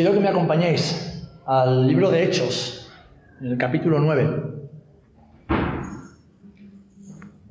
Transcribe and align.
Pido 0.00 0.14
que 0.14 0.20
me 0.20 0.30
acompañéis 0.30 1.28
al 1.44 1.86
libro 1.86 2.10
de 2.10 2.24
Hechos, 2.24 2.88
en 3.38 3.48
el 3.48 3.58
capítulo 3.58 3.98
9. 4.00 4.44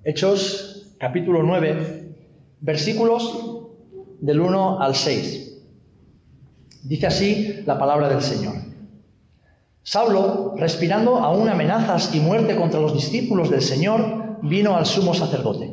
Hechos, 0.04 0.96
capítulo 0.98 1.44
9, 1.44 2.16
versículos 2.62 3.68
del 4.20 4.40
1 4.42 4.82
al 4.82 4.96
6. 4.96 5.62
Dice 6.86 7.06
así 7.06 7.62
la 7.68 7.78
palabra 7.78 8.10
del 8.10 8.24
Señor. 8.24 8.56
Saulo, 9.84 10.56
respirando 10.58 11.18
aún 11.18 11.50
amenazas 11.50 12.16
y 12.16 12.20
muerte 12.20 12.56
contra 12.56 12.80
los 12.80 12.96
discípulos 12.96 13.52
del 13.52 13.62
Señor, 13.62 14.40
vino 14.42 14.76
al 14.76 14.88
sumo 14.88 15.14
sacerdote 15.14 15.72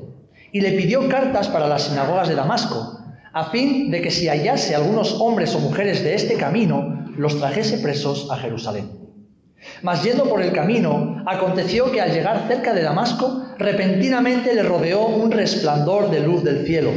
y 0.53 0.61
le 0.61 0.73
pidió 0.73 1.09
cartas 1.09 1.49
para 1.49 1.69
las 1.69 1.85
sinagogas 1.85 2.29
de 2.29 2.35
Damasco 2.35 2.96
a 3.37 3.51
fin 3.51 3.91
de 3.91 4.01
que 4.01 4.11
si 4.11 4.29
hallase 4.29 4.75
algunos 4.75 5.21
hombres 5.21 5.55
o 5.55 5.61
mujeres 5.61 6.03
de 6.03 6.15
este 6.15 6.37
camino, 6.37 7.05
los 7.19 7.37
trajese 7.39 7.77
presos 7.77 8.31
a 8.31 8.39
Jerusalén. 8.39 8.89
Mas 9.83 10.03
yendo 10.03 10.25
por 10.25 10.41
el 10.41 10.53
camino, 10.53 11.23
aconteció 11.27 11.93
que 11.93 12.01
al 12.01 12.15
llegar 12.15 12.49
cerca 12.49 12.73
de 12.73 12.81
Damasco, 12.81 13.45
repentinamente 13.59 14.55
le 14.55 14.63
rodeó 14.63 15.09
un 15.09 15.31
resplandor 15.31 16.11
de 16.11 16.21
luz 16.21 16.45
del 16.45 16.65
cielo, 16.65 16.93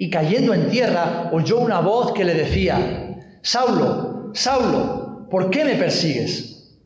y 0.00 0.10
cayendo 0.10 0.52
en 0.52 0.68
tierra, 0.68 1.30
oyó 1.32 1.60
una 1.60 1.78
voz 1.78 2.10
que 2.12 2.24
le 2.24 2.34
decía, 2.34 3.16
Saulo, 3.42 4.32
Saulo, 4.34 5.28
¿por 5.30 5.48
qué 5.48 5.64
me 5.64 5.76
persigues? 5.76 6.76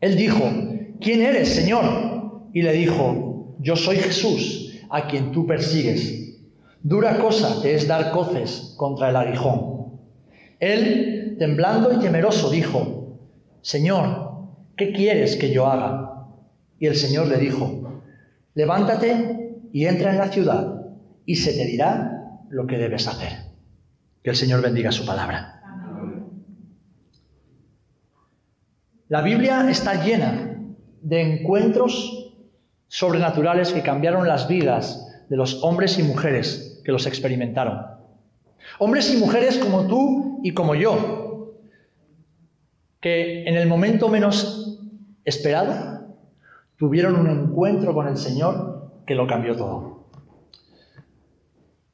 Él 0.00 0.16
dijo, 0.16 0.50
¿quién 0.98 1.20
eres, 1.20 1.50
Señor? 1.50 2.48
Y 2.54 2.62
le 2.62 2.72
dijo, 2.72 3.54
yo 3.58 3.76
soy 3.76 3.98
Jesús, 3.98 4.80
a 4.88 5.08
quien 5.08 5.30
tú 5.30 5.46
persigues. 5.46 6.29
Dura 6.82 7.18
cosa 7.18 7.60
te 7.60 7.74
es 7.74 7.86
dar 7.86 8.10
coces 8.10 8.74
contra 8.78 9.10
el 9.10 9.16
aguijón. 9.16 10.00
Él, 10.58 11.36
temblando 11.38 11.92
y 11.92 11.98
temeroso, 11.98 12.50
dijo, 12.50 13.18
Señor, 13.60 14.30
¿qué 14.76 14.92
quieres 14.92 15.36
que 15.36 15.52
yo 15.52 15.66
haga? 15.66 16.26
Y 16.78 16.86
el 16.86 16.96
Señor 16.96 17.26
le 17.26 17.36
dijo, 17.36 18.02
levántate 18.54 19.58
y 19.72 19.84
entra 19.84 20.12
en 20.12 20.18
la 20.18 20.28
ciudad, 20.28 20.86
y 21.26 21.36
se 21.36 21.52
te 21.52 21.66
dirá 21.66 22.40
lo 22.48 22.66
que 22.66 22.78
debes 22.78 23.06
hacer. 23.06 23.50
Que 24.22 24.30
el 24.30 24.36
Señor 24.36 24.62
bendiga 24.62 24.90
su 24.90 25.04
palabra. 25.04 25.62
La 29.08 29.20
Biblia 29.20 29.68
está 29.68 30.02
llena 30.02 30.56
de 31.02 31.20
encuentros 31.20 32.32
sobrenaturales 32.88 33.72
que 33.72 33.82
cambiaron 33.82 34.26
las 34.26 34.48
vidas 34.48 35.06
de 35.28 35.36
los 35.36 35.62
hombres 35.62 35.98
y 35.98 36.02
mujeres 36.02 36.69
que 36.84 36.92
los 36.92 37.06
experimentaron. 37.06 37.80
Hombres 38.78 39.12
y 39.12 39.16
mujeres 39.16 39.58
como 39.58 39.86
tú 39.86 40.40
y 40.42 40.52
como 40.52 40.74
yo, 40.74 41.54
que 43.00 43.44
en 43.44 43.56
el 43.56 43.66
momento 43.66 44.08
menos 44.08 44.78
esperado 45.24 46.16
tuvieron 46.76 47.16
un 47.16 47.28
encuentro 47.28 47.94
con 47.94 48.06
el 48.08 48.16
Señor 48.16 48.92
que 49.06 49.14
lo 49.14 49.26
cambió 49.26 49.56
todo. 49.56 50.06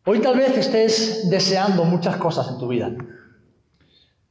Hoy 0.04 0.20
tal 0.20 0.36
vez 0.36 0.56
estés 0.56 1.28
deseando 1.30 1.84
muchas 1.84 2.16
cosas 2.16 2.48
en 2.48 2.58
tu 2.58 2.68
vida. 2.68 2.92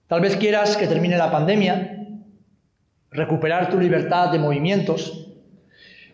Tal 0.08 0.22
vez 0.22 0.38
quieras 0.38 0.78
que 0.78 0.88
termine 0.88 1.18
la 1.18 1.32
pandemia, 1.32 2.08
recuperar 3.12 3.70
tu 3.70 3.80
libertad 3.80 4.32
de 4.32 4.40
movimientos, 4.40 5.28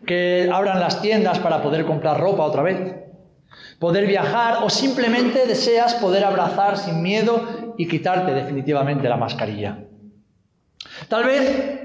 que 0.06 0.50
abran 0.52 0.80
las 0.80 1.02
tiendas 1.02 1.40
para 1.40 1.62
poder 1.62 1.86
comprar 1.86 2.20
ropa 2.20 2.44
otra 2.44 2.64
vez 2.64 3.02
poder 3.82 4.06
viajar 4.06 4.60
o 4.64 4.70
simplemente 4.70 5.48
deseas 5.48 5.96
poder 5.96 6.24
abrazar 6.24 6.78
sin 6.78 7.02
miedo 7.02 7.74
y 7.80 7.88
quitarte 7.88 8.32
definitivamente 8.32 9.10
la 9.10 9.18
mascarilla. 9.18 9.86
Tal 11.10 11.24
vez 11.24 11.82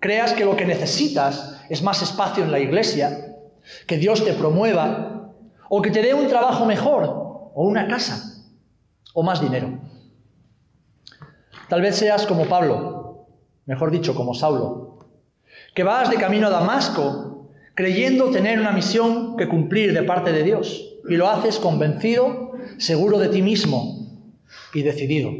creas 0.00 0.32
que 0.32 0.46
lo 0.46 0.56
que 0.56 0.64
necesitas 0.64 1.60
es 1.68 1.82
más 1.82 2.00
espacio 2.00 2.42
en 2.42 2.50
la 2.50 2.58
iglesia, 2.58 3.36
que 3.86 3.98
Dios 3.98 4.24
te 4.24 4.32
promueva 4.32 5.34
o 5.68 5.82
que 5.82 5.90
te 5.90 6.00
dé 6.00 6.14
un 6.14 6.26
trabajo 6.26 6.64
mejor 6.64 7.04
o 7.04 7.64
una 7.64 7.86
casa 7.86 8.42
o 9.12 9.22
más 9.22 9.38
dinero. 9.38 9.78
Tal 11.68 11.82
vez 11.82 11.96
seas 11.96 12.24
como 12.24 12.46
Pablo, 12.46 13.26
mejor 13.66 13.90
dicho, 13.90 14.14
como 14.14 14.32
Saulo, 14.32 15.00
que 15.74 15.84
vas 15.84 16.08
de 16.08 16.16
camino 16.16 16.46
a 16.46 16.50
Damasco 16.50 17.50
creyendo 17.74 18.30
tener 18.30 18.58
una 18.58 18.72
misión 18.72 19.36
que 19.36 19.48
cumplir 19.48 19.92
de 19.92 20.02
parte 20.02 20.32
de 20.32 20.42
Dios 20.42 20.94
y 21.08 21.16
lo 21.16 21.28
haces 21.28 21.58
convencido, 21.58 22.52
seguro 22.78 23.18
de 23.18 23.28
ti 23.28 23.42
mismo 23.42 24.32
y 24.74 24.82
decidido. 24.82 25.30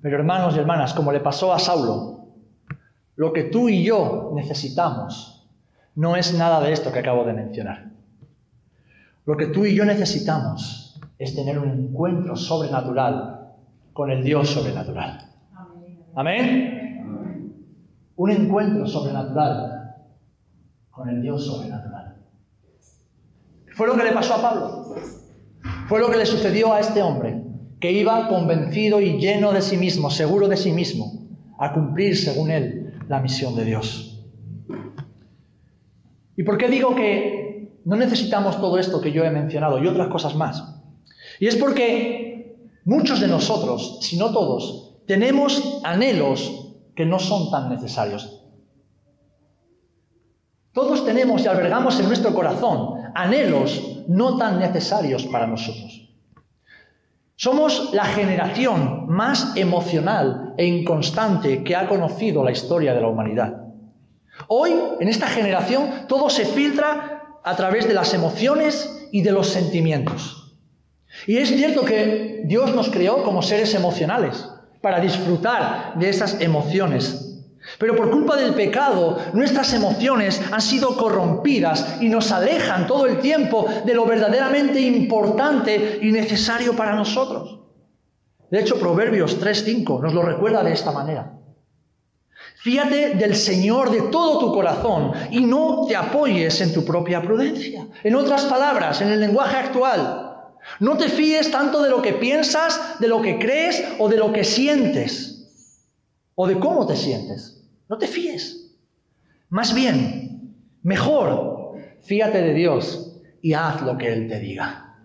Pero 0.00 0.16
hermanos 0.16 0.56
y 0.56 0.58
hermanas, 0.58 0.94
como 0.94 1.12
le 1.12 1.20
pasó 1.20 1.52
a 1.52 1.58
Saulo, 1.58 2.26
lo 3.16 3.32
que 3.32 3.44
tú 3.44 3.68
y 3.68 3.84
yo 3.84 4.32
necesitamos 4.34 5.48
no 5.94 6.16
es 6.16 6.34
nada 6.34 6.60
de 6.60 6.72
esto 6.72 6.92
que 6.92 6.98
acabo 6.98 7.24
de 7.24 7.34
mencionar. 7.34 7.90
Lo 9.24 9.36
que 9.36 9.46
tú 9.46 9.64
y 9.64 9.74
yo 9.74 9.84
necesitamos 9.84 11.00
es 11.18 11.36
tener 11.36 11.58
un 11.58 11.70
encuentro 11.70 12.34
sobrenatural 12.34 13.54
con 13.92 14.10
el 14.10 14.24
Dios 14.24 14.48
sobrenatural. 14.48 15.18
Amén. 16.14 17.54
Un 18.16 18.30
encuentro 18.30 18.86
sobrenatural 18.86 19.94
con 20.90 21.08
el 21.08 21.22
Dios 21.22 21.46
sobrenatural. 21.46 22.01
Fue 23.74 23.86
lo 23.86 23.96
que 23.96 24.04
le 24.04 24.12
pasó 24.12 24.34
a 24.34 24.42
Pablo. 24.42 24.94
Fue 25.88 26.00
lo 26.00 26.10
que 26.10 26.18
le 26.18 26.26
sucedió 26.26 26.72
a 26.72 26.80
este 26.80 27.02
hombre, 27.02 27.42
que 27.80 27.92
iba 27.92 28.28
convencido 28.28 29.00
y 29.00 29.18
lleno 29.18 29.52
de 29.52 29.62
sí 29.62 29.76
mismo, 29.76 30.10
seguro 30.10 30.48
de 30.48 30.56
sí 30.56 30.72
mismo, 30.72 31.12
a 31.58 31.72
cumplir, 31.72 32.16
según 32.16 32.50
él, 32.50 32.94
la 33.08 33.20
misión 33.20 33.54
de 33.56 33.64
Dios. 33.64 34.24
¿Y 36.36 36.44
por 36.44 36.58
qué 36.58 36.68
digo 36.68 36.94
que 36.94 37.80
no 37.84 37.96
necesitamos 37.96 38.60
todo 38.60 38.78
esto 38.78 39.00
que 39.00 39.12
yo 39.12 39.24
he 39.24 39.30
mencionado 39.30 39.82
y 39.82 39.86
otras 39.86 40.08
cosas 40.08 40.34
más? 40.34 40.62
Y 41.40 41.46
es 41.46 41.56
porque 41.56 42.68
muchos 42.84 43.20
de 43.20 43.28
nosotros, 43.28 43.98
si 44.00 44.16
no 44.16 44.32
todos, 44.32 44.96
tenemos 45.06 45.80
anhelos 45.84 46.74
que 46.94 47.04
no 47.04 47.18
son 47.18 47.50
tan 47.50 47.68
necesarios. 47.68 48.44
Todos 50.72 51.04
tenemos 51.04 51.44
y 51.44 51.48
albergamos 51.48 52.00
en 52.00 52.06
nuestro 52.06 52.32
corazón 52.32 53.01
anhelos 53.14 54.02
no 54.08 54.36
tan 54.36 54.58
necesarios 54.58 55.24
para 55.24 55.46
nosotros. 55.46 56.08
Somos 57.36 57.90
la 57.92 58.04
generación 58.04 59.06
más 59.08 59.56
emocional 59.56 60.54
e 60.56 60.66
inconstante 60.66 61.64
que 61.64 61.74
ha 61.74 61.88
conocido 61.88 62.44
la 62.44 62.52
historia 62.52 62.94
de 62.94 63.00
la 63.00 63.08
humanidad. 63.08 63.64
Hoy, 64.48 64.72
en 65.00 65.08
esta 65.08 65.26
generación, 65.26 66.06
todo 66.08 66.30
se 66.30 66.44
filtra 66.44 67.40
a 67.42 67.56
través 67.56 67.88
de 67.88 67.94
las 67.94 68.14
emociones 68.14 69.08
y 69.10 69.22
de 69.22 69.32
los 69.32 69.48
sentimientos. 69.48 70.56
Y 71.26 71.38
es 71.38 71.48
cierto 71.48 71.84
que 71.84 72.42
Dios 72.44 72.74
nos 72.74 72.90
creó 72.90 73.22
como 73.22 73.42
seres 73.42 73.74
emocionales, 73.74 74.48
para 74.80 75.00
disfrutar 75.00 75.94
de 75.96 76.08
esas 76.08 76.40
emociones 76.40 77.31
pero 77.78 77.96
por 77.96 78.10
culpa 78.10 78.36
del 78.36 78.54
pecado, 78.54 79.18
nuestras 79.32 79.72
emociones 79.72 80.40
han 80.50 80.60
sido 80.60 80.96
corrompidas 80.96 81.98
y 82.00 82.08
nos 82.08 82.32
alejan 82.32 82.86
todo 82.86 83.06
el 83.06 83.18
tiempo 83.18 83.66
de 83.84 83.94
lo 83.94 84.04
verdaderamente 84.04 84.80
importante 84.80 85.98
y 86.02 86.10
necesario 86.10 86.74
para 86.74 86.94
nosotros. 86.94 87.60
De 88.50 88.60
hecho, 88.60 88.78
Proverbios 88.78 89.40
3.5 89.40 90.00
nos 90.00 90.12
lo 90.12 90.22
recuerda 90.22 90.62
de 90.62 90.72
esta 90.72 90.92
manera. 90.92 91.32
Fíate 92.56 93.14
del 93.14 93.34
Señor 93.34 93.90
de 93.90 94.02
todo 94.02 94.38
tu 94.38 94.52
corazón 94.52 95.12
y 95.30 95.40
no 95.40 95.86
te 95.88 95.96
apoyes 95.96 96.60
en 96.60 96.72
tu 96.72 96.84
propia 96.84 97.22
prudencia. 97.22 97.86
En 98.04 98.14
otras 98.14 98.44
palabras, 98.44 99.00
en 99.00 99.08
el 99.08 99.20
lenguaje 99.20 99.56
actual, 99.56 100.50
no 100.78 100.96
te 100.96 101.08
fíes 101.08 101.50
tanto 101.50 101.82
de 101.82 101.90
lo 101.90 102.02
que 102.02 102.12
piensas, 102.12 103.00
de 103.00 103.08
lo 103.08 103.22
que 103.22 103.38
crees 103.38 103.84
o 103.98 104.08
de 104.08 104.16
lo 104.16 104.32
que 104.32 104.44
sientes 104.44 105.31
o 106.34 106.46
de 106.46 106.58
cómo 106.58 106.86
te 106.86 106.96
sientes. 106.96 107.64
No 107.88 107.98
te 107.98 108.06
fíes. 108.06 108.74
Más 109.48 109.74
bien, 109.74 110.54
mejor, 110.82 111.74
fíate 112.02 112.40
de 112.40 112.54
Dios 112.54 113.20
y 113.42 113.52
haz 113.52 113.82
lo 113.82 113.98
que 113.98 114.12
Él 114.12 114.28
te 114.28 114.38
diga. 114.38 114.96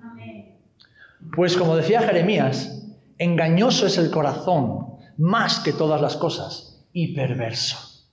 Pues 1.35 1.57
como 1.57 1.75
decía 1.75 2.01
Jeremías, 2.01 2.85
engañoso 3.17 3.87
es 3.87 3.97
el 3.97 4.09
corazón 4.09 4.97
más 5.17 5.59
que 5.59 5.73
todas 5.73 5.99
las 5.99 6.15
cosas 6.15 6.85
y 6.93 7.13
perverso. 7.13 8.05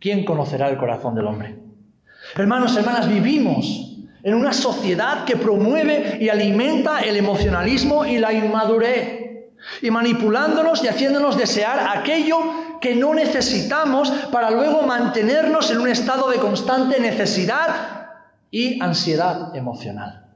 ¿Quién 0.00 0.24
conocerá 0.24 0.68
el 0.68 0.78
corazón 0.78 1.14
del 1.14 1.26
hombre? 1.26 1.56
Hermanos, 2.36 2.76
hermanas, 2.76 3.08
vivimos 3.08 3.98
en 4.22 4.34
una 4.34 4.52
sociedad 4.52 5.24
que 5.24 5.36
promueve 5.36 6.18
y 6.20 6.28
alimenta 6.28 7.00
el 7.00 7.16
emocionalismo 7.16 8.04
y 8.04 8.18
la 8.18 8.32
inmadurez, 8.32 9.17
y 9.82 9.90
manipulándonos 9.90 10.82
y 10.82 10.88
haciéndonos 10.88 11.36
desear 11.36 11.98
aquello 11.98 12.38
que 12.80 12.94
no 12.94 13.14
necesitamos 13.14 14.10
para 14.32 14.50
luego 14.50 14.82
mantenernos 14.82 15.70
en 15.70 15.78
un 15.78 15.88
estado 15.88 16.28
de 16.30 16.38
constante 16.38 17.00
necesidad 17.00 18.08
y 18.50 18.80
ansiedad 18.82 19.54
emocional. 19.54 20.26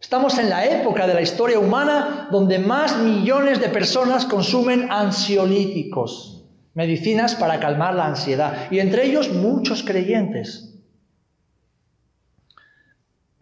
Estamos 0.00 0.38
en 0.38 0.50
la 0.50 0.66
época 0.66 1.06
de 1.06 1.14
la 1.14 1.22
historia 1.22 1.58
humana 1.58 2.28
donde 2.30 2.58
más 2.58 2.98
millones 2.98 3.60
de 3.60 3.70
personas 3.70 4.26
consumen 4.26 4.90
ansiolíticos, 4.90 6.44
medicinas 6.74 7.34
para 7.34 7.58
calmar 7.58 7.94
la 7.94 8.06
ansiedad, 8.06 8.70
y 8.70 8.80
entre 8.80 9.06
ellos 9.06 9.32
muchos 9.32 9.82
creyentes. 9.82 10.73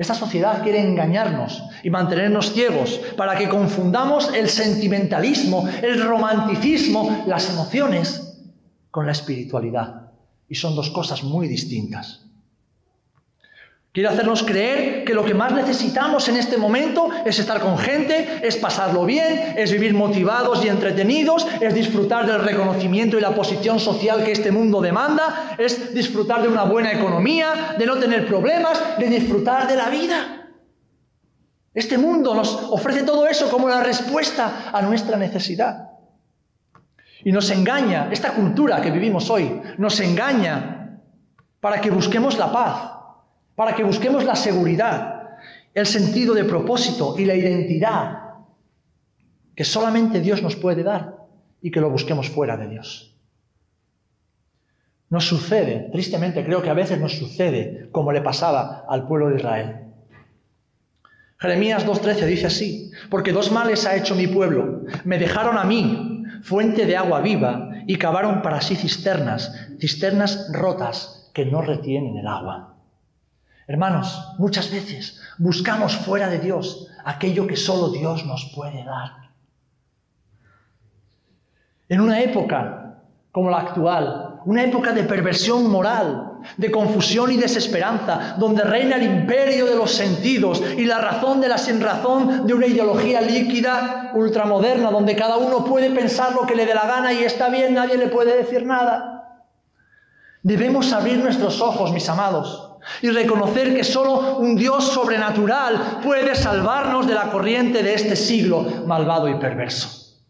Esta 0.02 0.14
sociedad 0.14 0.64
quiere 0.64 0.80
engañarnos 0.80 1.62
y 1.84 1.88
mantenernos 1.88 2.52
ciegos 2.52 3.00
para 3.16 3.38
que 3.38 3.48
confundamos 3.48 4.34
el 4.34 4.48
sentimentalismo, 4.48 5.64
el 5.80 6.02
romanticismo, 6.02 7.22
las 7.28 7.48
emociones 7.48 8.36
con 8.90 9.06
la 9.06 9.12
espiritualidad. 9.12 10.10
Y 10.48 10.56
son 10.56 10.74
dos 10.74 10.90
cosas 10.90 11.22
muy 11.22 11.46
distintas. 11.46 12.26
Quiere 13.92 14.08
hacernos 14.08 14.42
creer 14.42 15.04
que 15.04 15.12
lo 15.12 15.22
que 15.22 15.34
más 15.34 15.52
necesitamos 15.52 16.26
en 16.30 16.38
este 16.38 16.56
momento 16.56 17.10
es 17.26 17.38
estar 17.38 17.60
con 17.60 17.76
gente, 17.76 18.40
es 18.42 18.56
pasarlo 18.56 19.04
bien, 19.04 19.52
es 19.54 19.70
vivir 19.70 19.92
motivados 19.92 20.64
y 20.64 20.68
entretenidos, 20.68 21.46
es 21.60 21.74
disfrutar 21.74 22.24
del 22.24 22.40
reconocimiento 22.40 23.18
y 23.18 23.20
la 23.20 23.34
posición 23.34 23.78
social 23.78 24.24
que 24.24 24.32
este 24.32 24.50
mundo 24.50 24.80
demanda, 24.80 25.54
es 25.58 25.92
disfrutar 25.92 26.40
de 26.40 26.48
una 26.48 26.64
buena 26.64 26.90
economía, 26.90 27.76
de 27.78 27.84
no 27.84 27.98
tener 27.98 28.26
problemas, 28.26 28.80
de 28.98 29.08
disfrutar 29.08 29.68
de 29.68 29.76
la 29.76 29.90
vida. 29.90 30.48
Este 31.74 31.98
mundo 31.98 32.34
nos 32.34 32.54
ofrece 32.70 33.02
todo 33.02 33.26
eso 33.26 33.50
como 33.50 33.68
la 33.68 33.82
respuesta 33.82 34.70
a 34.72 34.80
nuestra 34.80 35.18
necesidad. 35.18 35.90
Y 37.24 37.30
nos 37.30 37.50
engaña, 37.50 38.08
esta 38.10 38.32
cultura 38.32 38.80
que 38.80 38.90
vivimos 38.90 39.28
hoy, 39.28 39.60
nos 39.76 40.00
engaña 40.00 40.98
para 41.60 41.78
que 41.78 41.90
busquemos 41.90 42.38
la 42.38 42.50
paz, 42.50 43.01
para 43.54 43.74
que 43.74 43.84
busquemos 43.84 44.24
la 44.24 44.36
seguridad, 44.36 45.36
el 45.74 45.86
sentido 45.86 46.34
de 46.34 46.44
propósito 46.44 47.14
y 47.18 47.24
la 47.24 47.34
identidad 47.34 48.18
que 49.54 49.64
solamente 49.64 50.20
Dios 50.20 50.42
nos 50.42 50.56
puede 50.56 50.82
dar 50.82 51.16
y 51.60 51.70
que 51.70 51.80
lo 51.80 51.90
busquemos 51.90 52.28
fuera 52.28 52.56
de 52.56 52.68
Dios. 52.68 53.14
Nos 55.10 55.26
sucede, 55.26 55.90
tristemente 55.92 56.44
creo 56.44 56.62
que 56.62 56.70
a 56.70 56.74
veces 56.74 56.98
nos 56.98 57.18
sucede 57.18 57.88
como 57.92 58.12
le 58.12 58.22
pasaba 58.22 58.86
al 58.88 59.06
pueblo 59.06 59.28
de 59.28 59.36
Israel. 59.36 59.76
Jeremías 61.38 61.86
2.13 61.86 62.24
dice 62.24 62.46
así, 62.46 62.90
porque 63.10 63.32
dos 63.32 63.50
males 63.52 63.84
ha 63.84 63.96
hecho 63.96 64.14
mi 64.14 64.26
pueblo, 64.26 64.82
me 65.04 65.18
dejaron 65.18 65.58
a 65.58 65.64
mí, 65.64 66.24
fuente 66.42 66.86
de 66.86 66.96
agua 66.96 67.20
viva, 67.20 67.72
y 67.86 67.96
cavaron 67.96 68.42
para 68.42 68.60
sí 68.60 68.76
cisternas, 68.76 69.68
cisternas 69.78 70.50
rotas 70.52 71.30
que 71.34 71.44
no 71.44 71.60
retienen 71.60 72.16
el 72.16 72.26
agua. 72.26 72.71
Hermanos, 73.66 74.34
muchas 74.38 74.70
veces 74.70 75.20
buscamos 75.38 75.96
fuera 75.96 76.28
de 76.28 76.38
Dios 76.38 76.88
aquello 77.04 77.46
que 77.46 77.56
solo 77.56 77.90
Dios 77.90 78.26
nos 78.26 78.52
puede 78.54 78.84
dar. 78.84 79.12
En 81.88 82.00
una 82.00 82.20
época 82.20 82.98
como 83.30 83.50
la 83.50 83.58
actual, 83.58 84.40
una 84.44 84.64
época 84.64 84.92
de 84.92 85.04
perversión 85.04 85.70
moral, 85.70 86.40
de 86.56 86.70
confusión 86.70 87.30
y 87.30 87.36
desesperanza, 87.36 88.34
donde 88.38 88.64
reina 88.64 88.96
el 88.96 89.04
imperio 89.04 89.66
de 89.66 89.76
los 89.76 89.92
sentidos 89.92 90.62
y 90.76 90.84
la 90.84 90.98
razón 90.98 91.40
de 91.40 91.48
la 91.48 91.58
sinrazón 91.58 92.46
de 92.46 92.54
una 92.54 92.66
ideología 92.66 93.20
líquida, 93.20 94.10
ultramoderna, 94.14 94.90
donde 94.90 95.14
cada 95.14 95.36
uno 95.36 95.64
puede 95.64 95.90
pensar 95.90 96.34
lo 96.34 96.46
que 96.46 96.56
le 96.56 96.66
dé 96.66 96.74
la 96.74 96.86
gana 96.86 97.12
y 97.12 97.24
está 97.24 97.48
bien, 97.48 97.74
nadie 97.74 97.96
le 97.96 98.08
puede 98.08 98.36
decir 98.36 98.66
nada. 98.66 99.44
Debemos 100.42 100.92
abrir 100.92 101.18
nuestros 101.18 101.60
ojos, 101.60 101.92
mis 101.92 102.08
amados, 102.08 102.71
y 103.00 103.10
reconocer 103.10 103.74
que 103.74 103.84
solo 103.84 104.38
un 104.38 104.56
Dios 104.56 104.84
sobrenatural 104.84 106.00
puede 106.02 106.34
salvarnos 106.34 107.06
de 107.06 107.14
la 107.14 107.30
corriente 107.30 107.82
de 107.82 107.94
este 107.94 108.16
siglo 108.16 108.64
malvado 108.86 109.28
y 109.28 109.34
perverso. 109.34 110.20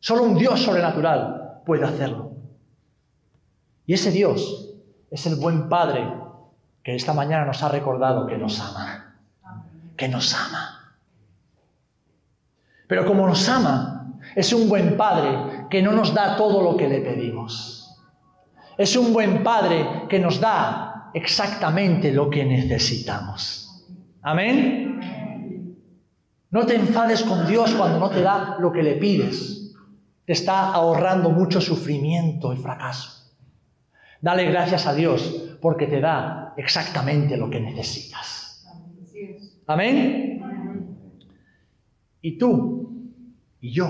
Solo 0.00 0.24
un 0.24 0.36
Dios 0.36 0.60
sobrenatural 0.60 1.62
puede 1.64 1.84
hacerlo. 1.84 2.32
Y 3.86 3.94
ese 3.94 4.10
Dios 4.10 4.70
es 5.10 5.26
el 5.26 5.36
buen 5.36 5.68
Padre 5.68 6.06
que 6.82 6.94
esta 6.94 7.12
mañana 7.14 7.44
nos 7.44 7.62
ha 7.62 7.68
recordado 7.68 8.26
que 8.26 8.36
nos 8.36 8.60
ama. 8.60 9.16
Que 9.96 10.08
nos 10.08 10.34
ama. 10.34 10.96
Pero 12.86 13.06
como 13.06 13.26
nos 13.26 13.48
ama, 13.48 14.12
es 14.34 14.52
un 14.52 14.68
buen 14.68 14.96
Padre 14.96 15.66
que 15.70 15.82
no 15.82 15.92
nos 15.92 16.12
da 16.12 16.36
todo 16.36 16.62
lo 16.62 16.76
que 16.76 16.88
le 16.88 17.00
pedimos. 17.00 17.96
Es 18.76 18.96
un 18.96 19.12
buen 19.12 19.42
Padre 19.42 20.06
que 20.08 20.18
nos 20.18 20.40
da 20.40 20.93
exactamente 21.14 22.12
lo 22.12 22.28
que 22.28 22.44
necesitamos. 22.44 23.86
Amén. 24.22 25.78
No 26.50 26.66
te 26.66 26.74
enfades 26.76 27.22
con 27.22 27.46
Dios 27.46 27.72
cuando 27.74 27.98
no 27.98 28.10
te 28.10 28.22
da 28.22 28.56
lo 28.58 28.72
que 28.72 28.82
le 28.82 28.94
pides. 28.94 29.72
Te 30.26 30.32
está 30.32 30.72
ahorrando 30.72 31.30
mucho 31.30 31.60
sufrimiento 31.60 32.52
y 32.52 32.56
fracaso. 32.56 33.32
Dale 34.20 34.44
gracias 34.46 34.86
a 34.86 34.94
Dios 34.94 35.56
porque 35.60 35.86
te 35.86 36.00
da 36.00 36.54
exactamente 36.56 37.36
lo 37.36 37.50
que 37.50 37.60
necesitas. 37.60 38.64
Amén. 39.66 40.40
Y 42.20 42.38
tú 42.38 43.10
y 43.60 43.72
yo, 43.72 43.88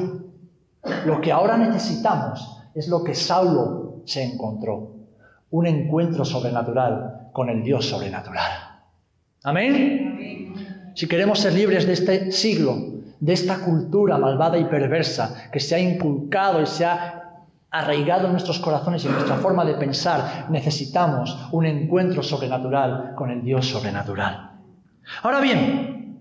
lo 1.07 1.21
que 1.21 1.33
ahora 1.33 1.57
necesitamos 1.57 2.63
es 2.75 2.89
lo 2.89 3.05
que 3.05 3.15
Saulo 3.15 4.03
se 4.05 4.25
encontró 4.25 4.95
un 5.51 5.67
encuentro 5.67 6.25
sobrenatural 6.25 7.14
con 7.35 7.51
el 7.51 7.65
Dios 7.65 7.87
sobrenatural. 7.87 8.49
Amén. 9.43 10.93
Si 10.95 11.09
queremos 11.09 11.41
ser 11.41 11.53
libres 11.53 11.85
de 11.85 11.93
este 11.93 12.31
siglo, 12.31 12.77
de 13.19 13.33
esta 13.33 13.59
cultura 13.59 14.17
malvada 14.17 14.57
y 14.57 14.65
perversa 14.67 15.51
que 15.51 15.59
se 15.59 15.75
ha 15.75 15.81
inculcado 15.81 16.63
y 16.63 16.67
se 16.67 16.85
ha 16.85 17.43
arraigado 17.71 18.27
en 18.27 18.33
nuestros 18.33 18.61
corazones 18.61 19.05
y 19.05 19.09
en 19.09 19.15
nuestra 19.15 19.37
forma 19.39 19.65
de 19.65 19.75
pensar, 19.75 20.47
necesitamos 20.49 21.49
un 21.51 21.67
encuentro 21.67 22.23
sobrenatural 22.23 23.15
con 23.17 23.31
el 23.31 23.43
Dios 23.43 23.67
sobrenatural. 23.67 24.53
Ahora 25.25 25.41
bien, 25.41 26.21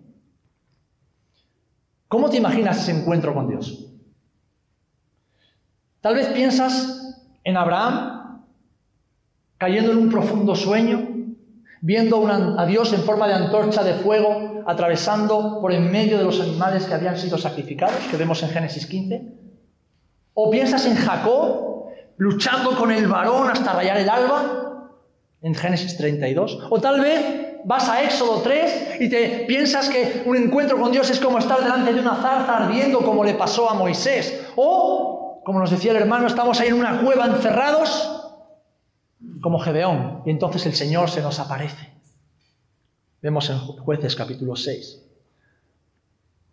¿cómo 2.08 2.28
te 2.32 2.38
imaginas 2.38 2.80
ese 2.80 3.00
encuentro 3.00 3.36
con 3.36 3.48
Dios? 3.48 3.88
Tal 6.02 6.16
vez 6.16 6.28
piensas 6.30 7.22
en 7.44 7.56
Abraham 7.56 8.23
cayendo 9.64 9.94
en 9.94 9.98
un 9.98 10.10
profundo 10.10 10.58
sueño, 10.58 11.08
viendo 11.80 12.28
a 12.28 12.66
Dios 12.66 12.92
en 12.92 13.02
forma 13.04 13.30
de 13.30 13.36
antorcha 13.36 13.82
de 13.82 13.94
fuego 13.94 14.62
atravesando 14.68 15.62
por 15.62 15.72
en 15.72 15.90
medio 15.90 16.18
de 16.18 16.26
los 16.26 16.42
animales 16.42 16.84
que 16.84 16.94
habían 16.94 17.18
sido 17.18 17.38
sacrificados, 17.38 17.96
que 18.12 18.18
vemos 18.18 18.44
en 18.44 18.50
Génesis 18.50 18.86
15. 18.86 19.22
O 20.34 20.52
piensas 20.52 20.86
en 20.86 20.98
Jacob 20.98 21.86
luchando 22.18 22.76
con 22.76 22.92
el 22.92 23.08
varón 23.08 23.50
hasta 23.50 23.72
rayar 23.72 23.96
el 23.96 24.10
alba, 24.10 24.90
en 25.42 25.56
Génesis 25.56 25.96
32. 25.96 26.68
O 26.70 26.82
tal 26.82 27.00
vez 27.00 27.62
vas 27.64 27.88
a 27.88 28.04
Éxodo 28.04 28.42
3 28.42 28.98
y 29.00 29.08
te 29.08 29.46
piensas 29.48 29.88
que 29.88 30.24
un 30.26 30.36
encuentro 30.36 30.78
con 30.78 30.92
Dios 30.92 31.10
es 31.10 31.22
como 31.22 31.38
estar 31.38 31.64
delante 31.64 31.94
de 31.94 32.02
una 32.02 32.16
zarza 32.16 32.66
ardiendo 32.66 33.00
como 33.00 33.24
le 33.24 33.36
pasó 33.36 33.70
a 33.70 33.76
Moisés. 33.76 34.46
O, 34.58 35.42
como 35.46 35.60
nos 35.60 35.72
decía 35.72 35.92
el 35.92 35.98
hermano, 36.00 36.28
estamos 36.28 36.60
ahí 36.60 36.68
en 36.68 36.74
una 36.74 37.00
cueva 37.00 37.28
encerrados 37.28 38.20
como 39.44 39.60
Gedeón, 39.60 40.22
y 40.26 40.30
entonces 40.30 40.66
el 40.66 40.74
Señor 40.74 41.10
se 41.10 41.22
nos 41.22 41.38
aparece. 41.38 41.92
Vemos 43.22 43.50
en 43.50 43.58
jueces 43.58 44.16
capítulo 44.16 44.56
6. 44.56 45.04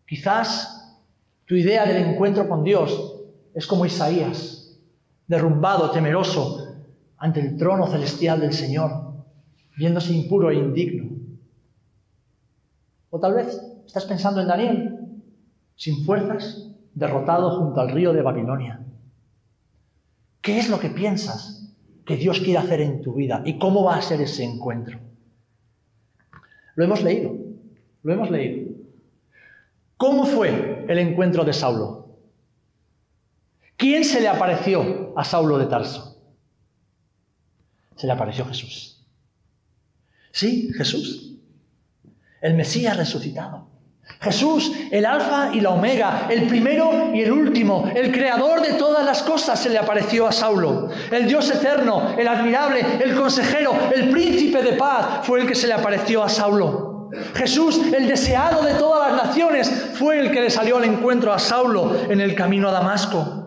Quizás 0.04 0.99
tu 1.47 1.54
idea 1.54 1.87
del 1.87 2.04
encuentro 2.04 2.49
con 2.49 2.64
Dios 2.64 3.14
es 3.54 3.68
como 3.68 3.87
Isaías, 3.87 4.76
derrumbado, 5.28 5.92
temeroso, 5.92 6.66
ante 7.16 7.38
el 7.38 7.56
trono 7.56 7.87
celestial 7.87 8.40
del 8.40 8.52
Señor, 8.52 8.90
viéndose 9.76 10.12
impuro 10.12 10.50
e 10.50 10.56
indigno. 10.56 11.16
O 13.11 13.20
tal 13.20 13.35
vez 13.35 13.62
estás 13.87 14.04
pensando 14.04 14.40
en 14.40 14.49
Daniel, 14.49 14.99
sin 15.76 16.04
fuerzas, 16.04 16.66
derrotado 16.92 17.56
junto 17.56 17.80
al 17.80 17.92
río 17.92 18.12
de 18.12 18.23
Babilonia. 18.23 18.80
¿Qué 20.40 20.59
es 20.59 20.68
lo 20.68 20.80
que 20.80 20.90
piensas 20.90 21.60
que 22.11 22.17
Dios 22.17 22.40
quiere 22.40 22.59
hacer 22.59 22.81
en 22.81 23.02
tu 23.02 23.14
vida 23.14 23.40
y 23.45 23.57
cómo 23.57 23.85
va 23.85 23.95
a 23.95 24.02
ser 24.02 24.21
ese 24.21 24.43
encuentro. 24.43 24.99
Lo 26.75 26.83
hemos 26.83 27.05
leído, 27.05 27.37
lo 28.02 28.12
hemos 28.12 28.29
leído. 28.33 28.73
¿Cómo 29.97 30.26
fue 30.26 30.87
el 30.88 30.99
encuentro 30.99 31.45
de 31.45 31.52
Saulo? 31.52 32.17
¿Quién 33.76 34.05
se 34.05 34.21
le 34.21 34.26
apareció 34.26 35.12
a 35.17 35.23
Saulo 35.23 35.57
de 35.57 35.67
Tarso? 35.67 36.21
Se 37.95 38.09
le 38.09 38.12
apareció 38.12 38.45
Jesús. 38.45 39.07
Sí, 40.33 40.73
Jesús. 40.73 41.37
El 42.40 42.55
Mesías 42.55 42.97
resucitado. 42.97 43.69
Jesús, 44.21 44.73
el 44.90 45.07
alfa 45.07 45.50
y 45.52 45.61
la 45.61 45.71
omega, 45.71 46.26
el 46.29 46.47
primero 46.47 47.11
y 47.14 47.23
el 47.23 47.33
último, 47.33 47.90
el 47.95 48.12
creador 48.12 48.61
de 48.61 48.75
todas 48.75 49.05
las 49.05 49.23
cosas, 49.23 49.59
se 49.59 49.71
le 49.71 49.79
apareció 49.79 50.26
a 50.26 50.33
Saulo. 50.33 50.90
El 51.11 51.26
Dios 51.26 51.50
eterno, 51.50 52.14
el 52.19 52.29
admirable, 52.29 52.85
el 53.02 53.14
consejero, 53.14 53.75
el 53.95 54.11
príncipe 54.11 54.62
de 54.62 54.73
paz, 54.75 55.26
fue 55.26 55.40
el 55.40 55.47
que 55.47 55.55
se 55.55 55.67
le 55.67 55.75
apareció 55.75 56.23
a 56.23 56.29
Saulo. 56.29 57.09
Jesús, 57.35 57.81
el 57.93 58.07
deseado 58.07 58.62
de 58.62 58.75
todas 58.75 59.12
las 59.12 59.26
naciones, 59.26 59.71
fue 59.95 60.19
el 60.21 60.31
que 60.31 60.43
le 60.43 60.50
salió 60.50 60.76
al 60.76 60.85
encuentro 60.85 61.33
a 61.33 61.38
Saulo 61.38 61.97
en 62.09 62.21
el 62.21 62.35
camino 62.35 62.69
a 62.69 62.73
Damasco. 62.73 63.39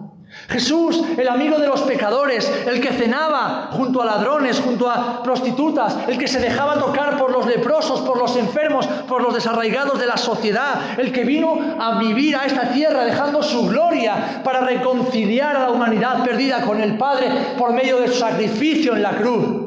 Jesús, 0.50 1.02
el 1.18 1.28
amigo 1.28 1.58
de 1.58 1.68
los 1.68 1.82
pecadores, 1.82 2.52
el 2.68 2.82
que 2.82 2.92
cenaba 2.92 3.70
junto 3.72 4.02
a 4.02 4.06
ladrones, 4.06 4.60
junto 4.60 4.90
a 4.90 5.24
prostitutas, 5.24 5.98
el 6.08 6.18
que 6.18 6.28
se 6.28 6.40
dejaba 6.40 6.80
tocar 6.80 7.18
por 7.18 7.32
los 7.32 7.46
leprosos, 7.46 8.02
por 8.02 8.18
los 8.18 8.36
enfermos, 8.36 8.86
por 9.08 9.22
los 9.22 9.34
desarraigados 9.34 10.00
de 10.00 10.08
la 10.08 10.18
sociedad, 10.18 11.00
el 11.00 11.12
que 11.12 11.24
vino 11.24 11.58
a 11.80 12.00
vivir 12.00 12.36
a 12.36 12.46
esta 12.46 12.72
tierra 12.72 13.06
dejando 13.06 13.42
su 13.42 13.68
gloria 13.68 14.42
para 14.44 14.62
reconciliar 14.62 15.56
a 15.56 15.62
la 15.62 15.72
humanidad 15.72 16.24
perdida 16.24 16.62
con 16.62 16.82
el 16.82 16.98
Padre 16.98 17.30
por 17.58 17.74
medio 17.74 18.00
de 18.00 18.08
su 18.08 18.20
sacrificio 18.20 18.96
en 18.96 19.04
la 19.04 19.18
cruz 19.18 19.64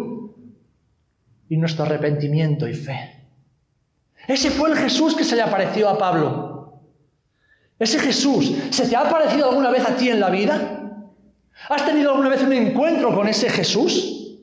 y 1.49 1.57
nuestro 1.57 1.85
arrepentimiento 1.85 2.69
y 2.69 2.75
fe. 2.75 3.29
Ese 4.27 4.51
fue 4.51 4.71
el 4.71 4.77
Jesús 4.77 5.15
que 5.15 5.25
se 5.25 5.37
le 5.37 5.43
apareció 5.43 5.89
a 5.89 5.99
Pablo. 5.99 6.56
Ese 7.79 7.99
Jesús, 7.99 8.53
¿se 8.71 8.89
te 8.89 8.97
ha 8.97 9.01
aparecido 9.01 9.51
alguna 9.51 9.71
vez 9.71 9.87
a 9.87 9.97
ti 9.97 10.09
en 10.09 10.21
la 10.21 10.31
vida? 10.31 10.81
¿Has 11.69 11.85
tenido 11.85 12.11
alguna 12.11 12.31
vez 12.31 12.43
un 12.43 12.53
encuentro 12.53 13.15
con 13.15 13.29
ese 13.29 13.51
Jesús? 13.51 14.39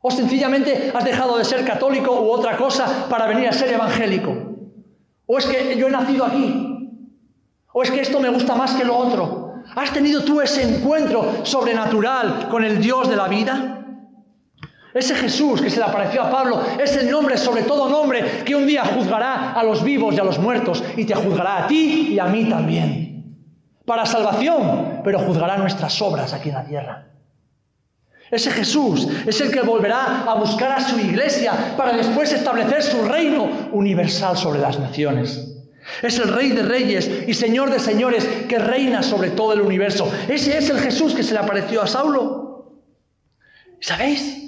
¿O 0.00 0.10
sencillamente 0.10 0.92
has 0.94 1.04
dejado 1.04 1.38
de 1.38 1.44
ser 1.44 1.64
católico 1.64 2.20
u 2.20 2.30
otra 2.30 2.56
cosa 2.56 3.06
para 3.08 3.26
venir 3.26 3.48
a 3.48 3.52
ser 3.52 3.72
evangélico? 3.72 4.34
¿O 5.26 5.38
es 5.38 5.46
que 5.46 5.76
yo 5.76 5.88
he 5.88 5.90
nacido 5.90 6.24
aquí? 6.24 6.68
¿O 7.72 7.82
es 7.82 7.90
que 7.90 8.00
esto 8.00 8.20
me 8.20 8.28
gusta 8.28 8.54
más 8.54 8.74
que 8.74 8.84
lo 8.84 8.96
otro? 8.96 9.54
¿Has 9.74 9.92
tenido 9.92 10.22
tú 10.22 10.40
ese 10.40 10.62
encuentro 10.62 11.44
sobrenatural 11.44 12.48
con 12.48 12.64
el 12.64 12.80
Dios 12.80 13.08
de 13.08 13.16
la 13.16 13.28
vida? 13.28 13.81
Ese 14.94 15.14
Jesús 15.14 15.60
que 15.62 15.70
se 15.70 15.78
le 15.78 15.84
apareció 15.84 16.22
a 16.22 16.30
Pablo 16.30 16.62
es 16.78 16.96
el 16.96 17.10
nombre, 17.10 17.38
sobre 17.38 17.62
todo 17.62 17.88
nombre, 17.88 18.42
que 18.44 18.54
un 18.54 18.66
día 18.66 18.84
juzgará 18.84 19.52
a 19.52 19.62
los 19.62 19.82
vivos 19.82 20.14
y 20.14 20.20
a 20.20 20.24
los 20.24 20.38
muertos 20.38 20.84
y 20.96 21.04
te 21.04 21.14
juzgará 21.14 21.64
a 21.64 21.66
ti 21.66 22.08
y 22.12 22.18
a 22.18 22.26
mí 22.26 22.48
también. 22.48 23.38
Para 23.86 24.04
salvación, 24.04 25.00
pero 25.02 25.18
juzgará 25.20 25.56
nuestras 25.56 26.00
obras 26.02 26.34
aquí 26.34 26.50
en 26.50 26.54
la 26.54 26.64
tierra. 26.64 27.06
Ese 28.30 28.50
Jesús 28.50 29.08
es 29.26 29.40
el 29.40 29.50
que 29.50 29.60
volverá 29.60 30.24
a 30.26 30.34
buscar 30.34 30.72
a 30.72 30.80
su 30.80 30.98
iglesia 30.98 31.74
para 31.76 31.92
después 31.94 32.32
establecer 32.32 32.82
su 32.82 33.04
reino 33.04 33.68
universal 33.72 34.36
sobre 34.36 34.60
las 34.60 34.78
naciones. 34.78 35.48
Es 36.02 36.18
el 36.18 36.28
Rey 36.28 36.50
de 36.50 36.62
Reyes 36.62 37.10
y 37.26 37.34
Señor 37.34 37.70
de 37.70 37.78
Señores 37.78 38.24
que 38.48 38.58
reina 38.58 39.02
sobre 39.02 39.30
todo 39.30 39.52
el 39.52 39.60
universo. 39.60 40.10
Ese 40.28 40.56
es 40.56 40.70
el 40.70 40.78
Jesús 40.78 41.14
que 41.14 41.22
se 41.22 41.34
le 41.34 41.40
apareció 41.40 41.82
a 41.82 41.86
Saulo. 41.86 42.72
¿Sabéis? 43.80 44.41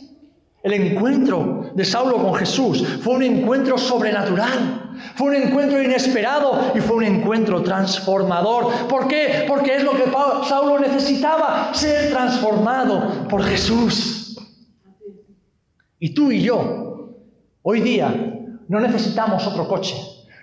El 0.64 0.72
encuentro 0.72 1.70
de 1.74 1.84
Saulo 1.84 2.16
con 2.16 2.34
Jesús 2.36 2.82
fue 3.02 3.16
un 3.16 3.22
encuentro 3.22 3.76
sobrenatural, 3.76 4.94
fue 5.14 5.28
un 5.28 5.34
encuentro 5.34 5.82
inesperado 5.82 6.72
y 6.74 6.80
fue 6.80 6.96
un 6.96 7.04
encuentro 7.04 7.62
transformador. 7.62 8.72
¿Por 8.88 9.06
qué? 9.06 9.44
Porque 9.46 9.76
es 9.76 9.84
lo 9.84 9.90
que 9.90 10.04
Saulo 10.48 10.78
necesitaba, 10.78 11.74
ser 11.74 12.10
transformado 12.10 13.28
por 13.28 13.42
Jesús. 13.42 14.38
Y 15.98 16.14
tú 16.14 16.32
y 16.32 16.40
yo, 16.40 17.10
hoy 17.60 17.82
día, 17.82 18.14
no 18.66 18.80
necesitamos 18.80 19.46
otro 19.46 19.68
coche, 19.68 19.94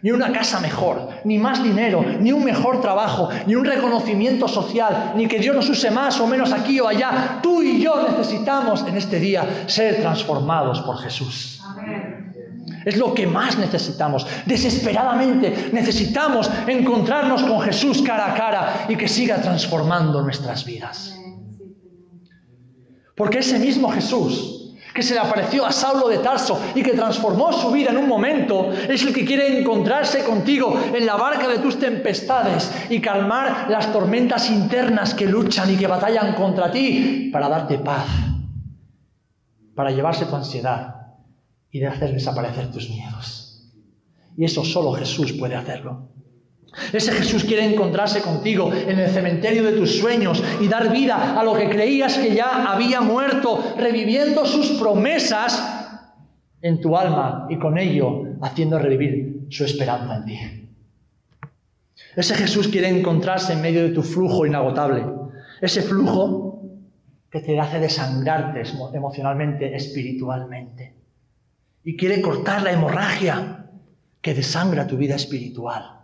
ni 0.02 0.12
una 0.12 0.32
casa 0.32 0.60
mejor, 0.60 1.10
ni 1.24 1.38
más 1.38 1.64
dinero, 1.64 2.04
ni 2.20 2.32
un 2.32 2.44
mejor 2.44 2.82
trabajo, 2.82 3.30
ni 3.46 3.56
un 3.56 3.66
reconocimiento 3.66 4.48
social, 4.48 5.14
ni 5.16 5.28
que 5.28 5.40
Dios 5.40 5.56
nos 5.56 5.70
use 5.70 5.92
más 5.92 6.20
o 6.20 6.28
menos 6.28 6.52
aquí 6.52 6.80
o 6.80 6.88
allá. 6.88 7.40
Tú 7.42 7.62
y 7.62 7.82
yo 7.82 8.08
necesitamos 8.10 8.86
en 8.88 8.98
este 8.98 9.20
día 9.20 9.66
ser 9.68 10.02
transformados 10.02 10.82
por 10.82 10.98
Jesús. 10.98 11.62
Es 12.84 12.98
lo 12.98 13.14
que 13.14 13.28
más 13.28 13.58
necesitamos. 13.58 14.26
Desesperadamente 14.46 15.70
necesitamos 15.72 16.50
encontrarnos 16.66 17.44
con 17.44 17.62
Jesús 17.62 18.02
cara 18.02 18.32
a 18.32 18.34
cara 18.34 18.86
y 18.90 18.96
que 18.96 19.08
siga 19.08 19.42
transformando 19.42 20.22
nuestras 20.22 20.66
vidas. 20.66 21.16
Porque 23.16 23.40
ese 23.40 23.60
mismo 23.60 23.90
Jesús 23.92 24.61
que 24.94 25.04
se 25.04 25.14
le 25.14 25.20
apareció 25.20 25.66
a 25.66 25.72
Saulo 25.72 26.08
de 26.10 26.18
Tarso 26.18 26.60
y 26.76 26.84
que 26.84 26.94
transformó 26.94 27.54
su 27.54 27.72
vida 27.72 27.92
en 27.92 27.98
un 27.98 28.08
momento, 28.08 28.72
es 28.72 29.04
el 29.04 29.14
que 29.14 29.26
quiere 29.26 29.60
encontrarse 29.60 30.24
contigo 30.24 30.78
en 30.94 31.06
la 31.06 31.16
barca 31.16 31.48
de 31.48 31.60
tus 31.60 31.80
tempestades 31.80 32.72
y 32.90 33.00
calmar 33.00 33.70
las 33.70 33.92
tormentas 33.92 34.50
internas 34.50 35.14
que 35.14 35.28
luchan 35.28 35.74
y 35.74 35.78
que 35.78 35.88
batallan 35.88 36.34
contra 36.34 36.72
ti 36.72 37.30
para 37.32 37.48
darte 37.48 37.80
paz, 37.80 38.08
para 39.76 39.92
llevarse 39.92 40.26
tu 40.26 40.36
ansiedad 40.36 40.96
y 41.70 41.80
de 41.80 41.88
hacer 41.88 42.14
desaparecer 42.14 42.70
tus 42.72 42.90
miedos. 42.90 43.72
Y 44.38 44.46
eso 44.46 44.64
solo 44.64 44.94
Jesús 44.94 45.34
puede 45.34 45.56
hacerlo. 45.56 46.10
Ese 46.94 47.12
Jesús 47.12 47.44
quiere 47.44 47.66
encontrarse 47.66 48.22
contigo 48.22 48.72
en 48.74 48.98
el 48.98 49.10
cementerio 49.10 49.64
de 49.64 49.74
tus 49.74 49.98
sueños 49.98 50.42
y 50.62 50.68
dar 50.68 50.92
vida 50.92 51.40
a 51.40 51.44
lo 51.44 51.54
que 51.54 51.70
creías 51.70 52.18
que 52.18 52.34
ya 52.34 52.72
había 52.72 53.02
muerto, 53.02 53.76
reviviendo 53.78 54.46
sus 54.46 54.80
promesas 54.80 55.62
en 56.62 56.80
tu 56.80 56.96
alma 56.96 57.48
y 57.50 57.58
con 57.58 57.78
ello 57.78 58.24
haciendo 58.42 58.80
revivir 58.80 59.48
su 59.50 59.66
esperanza 59.66 60.16
en 60.18 60.26
ti. 60.26 60.40
Ese 62.16 62.36
Jesús 62.36 62.68
quiere 62.70 62.88
encontrarse 62.88 63.54
en 63.54 63.62
medio 63.62 63.84
de 63.84 63.90
tu 63.90 64.04
flujo 64.04 64.46
inagotable, 64.46 65.06
ese 65.62 65.82
flujo 65.82 66.62
que 67.30 67.40
te 67.40 67.60
hace 67.60 67.80
desangrarte 67.80 68.64
emocionalmente, 68.94 69.76
espiritualmente. 69.76 70.94
Y 71.84 71.96
quiere 71.96 72.22
cortar 72.22 72.62
la 72.64 72.72
hemorragia 72.72 73.66
que 74.22 74.34
desangra 74.34 74.86
tu 74.86 74.98
vida 74.98 75.16
espiritual. 75.16 76.01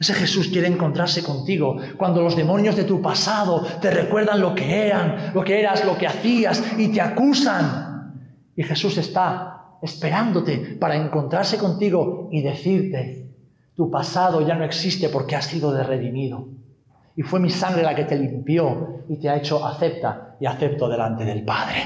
Ese 0.00 0.14
Jesús 0.14 0.48
quiere 0.48 0.66
encontrarse 0.66 1.22
contigo 1.22 1.76
cuando 1.98 2.22
los 2.22 2.34
demonios 2.34 2.74
de 2.74 2.84
tu 2.84 3.02
pasado 3.02 3.62
te 3.82 3.90
recuerdan 3.90 4.40
lo 4.40 4.54
que 4.54 4.86
eran, 4.86 5.32
lo 5.34 5.44
que 5.44 5.60
eras, 5.60 5.84
lo 5.84 5.98
que 5.98 6.06
hacías 6.06 6.64
y 6.78 6.88
te 6.88 7.02
acusan. 7.02 8.14
Y 8.56 8.62
Jesús 8.62 8.96
está 8.96 9.76
esperándote 9.82 10.78
para 10.80 10.96
encontrarse 10.96 11.58
contigo 11.58 12.30
y 12.32 12.40
decirte, 12.40 13.28
tu 13.76 13.90
pasado 13.90 14.40
ya 14.46 14.54
no 14.54 14.64
existe 14.64 15.10
porque 15.10 15.36
has 15.36 15.44
sido 15.44 15.70
redimido. 15.82 16.48
Y 17.14 17.22
fue 17.22 17.38
mi 17.38 17.50
sangre 17.50 17.82
la 17.82 17.94
que 17.94 18.04
te 18.04 18.18
limpió 18.18 19.04
y 19.06 19.18
te 19.18 19.28
ha 19.28 19.36
hecho 19.36 19.66
acepta 19.66 20.36
y 20.40 20.46
acepto 20.46 20.88
delante 20.88 21.26
del 21.26 21.44
Padre. 21.44 21.76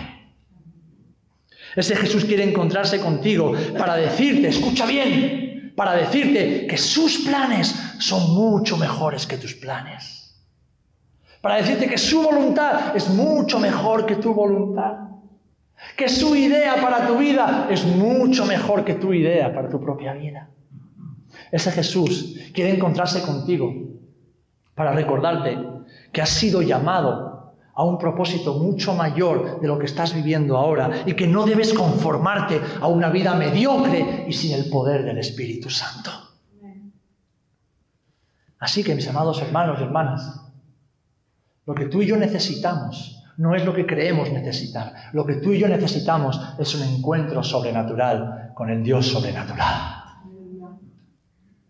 Ese 1.74 1.96
Jesús 1.96 2.24
quiere 2.24 2.44
encontrarse 2.44 3.00
contigo 3.00 3.52
para 3.76 3.96
decirte, 3.96 4.46
escucha 4.46 4.86
bien, 4.86 5.43
para 5.74 5.94
decirte 5.94 6.66
que 6.66 6.78
sus 6.78 7.18
planes 7.18 7.74
son 7.98 8.34
mucho 8.34 8.76
mejores 8.76 9.26
que 9.26 9.38
tus 9.38 9.54
planes. 9.54 10.24
Para 11.40 11.56
decirte 11.56 11.88
que 11.88 11.98
su 11.98 12.22
voluntad 12.22 12.96
es 12.96 13.08
mucho 13.08 13.58
mejor 13.58 14.06
que 14.06 14.16
tu 14.16 14.32
voluntad. 14.32 15.08
Que 15.96 16.08
su 16.08 16.34
idea 16.34 16.76
para 16.80 17.06
tu 17.06 17.18
vida 17.18 17.66
es 17.70 17.84
mucho 17.84 18.46
mejor 18.46 18.84
que 18.84 18.94
tu 18.94 19.12
idea 19.12 19.52
para 19.52 19.68
tu 19.68 19.80
propia 19.80 20.14
vida. 20.14 20.48
Ese 21.50 21.70
Jesús 21.72 22.36
quiere 22.54 22.70
encontrarse 22.74 23.22
contigo 23.22 23.72
para 24.74 24.92
recordarte 24.92 25.58
que 26.12 26.22
has 26.22 26.30
sido 26.30 26.62
llamado 26.62 27.23
a 27.76 27.84
un 27.84 27.98
propósito 27.98 28.54
mucho 28.54 28.94
mayor 28.94 29.60
de 29.60 29.66
lo 29.66 29.78
que 29.78 29.86
estás 29.86 30.14
viviendo 30.14 30.56
ahora 30.56 31.02
y 31.06 31.14
que 31.14 31.26
no 31.26 31.44
debes 31.44 31.74
conformarte 31.74 32.60
a 32.80 32.86
una 32.86 33.10
vida 33.10 33.34
mediocre 33.34 34.26
y 34.28 34.32
sin 34.32 34.54
el 34.54 34.70
poder 34.70 35.04
del 35.04 35.18
Espíritu 35.18 35.68
Santo. 35.70 36.10
Así 38.58 38.84
que 38.84 38.94
mis 38.94 39.08
amados 39.08 39.42
hermanos 39.42 39.78
y 39.80 39.82
hermanas, 39.82 40.40
lo 41.66 41.74
que 41.74 41.86
tú 41.86 42.00
y 42.02 42.06
yo 42.06 42.16
necesitamos 42.16 43.22
no 43.36 43.54
es 43.54 43.64
lo 43.64 43.74
que 43.74 43.86
creemos 43.86 44.30
necesitar. 44.30 44.92
Lo 45.12 45.26
que 45.26 45.34
tú 45.34 45.52
y 45.52 45.58
yo 45.58 45.68
necesitamos 45.68 46.40
es 46.58 46.74
un 46.74 46.82
encuentro 46.82 47.42
sobrenatural 47.42 48.52
con 48.54 48.70
el 48.70 48.82
Dios 48.82 49.08
sobrenatural. 49.08 50.04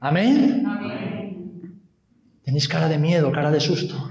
Amén. 0.01 0.65
Amén. 0.67 1.81
Tenéis 2.45 2.69
cara 2.69 2.89
de 2.89 2.99
miedo, 2.99 3.33
cara 3.33 3.51
de 3.51 3.61
susto. 3.61 4.11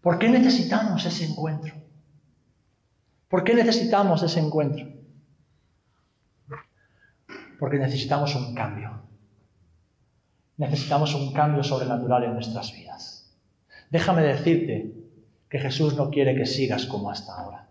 ¿Por 0.00 0.18
qué 0.18 0.28
necesitamos 0.28 1.04
ese 1.04 1.24
encuentro? 1.24 1.74
¿Por 3.28 3.44
qué 3.44 3.54
necesitamos 3.54 4.22
ese 4.22 4.40
encuentro? 4.40 4.86
Porque 7.58 7.78
necesitamos 7.78 8.34
un 8.34 8.54
cambio. 8.54 9.02
Necesitamos 10.56 11.14
un 11.14 11.32
cambio 11.32 11.62
sobrenatural 11.62 12.24
en 12.24 12.34
nuestras 12.34 12.72
vidas. 12.72 13.36
Déjame 13.90 14.22
decirte 14.22 14.94
que 15.48 15.58
Jesús 15.58 15.94
no 15.94 16.10
quiere 16.10 16.34
que 16.34 16.46
sigas 16.46 16.86
como 16.86 17.10
hasta 17.10 17.34
ahora. 17.34 17.68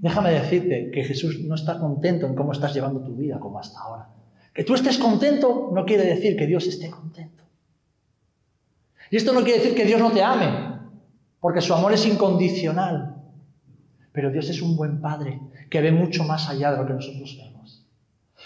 Déjame 0.00 0.30
decirte 0.30 0.90
que 0.92 1.04
Jesús 1.04 1.40
no 1.40 1.54
está 1.54 1.78
contento 1.78 2.26
en 2.26 2.34
cómo 2.34 2.52
estás 2.52 2.74
llevando 2.74 3.00
tu 3.00 3.14
vida 3.14 3.38
como 3.38 3.58
hasta 3.58 3.80
ahora. 3.80 4.08
Que 4.54 4.64
tú 4.64 4.74
estés 4.74 4.98
contento 4.98 5.70
no 5.72 5.84
quiere 5.84 6.04
decir 6.04 6.36
que 6.36 6.46
Dios 6.46 6.66
esté 6.66 6.90
contento. 6.90 7.44
Y 9.10 9.16
esto 9.16 9.32
no 9.32 9.42
quiere 9.42 9.60
decir 9.60 9.76
que 9.76 9.84
Dios 9.84 10.00
no 10.00 10.10
te 10.12 10.22
ame, 10.22 10.77
porque 11.40 11.60
su 11.60 11.74
amor 11.74 11.92
es 11.92 12.06
incondicional. 12.06 13.16
Pero 14.12 14.30
Dios 14.30 14.48
es 14.48 14.62
un 14.62 14.76
buen 14.76 15.00
Padre 15.00 15.40
que 15.70 15.80
ve 15.80 15.92
mucho 15.92 16.24
más 16.24 16.48
allá 16.48 16.72
de 16.72 16.78
lo 16.78 16.86
que 16.86 16.94
nosotros 16.94 17.36
vemos. 17.38 17.86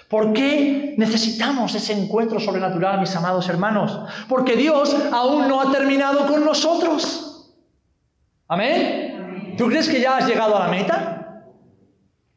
¿Por 0.08 0.32
qué 0.32 0.94
necesitamos 0.98 1.74
ese 1.74 1.92
encuentro 1.92 2.38
sobrenatural, 2.38 3.00
mis 3.00 3.14
amados 3.16 3.48
hermanos? 3.48 3.98
Porque 4.28 4.56
Dios 4.56 4.94
aún 5.12 5.48
no 5.48 5.60
ha 5.60 5.70
terminado 5.70 6.26
con 6.26 6.44
nosotros. 6.44 7.54
¿Amén? 8.48 9.54
¿Tú 9.56 9.68
crees 9.68 9.88
que 9.88 10.00
ya 10.00 10.18
has 10.18 10.26
llegado 10.26 10.56
a 10.56 10.66
la 10.66 10.68
meta? 10.68 11.44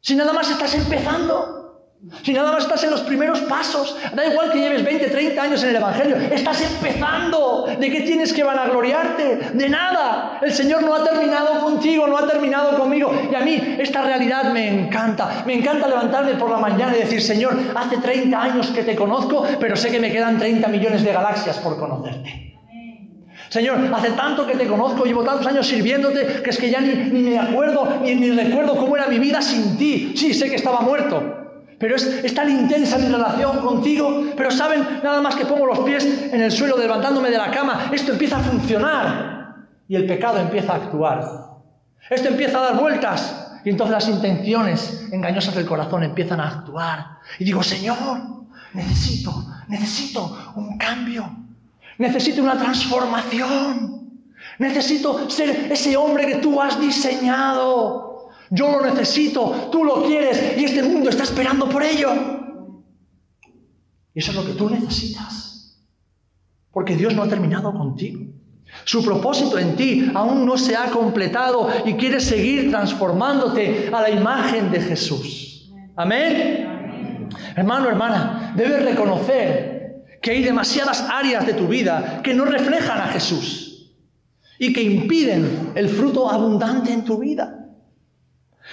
Si 0.00 0.14
nada 0.14 0.32
más 0.32 0.50
estás 0.50 0.74
empezando. 0.74 1.65
Si 2.22 2.32
nada 2.32 2.52
más 2.52 2.64
estás 2.64 2.84
en 2.84 2.90
los 2.90 3.00
primeros 3.00 3.40
pasos, 3.42 3.96
da 4.14 4.26
igual 4.26 4.52
que 4.52 4.58
lleves 4.58 4.84
20, 4.84 5.08
30 5.08 5.42
años 5.42 5.62
en 5.62 5.70
el 5.70 5.76
Evangelio, 5.76 6.16
estás 6.16 6.60
empezando. 6.60 7.66
¿De 7.78 7.90
qué 7.90 8.02
tienes 8.02 8.32
que 8.32 8.44
vanagloriarte? 8.44 9.50
De 9.54 9.68
nada. 9.68 10.38
El 10.40 10.52
Señor 10.52 10.82
no 10.82 10.94
ha 10.94 11.02
terminado 11.02 11.60
contigo, 11.60 12.06
no 12.06 12.16
ha 12.16 12.26
terminado 12.26 12.78
conmigo. 12.78 13.12
Y 13.30 13.34
a 13.34 13.40
mí 13.40 13.76
esta 13.78 14.02
realidad 14.02 14.52
me 14.52 14.68
encanta. 14.68 15.42
Me 15.46 15.54
encanta 15.54 15.88
levantarme 15.88 16.34
por 16.34 16.50
la 16.50 16.58
mañana 16.58 16.96
y 16.96 17.00
decir, 17.00 17.20
Señor, 17.20 17.56
hace 17.74 17.96
30 17.96 18.40
años 18.40 18.68
que 18.68 18.82
te 18.84 18.94
conozco, 18.94 19.44
pero 19.58 19.74
sé 19.74 19.90
que 19.90 19.98
me 19.98 20.12
quedan 20.12 20.38
30 20.38 20.68
millones 20.68 21.02
de 21.02 21.12
galaxias 21.12 21.58
por 21.58 21.78
conocerte. 21.78 22.54
Señor, 23.48 23.78
hace 23.94 24.10
tanto 24.10 24.46
que 24.46 24.56
te 24.56 24.66
conozco, 24.66 25.04
llevo 25.04 25.24
tantos 25.24 25.46
años 25.46 25.66
sirviéndote, 25.66 26.42
que 26.42 26.50
es 26.50 26.58
que 26.58 26.70
ya 26.70 26.80
ni, 26.80 26.94
me 26.94 27.38
acuerdo, 27.38 28.00
ni, 28.02 28.14
ni 28.14 28.30
recuerdo 28.30 28.76
cómo 28.76 28.96
era 28.96 29.06
mi 29.06 29.18
vida 29.18 29.40
sin 29.40 29.76
ti. 29.78 30.12
Sí, 30.16 30.34
sé 30.34 30.50
que 30.50 30.56
estaba 30.56 30.80
muerto, 30.80 31.45
pero 31.78 31.96
es, 31.96 32.34
tan 32.34 32.48
intensa 32.48 32.96
mi 32.98 33.08
relación 33.08 33.58
contigo. 33.58 34.24
Pero 34.36 34.50
saben, 34.50 35.00
nada 35.02 35.20
más 35.20 35.36
que 35.36 35.44
pongo 35.44 35.66
los 35.66 35.80
pies 35.80 36.04
en 36.32 36.40
el 36.40 36.50
suelo 36.50 36.78
levantándome 36.78 37.30
de 37.30 37.38
la 37.38 37.50
cama, 37.50 37.90
esto 37.92 38.12
empieza 38.12 38.38
a 38.38 38.40
funcionar. 38.40 39.56
Y 39.88 39.94
el 39.94 40.06
pecado 40.06 40.38
empieza 40.38 40.72
a 40.72 40.76
actuar. 40.76 41.24
Esto 42.08 42.28
empieza 42.28 42.58
a 42.58 42.62
dar 42.62 42.80
vueltas. 42.80 43.60
Y 43.64 43.70
entonces 43.70 43.92
las 43.92 44.08
intenciones 44.08 45.08
engañosas 45.12 45.54
del 45.54 45.66
corazón 45.66 46.02
empiezan 46.02 46.40
a 46.40 46.48
actuar. 46.48 47.18
Y 47.38 47.44
digo, 47.44 47.62
Señor, 47.62 48.22
necesito, 48.72 49.32
necesito 49.68 50.52
un 50.56 50.78
cambio. 50.78 51.28
Necesito 51.98 52.42
una 52.42 52.56
transformación. 52.56 54.22
Necesito 54.58 55.28
ser 55.28 55.70
ese 55.70 55.96
hombre 55.96 56.26
que 56.26 56.36
tú 56.36 56.60
has 56.60 56.80
diseñado. 56.80 58.15
Yo 58.50 58.70
lo 58.70 58.86
necesito, 58.86 59.68
tú 59.72 59.84
lo 59.84 60.04
quieres 60.04 60.56
y 60.58 60.64
este 60.64 60.82
mundo 60.82 61.10
está 61.10 61.24
esperando 61.24 61.68
por 61.68 61.82
ello. 61.82 62.10
Y 64.14 64.18
eso 64.18 64.30
es 64.30 64.36
lo 64.36 64.46
que 64.46 64.52
tú 64.52 64.70
necesitas. 64.70 65.78
Porque 66.70 66.96
Dios 66.96 67.14
no 67.14 67.22
ha 67.22 67.28
terminado 67.28 67.72
contigo. 67.72 68.20
Su 68.84 69.04
propósito 69.04 69.58
en 69.58 69.76
ti 69.76 70.10
aún 70.14 70.44
no 70.44 70.56
se 70.56 70.76
ha 70.76 70.90
completado 70.90 71.68
y 71.84 71.94
quiere 71.94 72.20
seguir 72.20 72.70
transformándote 72.70 73.90
a 73.92 74.00
la 74.02 74.10
imagen 74.10 74.70
de 74.70 74.80
Jesús. 74.80 75.72
Amén. 75.96 77.28
Hermano, 77.56 77.88
hermana, 77.88 78.52
debes 78.56 78.84
reconocer 78.84 80.04
que 80.20 80.32
hay 80.32 80.42
demasiadas 80.42 81.06
áreas 81.10 81.46
de 81.46 81.54
tu 81.54 81.66
vida 81.66 82.20
que 82.22 82.34
no 82.34 82.44
reflejan 82.44 83.00
a 83.00 83.08
Jesús 83.08 83.92
y 84.58 84.72
que 84.72 84.82
impiden 84.82 85.72
el 85.74 85.88
fruto 85.88 86.30
abundante 86.30 86.92
en 86.92 87.04
tu 87.04 87.18
vida. 87.18 87.65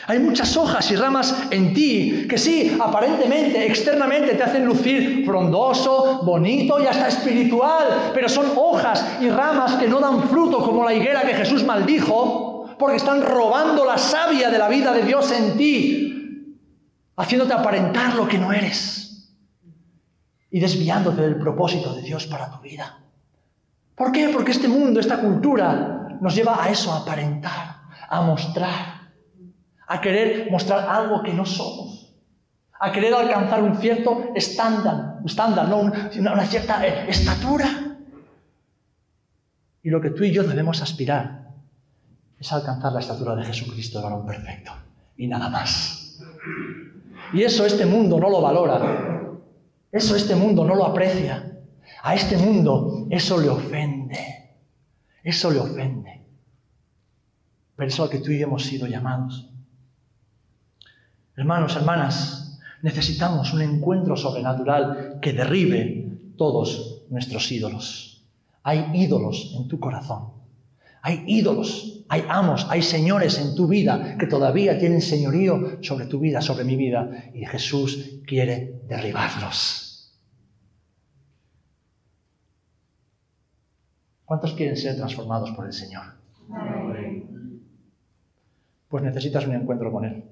Hay 0.07 0.19
muchas 0.19 0.57
hojas 0.57 0.91
y 0.91 0.95
ramas 0.95 1.47
en 1.49 1.73
ti 1.73 2.27
que 2.29 2.37
sí, 2.37 2.75
aparentemente, 2.79 3.65
externamente 3.65 4.35
te 4.35 4.43
hacen 4.43 4.65
lucir 4.65 5.25
frondoso, 5.25 6.21
bonito 6.23 6.81
y 6.81 6.85
hasta 6.85 7.07
espiritual, 7.07 8.11
pero 8.13 8.27
son 8.27 8.51
hojas 8.55 9.17
y 9.21 9.29
ramas 9.29 9.75
que 9.75 9.87
no 9.87 9.99
dan 9.99 10.27
fruto 10.27 10.63
como 10.63 10.83
la 10.83 10.93
higuera 10.93 11.21
que 11.21 11.33
Jesús 11.33 11.63
maldijo, 11.63 12.75
porque 12.77 12.97
están 12.97 13.21
robando 13.21 13.85
la 13.85 13.97
savia 13.97 14.49
de 14.49 14.57
la 14.57 14.67
vida 14.67 14.91
de 14.91 15.03
Dios 15.03 15.31
en 15.31 15.57
ti, 15.57 16.57
haciéndote 17.15 17.53
aparentar 17.53 18.15
lo 18.15 18.27
que 18.27 18.37
no 18.37 18.51
eres 18.51 19.31
y 20.51 20.59
desviándote 20.59 21.21
del 21.21 21.37
propósito 21.37 21.93
de 21.93 22.01
Dios 22.01 22.27
para 22.27 22.51
tu 22.51 22.59
vida. 22.59 22.99
¿Por 23.95 24.11
qué? 24.11 24.29
Porque 24.29 24.51
este 24.51 24.67
mundo, 24.67 24.99
esta 24.99 25.19
cultura, 25.19 26.17
nos 26.19 26.35
lleva 26.35 26.61
a 26.61 26.69
eso, 26.69 26.91
a 26.91 26.97
aparentar, 26.97 27.77
a 28.09 28.21
mostrar 28.21 29.02
a 29.87 30.01
querer 30.01 30.49
mostrar 30.51 30.87
algo 30.89 31.21
que 31.23 31.33
no 31.33 31.45
somos, 31.45 32.13
a 32.79 32.91
querer 32.91 33.13
alcanzar 33.13 33.61
un 33.63 33.77
cierto 33.77 34.31
estándar, 34.35 35.19
estándar 35.25 35.67
no 35.69 35.79
una, 35.79 36.45
cierta 36.45 36.85
eh, 36.85 37.09
estatura. 37.09 37.97
Y 39.81 39.89
lo 39.89 40.01
que 40.01 40.11
tú 40.11 40.23
y 40.23 40.31
yo 40.31 40.43
debemos 40.43 40.81
aspirar 40.81 41.49
es 42.39 42.51
alcanzar 42.51 42.93
la 42.93 42.99
estatura 42.99 43.35
de 43.35 43.45
Jesucristo, 43.45 43.99
el 43.99 44.03
varón 44.05 44.25
perfecto, 44.25 44.71
y 45.17 45.27
nada 45.27 45.49
más. 45.49 46.19
Y 47.33 47.41
eso 47.43 47.65
este 47.65 47.85
mundo 47.85 48.19
no 48.19 48.29
lo 48.29 48.41
valora, 48.41 49.31
eso 49.91 50.15
este 50.15 50.35
mundo 50.35 50.65
no 50.65 50.75
lo 50.75 50.85
aprecia, 50.85 51.51
a 52.01 52.15
este 52.15 52.37
mundo 52.37 53.07
eso 53.09 53.39
le 53.39 53.49
ofende, 53.49 54.55
eso 55.23 55.51
le 55.51 55.59
ofende. 55.59 56.21
Pero 57.75 57.87
eso 57.87 58.05
es 58.05 58.11
que 58.11 58.19
tú 58.19 58.31
y 58.31 58.39
yo 58.39 58.47
hemos 58.47 58.63
sido 58.63 58.87
llamados. 58.87 59.52
Hermanos, 61.35 61.75
hermanas, 61.75 62.59
necesitamos 62.83 63.53
un 63.53 63.61
encuentro 63.61 64.15
sobrenatural 64.15 65.19
que 65.21 65.33
derribe 65.33 66.19
todos 66.37 67.03
nuestros 67.09 67.51
ídolos. 67.51 68.23
Hay 68.61 68.91
ídolos 68.93 69.55
en 69.57 69.67
tu 69.67 69.79
corazón. 69.79 70.31
Hay 71.01 71.23
ídolos, 71.27 72.03
hay 72.07 72.23
amos, 72.29 72.67
hay 72.69 72.81
señores 72.81 73.39
en 73.39 73.55
tu 73.55 73.67
vida 73.67 74.17
que 74.17 74.27
todavía 74.27 74.77
tienen 74.79 75.01
señorío 75.01 75.79
sobre 75.81 76.05
tu 76.05 76.19
vida, 76.19 76.41
sobre 76.41 76.63
mi 76.63 76.75
vida. 76.75 77.31
Y 77.33 77.45
Jesús 77.45 78.19
quiere 78.25 78.81
derribarlos. 78.87 80.13
¿Cuántos 84.23 84.53
quieren 84.53 84.77
ser 84.77 84.95
transformados 84.95 85.51
por 85.51 85.65
el 85.65 85.73
Señor? 85.73 86.03
Pues 88.87 89.03
necesitas 89.03 89.45
un 89.45 89.55
encuentro 89.55 89.91
con 89.91 90.05
Él. 90.05 90.23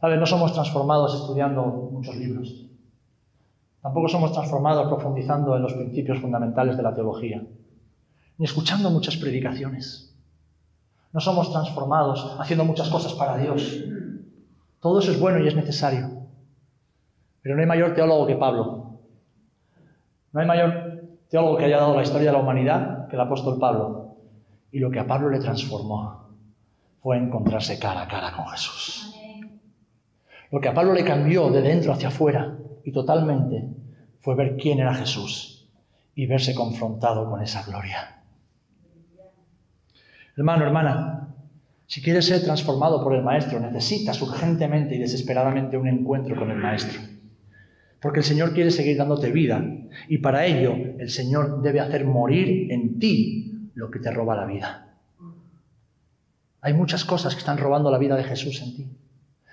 No 0.00 0.26
somos 0.26 0.52
transformados 0.52 1.14
estudiando 1.14 1.64
muchos 1.64 2.16
libros. 2.16 2.66
Tampoco 3.82 4.08
somos 4.08 4.32
transformados 4.32 4.88
profundizando 4.88 5.56
en 5.56 5.62
los 5.62 5.72
principios 5.72 6.18
fundamentales 6.18 6.76
de 6.76 6.82
la 6.82 6.94
teología, 6.94 7.42
ni 8.36 8.44
escuchando 8.44 8.90
muchas 8.90 9.16
predicaciones. 9.16 10.14
No 11.12 11.20
somos 11.20 11.50
transformados 11.50 12.36
haciendo 12.38 12.64
muchas 12.64 12.88
cosas 12.90 13.14
para 13.14 13.38
Dios. 13.38 13.82
Todo 14.80 15.00
eso 15.00 15.10
es 15.10 15.18
bueno 15.18 15.40
y 15.40 15.48
es 15.48 15.56
necesario. 15.56 16.10
Pero 17.42 17.54
no 17.56 17.62
hay 17.62 17.66
mayor 17.66 17.94
teólogo 17.94 18.26
que 18.26 18.36
Pablo. 18.36 19.00
No 20.32 20.40
hay 20.40 20.46
mayor 20.46 21.08
teólogo 21.30 21.56
que 21.56 21.64
haya 21.64 21.78
dado 21.78 21.96
la 21.96 22.02
historia 22.02 22.30
de 22.30 22.36
la 22.36 22.42
humanidad 22.42 23.08
que 23.08 23.16
el 23.16 23.22
apóstol 23.22 23.58
Pablo. 23.58 24.16
Y 24.70 24.80
lo 24.80 24.90
que 24.90 25.00
a 25.00 25.06
Pablo 25.06 25.30
le 25.30 25.38
transformó 25.38 26.28
fue 27.00 27.16
encontrarse 27.16 27.78
cara 27.78 28.02
a 28.02 28.08
cara 28.08 28.36
con 28.36 28.46
Jesús. 28.48 29.14
Lo 30.50 30.60
que 30.60 30.68
a 30.68 30.74
Pablo 30.74 30.94
le 30.94 31.04
cambió 31.04 31.50
de 31.50 31.62
dentro 31.62 31.92
hacia 31.92 32.08
afuera 32.08 32.56
y 32.84 32.92
totalmente 32.92 33.68
fue 34.20 34.34
ver 34.34 34.56
quién 34.56 34.78
era 34.78 34.94
Jesús 34.94 35.68
y 36.14 36.26
verse 36.26 36.54
confrontado 36.54 37.28
con 37.28 37.42
esa 37.42 37.62
gloria. 37.64 38.22
Hermano, 40.36 40.64
hermana, 40.64 41.34
si 41.86 42.02
quieres 42.02 42.26
ser 42.26 42.42
transformado 42.42 43.02
por 43.02 43.14
el 43.14 43.22
Maestro, 43.22 43.60
necesitas 43.60 44.20
urgentemente 44.22 44.94
y 44.94 44.98
desesperadamente 44.98 45.76
un 45.76 45.88
encuentro 45.88 46.36
con 46.36 46.50
el 46.50 46.58
Maestro. 46.58 47.00
Porque 48.00 48.20
el 48.20 48.24
Señor 48.24 48.52
quiere 48.52 48.70
seguir 48.70 48.96
dándote 48.96 49.32
vida 49.32 49.64
y 50.08 50.18
para 50.18 50.46
ello 50.46 50.74
el 50.98 51.10
Señor 51.10 51.62
debe 51.62 51.80
hacer 51.80 52.04
morir 52.04 52.70
en 52.72 52.98
ti 52.98 53.70
lo 53.74 53.90
que 53.90 53.98
te 53.98 54.10
roba 54.10 54.36
la 54.36 54.46
vida. 54.46 54.94
Hay 56.60 56.72
muchas 56.72 57.04
cosas 57.04 57.34
que 57.34 57.40
están 57.40 57.58
robando 57.58 57.90
la 57.90 57.98
vida 57.98 58.16
de 58.16 58.24
Jesús 58.24 58.62
en 58.62 58.76
ti. 58.76 58.86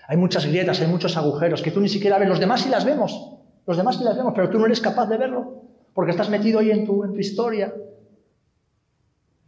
Hay 0.08 0.18
muchas 0.18 0.46
grietas, 0.46 0.80
hay 0.82 0.88
muchos 0.88 1.18
agujeros 1.18 1.62
que 1.62 1.72
tú 1.72 1.80
ni 1.80 1.90
siquiera 1.90 2.18
ves. 2.18 2.30
Los 2.30 2.40
demás 2.40 2.62
sí 2.62 2.70
las 2.70 2.86
vemos. 2.86 3.32
Los 3.66 3.78
demás 3.78 3.98
sí 3.98 4.04
las 4.04 4.16
vemos, 4.16 4.34
pero 4.36 4.50
tú 4.50 4.60
no 4.60 4.66
eres 4.66 4.80
capaz 4.80 5.08
de 5.08 5.18
verlo 5.18 5.66
porque 5.96 6.12
estás 6.12 6.30
metido 6.30 6.60
ahí 6.60 6.72
en 6.72 6.86
tu, 6.86 7.18
historia. 7.18 7.74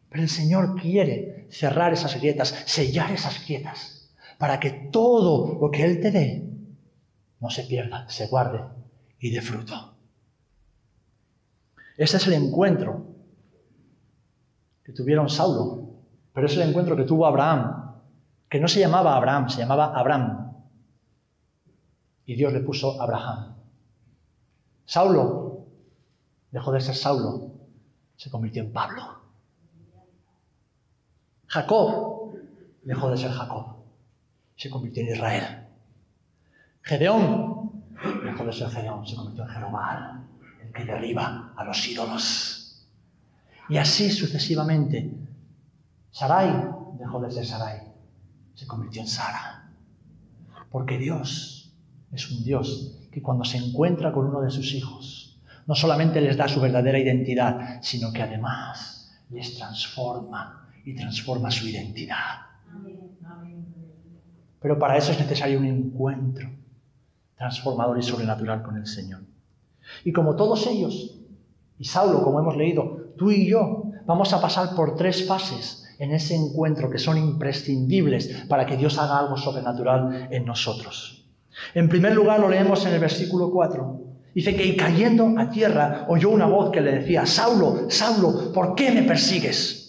Pero 0.09 0.23
el 0.23 0.29
Señor 0.29 0.79
quiere 0.81 1.47
cerrar 1.51 1.91
esas 1.91 2.15
grietas, 2.15 2.63
sellar 2.65 3.11
esas 3.11 3.45
grietas, 3.45 4.09
para 4.37 4.59
que 4.59 4.71
todo 4.71 5.59
lo 5.59 5.69
que 5.69 5.83
Él 5.83 5.99
te 5.99 6.09
dé 6.09 6.49
no 7.41 7.49
se 7.49 7.63
pierda, 7.63 8.09
se 8.09 8.27
guarde 8.27 8.61
y 9.19 9.29
dé 9.29 9.41
fruto. 9.41 9.93
Ese 11.97 12.15
es 12.15 12.27
el 12.27 12.33
encuentro 12.33 13.05
que 14.85 14.93
tuvieron 14.93 15.29
Saulo, 15.29 15.89
pero 16.33 16.47
es 16.47 16.55
el 16.55 16.61
encuentro 16.69 16.95
que 16.95 17.03
tuvo 17.03 17.25
Abraham, 17.25 17.93
que 18.47 18.61
no 18.61 18.69
se 18.69 18.79
llamaba 18.79 19.17
Abraham, 19.17 19.49
se 19.49 19.59
llamaba 19.59 19.93
Abraham. 19.93 20.46
Y 22.27 22.35
Dios 22.35 22.51
le 22.51 22.59
puso 22.59 23.01
Abraham. 23.01 23.55
Saulo 24.85 25.65
dejó 26.51 26.73
de 26.73 26.81
ser 26.81 26.93
Saulo, 26.93 27.51
se 28.17 28.29
convirtió 28.29 28.63
en 28.63 28.73
Pablo. 28.73 29.21
Jacob 31.47 32.33
dejó 32.83 33.09
de 33.09 33.17
ser 33.17 33.31
Jacob, 33.31 33.77
se 34.57 34.69
convirtió 34.69 35.03
en 35.03 35.13
Israel. 35.13 35.67
Gedeón 36.81 37.71
dejó 38.25 38.43
de 38.43 38.51
ser 38.51 38.69
Gedeón, 38.69 39.07
se 39.07 39.15
convirtió 39.15 39.43
en 39.43 39.49
Jerobal, 39.49 40.27
el 40.65 40.73
que 40.73 40.83
derriba 40.83 41.53
a 41.55 41.63
los 41.63 41.87
ídolos. 41.87 42.85
Y 43.69 43.77
así 43.77 44.11
sucesivamente. 44.11 45.13
Sarai 46.11 46.51
dejó 46.99 47.21
de 47.21 47.31
ser 47.31 47.45
Sarai, 47.45 47.81
se 48.53 48.67
convirtió 48.67 49.01
en 49.01 49.07
Sara. 49.07 49.69
Porque 50.69 50.97
Dios 50.97 51.56
es 52.11 52.31
un 52.31 52.43
Dios 52.43 53.07
que 53.11 53.21
cuando 53.21 53.43
se 53.43 53.57
encuentra 53.57 54.11
con 54.11 54.27
uno 54.27 54.41
de 54.41 54.49
sus 54.49 54.73
hijos, 54.73 55.39
no 55.65 55.75
solamente 55.75 56.21
les 56.21 56.37
da 56.37 56.47
su 56.47 56.61
verdadera 56.61 56.99
identidad, 56.99 57.79
sino 57.81 58.11
que 58.13 58.21
además 58.21 59.11
les 59.29 59.57
transforma 59.57 60.69
y 60.85 60.95
transforma 60.95 61.51
su 61.51 61.67
identidad. 61.67 62.47
Pero 64.61 64.79
para 64.79 64.97
eso 64.97 65.11
es 65.11 65.19
necesario 65.19 65.59
un 65.59 65.65
encuentro 65.65 66.49
transformador 67.37 67.99
y 67.99 68.03
sobrenatural 68.03 68.63
con 68.63 68.77
el 68.77 68.87
Señor. 68.87 69.21
Y 70.03 70.11
como 70.11 70.35
todos 70.35 70.65
ellos, 70.67 71.19
y 71.77 71.85
Saulo, 71.85 72.23
como 72.23 72.39
hemos 72.39 72.57
leído, 72.57 73.13
tú 73.17 73.31
y 73.31 73.47
yo, 73.47 73.91
vamos 74.05 74.33
a 74.33 74.41
pasar 74.41 74.75
por 74.75 74.95
tres 74.95 75.27
fases 75.27 75.85
en 75.99 76.11
ese 76.11 76.35
encuentro 76.35 76.89
que 76.89 76.97
son 76.97 77.17
imprescindibles 77.17 78.45
para 78.47 78.65
que 78.65 78.77
Dios 78.77 78.97
haga 78.97 79.19
algo 79.19 79.37
sobrenatural 79.37 80.29
en 80.31 80.45
nosotros. 80.45 81.16
En 81.73 81.89
primer 81.89 82.13
lugar, 82.13 82.39
lo 82.39 82.49
leemos 82.49 82.85
en 82.85 82.93
el 82.93 82.99
versículo 82.99 83.49
4. 83.51 84.01
Dice 84.37 84.55
que 84.55 84.65
y 84.65 84.77
cayendo 84.77 85.33
a 85.37 85.49
tierra 85.49 86.05
oyó 86.09 86.29
una 86.29 86.45
voz 86.45 86.71
que 86.71 86.79
le 86.79 86.91
decía, 86.91 87.25
Saulo, 87.25 87.89
Saulo, 87.89 88.51
¿por 88.53 88.75
qué 88.75 88.91
me 88.91 89.01
persigues? 89.01 89.87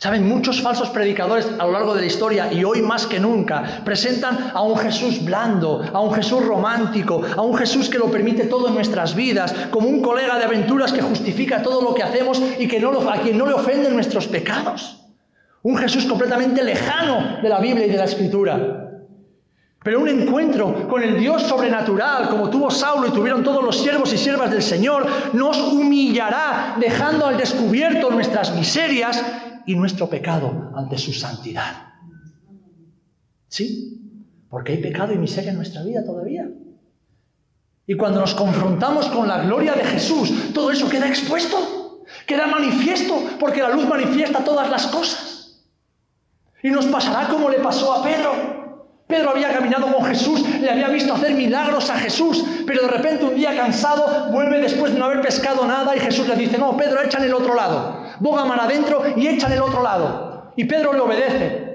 Saben, 0.00 0.26
muchos 0.26 0.62
falsos 0.62 0.88
predicadores 0.88 1.46
a 1.58 1.64
lo 1.66 1.72
largo 1.72 1.94
de 1.94 2.00
la 2.00 2.06
historia 2.06 2.52
y 2.52 2.64
hoy 2.64 2.80
más 2.80 3.06
que 3.06 3.20
nunca 3.20 3.82
presentan 3.84 4.50
a 4.54 4.62
un 4.62 4.76
Jesús 4.78 5.24
blando, 5.24 5.84
a 5.92 6.00
un 6.00 6.12
Jesús 6.12 6.44
romántico, 6.44 7.22
a 7.36 7.42
un 7.42 7.54
Jesús 7.54 7.88
que 7.90 7.98
lo 7.98 8.10
permite 8.10 8.46
todo 8.46 8.68
en 8.68 8.74
nuestras 8.74 9.14
vidas, 9.14 9.54
como 9.70 9.88
un 9.88 10.00
colega 10.00 10.38
de 10.38 10.46
aventuras 10.46 10.92
que 10.92 11.02
justifica 11.02 11.62
todo 11.62 11.82
lo 11.82 11.94
que 11.94 12.02
hacemos 12.02 12.42
y 12.58 12.66
que 12.66 12.78
a 12.78 13.20
quien 13.20 13.38
no 13.38 13.46
le 13.46 13.52
ofenden 13.52 13.92
nuestros 13.92 14.26
pecados. 14.26 15.04
Un 15.62 15.76
Jesús 15.76 16.06
completamente 16.06 16.64
lejano 16.64 17.42
de 17.42 17.48
la 17.48 17.60
Biblia 17.60 17.86
y 17.86 17.90
de 17.90 17.98
la 17.98 18.06
Escritura. 18.06 18.89
Pero 19.82 20.00
un 20.00 20.08
encuentro 20.08 20.86
con 20.88 21.02
el 21.02 21.18
Dios 21.18 21.42
sobrenatural, 21.42 22.28
como 22.28 22.50
tuvo 22.50 22.70
Saulo 22.70 23.08
y 23.08 23.12
tuvieron 23.12 23.42
todos 23.42 23.64
los 23.64 23.80
siervos 23.80 24.12
y 24.12 24.18
siervas 24.18 24.50
del 24.50 24.62
Señor, 24.62 25.06
nos 25.32 25.56
humillará, 25.58 26.76
dejando 26.78 27.26
al 27.26 27.38
descubierto 27.38 28.10
nuestras 28.10 28.54
miserias 28.54 29.24
y 29.64 29.74
nuestro 29.74 30.08
pecado 30.08 30.70
ante 30.76 30.98
su 30.98 31.14
santidad. 31.14 31.94
¿Sí? 33.48 34.02
Porque 34.50 34.72
hay 34.72 34.78
pecado 34.82 35.14
y 35.14 35.18
miseria 35.18 35.50
en 35.50 35.56
nuestra 35.56 35.82
vida 35.82 36.04
todavía. 36.04 36.46
Y 37.86 37.94
cuando 37.94 38.20
nos 38.20 38.34
confrontamos 38.34 39.06
con 39.06 39.26
la 39.26 39.42
gloria 39.44 39.72
de 39.72 39.84
Jesús, 39.84 40.52
todo 40.52 40.70
eso 40.70 40.90
queda 40.90 41.08
expuesto, 41.08 42.04
queda 42.26 42.46
manifiesto, 42.46 43.18
porque 43.40 43.62
la 43.62 43.70
luz 43.70 43.88
manifiesta 43.88 44.44
todas 44.44 44.70
las 44.70 44.86
cosas. 44.88 45.64
Y 46.62 46.68
nos 46.68 46.84
pasará 46.86 47.28
como 47.28 47.48
le 47.48 47.58
pasó 47.60 47.94
a 47.94 48.02
Pedro. 48.02 48.59
Pedro 49.10 49.30
había 49.30 49.52
caminado 49.52 49.92
con 49.92 50.04
Jesús, 50.06 50.48
le 50.60 50.70
había 50.70 50.88
visto 50.88 51.12
hacer 51.12 51.34
milagros 51.34 51.90
a 51.90 51.96
Jesús, 51.96 52.44
pero 52.66 52.82
de 52.82 52.88
repente 52.88 53.24
un 53.24 53.34
día 53.34 53.54
cansado 53.54 54.30
vuelve 54.32 54.60
después 54.60 54.92
de 54.92 54.98
no 54.98 55.04
haber 55.06 55.20
pescado 55.20 55.66
nada 55.66 55.94
y 55.94 56.00
Jesús 56.00 56.26
le 56.28 56.36
dice, 56.36 56.56
no, 56.56 56.76
Pedro, 56.76 57.02
echa 57.02 57.18
en 57.18 57.24
el 57.24 57.34
otro 57.34 57.54
lado, 57.54 58.04
boga 58.20 58.44
mar 58.44 58.60
adentro 58.60 59.02
y 59.16 59.26
echa 59.26 59.48
en 59.48 59.54
el 59.54 59.62
otro 59.62 59.82
lado. 59.82 60.52
Y 60.56 60.64
Pedro 60.64 60.92
le 60.92 61.00
obedece. 61.00 61.70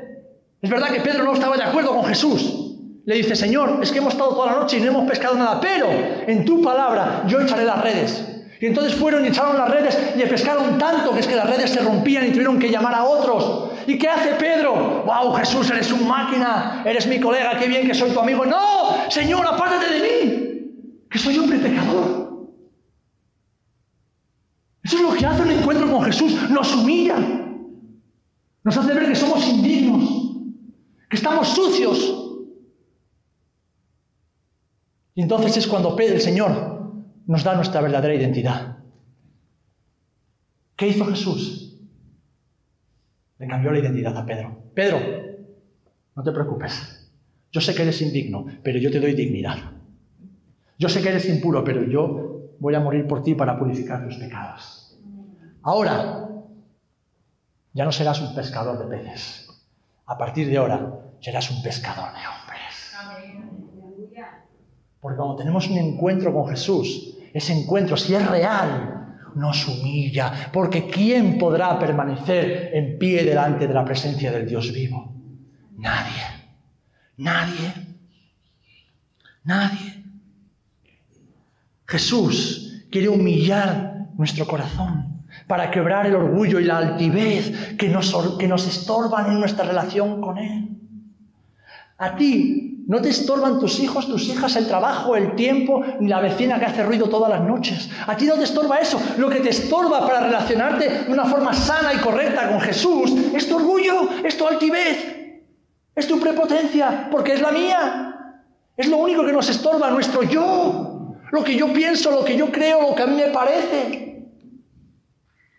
Es 0.61 0.69
verdad 0.69 0.89
que 0.89 1.01
Pedro 1.01 1.23
no 1.23 1.33
estaba 1.33 1.57
de 1.57 1.63
acuerdo 1.63 1.93
con 1.93 2.05
Jesús. 2.05 2.71
Le 3.05 3.15
dice, 3.15 3.35
Señor, 3.35 3.79
es 3.83 3.91
que 3.91 3.99
hemos 3.99 4.13
estado 4.13 4.31
toda 4.31 4.53
la 4.53 4.59
noche 4.59 4.77
y 4.77 4.81
no 4.81 4.87
hemos 4.87 5.07
pescado 5.07 5.35
nada, 5.35 5.59
pero 5.61 5.87
en 6.25 6.43
tu 6.43 6.61
palabra 6.61 7.23
yo 7.27 7.39
echaré 7.39 7.63
las 7.63 7.81
redes. 7.81 8.25
Y 8.59 8.67
entonces 8.67 8.95
fueron 8.95 9.23
y 9.25 9.27
echaron 9.27 9.57
las 9.57 9.69
redes 9.69 9.97
y 10.15 10.21
pescaron 10.23 10.77
tanto 10.77 11.13
que 11.13 11.19
es 11.19 11.27
que 11.27 11.35
las 11.35 11.47
redes 11.47 11.69
se 11.69 11.81
rompían 11.81 12.25
y 12.25 12.31
tuvieron 12.31 12.57
que 12.57 12.71
llamar 12.71 12.95
a 12.95 13.03
otros. 13.03 13.71
¿Y 13.87 13.97
qué 13.97 14.09
hace 14.09 14.33
Pedro? 14.35 15.03
¡Wow, 15.05 15.33
Jesús, 15.33 15.69
eres 15.69 15.91
un 15.91 16.07
máquina! 16.07 16.83
Eres 16.85 17.07
mi 17.07 17.19
colega, 17.19 17.57
qué 17.57 17.67
bien 17.67 17.87
que 17.87 17.93
soy 17.93 18.11
tu 18.11 18.19
amigo. 18.19 18.45
¡No! 18.45 19.09
Señor, 19.09 19.45
apártate 19.45 19.91
de 19.91 19.99
mí, 20.01 21.07
que 21.09 21.19
soy 21.19 21.37
hombre 21.37 21.59
pecador. 21.59 22.25
Eso 24.83 24.97
es 24.97 25.01
lo 25.01 25.13
que 25.13 25.25
hace 25.25 25.41
un 25.41 25.51
encuentro 25.51 25.91
con 25.91 26.03
Jesús, 26.03 26.49
nos 26.49 26.75
humilla. 26.75 27.17
Nos 28.63 28.77
hace 28.77 28.93
ver 28.93 29.07
que 29.07 29.15
somos 29.15 29.47
indignos, 29.47 30.37
que 31.09 31.17
estamos 31.17 31.47
sucios. 31.49 32.21
Y 35.13 35.21
entonces 35.21 35.57
es 35.57 35.67
cuando 35.67 35.95
Pedro, 35.95 36.15
el 36.15 36.21
Señor, 36.21 36.91
nos 37.25 37.43
da 37.43 37.55
nuestra 37.55 37.81
verdadera 37.81 38.15
identidad. 38.15 38.77
¿Qué 40.75 40.87
hizo 40.87 41.05
Jesús? 41.05 41.64
Le 43.37 43.47
cambió 43.47 43.71
la 43.71 43.79
identidad 43.79 44.17
a 44.17 44.25
Pedro. 44.25 44.55
Pedro, 44.73 44.99
no 46.15 46.23
te 46.23 46.31
preocupes. 46.31 47.11
Yo 47.51 47.61
sé 47.61 47.73
que 47.73 47.83
eres 47.83 48.01
indigno, 48.01 48.45
pero 48.63 48.79
yo 48.79 48.91
te 48.91 48.99
doy 48.99 49.13
dignidad. 49.13 49.57
Yo 50.77 50.89
sé 50.89 51.01
que 51.01 51.09
eres 51.09 51.27
impuro, 51.27 51.63
pero 51.63 51.83
yo 51.83 52.51
voy 52.59 52.75
a 52.75 52.79
morir 52.79 53.07
por 53.07 53.23
ti 53.23 53.35
para 53.35 53.57
purificar 53.57 54.03
tus 54.03 54.15
pecados. 54.15 54.97
Ahora, 55.61 56.29
ya 57.73 57.85
no 57.85 57.91
serás 57.91 58.21
un 58.21 58.33
pescador 58.35 58.77
de 58.77 58.85
peces. 58.85 59.49
A 60.05 60.17
partir 60.17 60.47
de 60.47 60.57
ahora, 60.57 60.99
serás 61.19 61.49
un 61.51 61.61
pescador 61.61 62.09
de 62.13 62.19
hombres. 62.27 62.95
Porque 65.01 65.17
cuando 65.17 65.35
tenemos 65.35 65.67
un 65.69 65.77
encuentro 65.77 66.33
con 66.33 66.47
Jesús, 66.47 67.17
ese 67.33 67.53
encuentro, 67.53 67.97
si 67.97 68.15
es 68.15 68.25
real, 68.29 68.94
nos 69.35 69.67
humilla, 69.67 70.49
porque 70.51 70.87
¿quién 70.87 71.37
podrá 71.37 71.77
permanecer 71.77 72.71
en 72.73 72.97
pie 72.97 73.23
delante 73.23 73.67
de 73.67 73.73
la 73.73 73.85
presencia 73.85 74.31
del 74.31 74.47
Dios 74.47 74.71
vivo? 74.73 75.13
Nadie, 75.77 76.23
nadie, 77.17 77.73
nadie. 79.43 80.03
Jesús 81.87 82.85
quiere 82.89 83.09
humillar 83.09 84.07
nuestro 84.17 84.47
corazón 84.47 85.23
para 85.47 85.69
quebrar 85.69 86.05
el 86.07 86.15
orgullo 86.15 86.59
y 86.59 86.63
la 86.63 86.77
altivez 86.77 87.75
que 87.77 87.89
nos, 87.89 88.37
que 88.37 88.47
nos 88.47 88.65
estorban 88.67 89.31
en 89.31 89.39
nuestra 89.39 89.65
relación 89.65 90.21
con 90.21 90.37
Él. 90.37 90.69
A 91.97 92.15
ti 92.15 92.74
no 92.87 93.01
te 93.01 93.09
estorban 93.09 93.59
tus 93.59 93.79
hijos, 93.79 94.07
tus 94.07 94.27
hijas, 94.27 94.55
el 94.55 94.67
trabajo, 94.67 95.15
el 95.15 95.35
tiempo, 95.35 95.83
ni 95.99 96.07
la 96.07 96.21
vecina 96.21 96.59
que 96.59 96.65
hace 96.65 96.83
ruido 96.83 97.07
todas 97.07 97.31
las 97.31 97.41
noches. 97.41 97.89
A 98.05 98.15
ti 98.15 98.25
no 98.25 98.35
te 98.35 98.43
estorba 98.43 98.77
eso. 98.77 99.01
Lo 99.17 99.27
que 99.27 99.39
te 99.39 99.49
estorba 99.49 100.05
para 100.05 100.19
relacionarte 100.19 100.89
de 101.05 101.11
una 101.11 101.25
forma 101.25 101.53
sana 101.53 101.93
y 101.95 101.97
correcta 101.97 102.47
con 102.47 102.61
Jesús 102.61 103.11
es 103.33 103.49
tu 103.49 103.55
orgullo, 103.55 104.07
es 104.23 104.37
tu 104.37 104.47
altivez, 104.47 105.15
es 105.95 106.07
tu 106.07 106.19
prepotencia, 106.19 107.07
porque 107.11 107.33
es 107.33 107.41
la 107.41 107.51
mía. 107.51 108.11
Es 108.77 108.87
lo 108.87 108.97
único 108.97 109.25
que 109.25 109.33
nos 109.33 109.49
estorba, 109.49 109.89
nuestro 109.89 110.21
yo. 110.21 111.15
Lo 111.31 111.43
que 111.43 111.55
yo 111.55 111.73
pienso, 111.73 112.11
lo 112.11 112.23
que 112.23 112.37
yo 112.37 112.51
creo, 112.51 112.81
lo 112.81 112.93
que 112.93 113.01
a 113.01 113.07
mí 113.07 113.15
me 113.15 113.31
parece. 113.31 114.29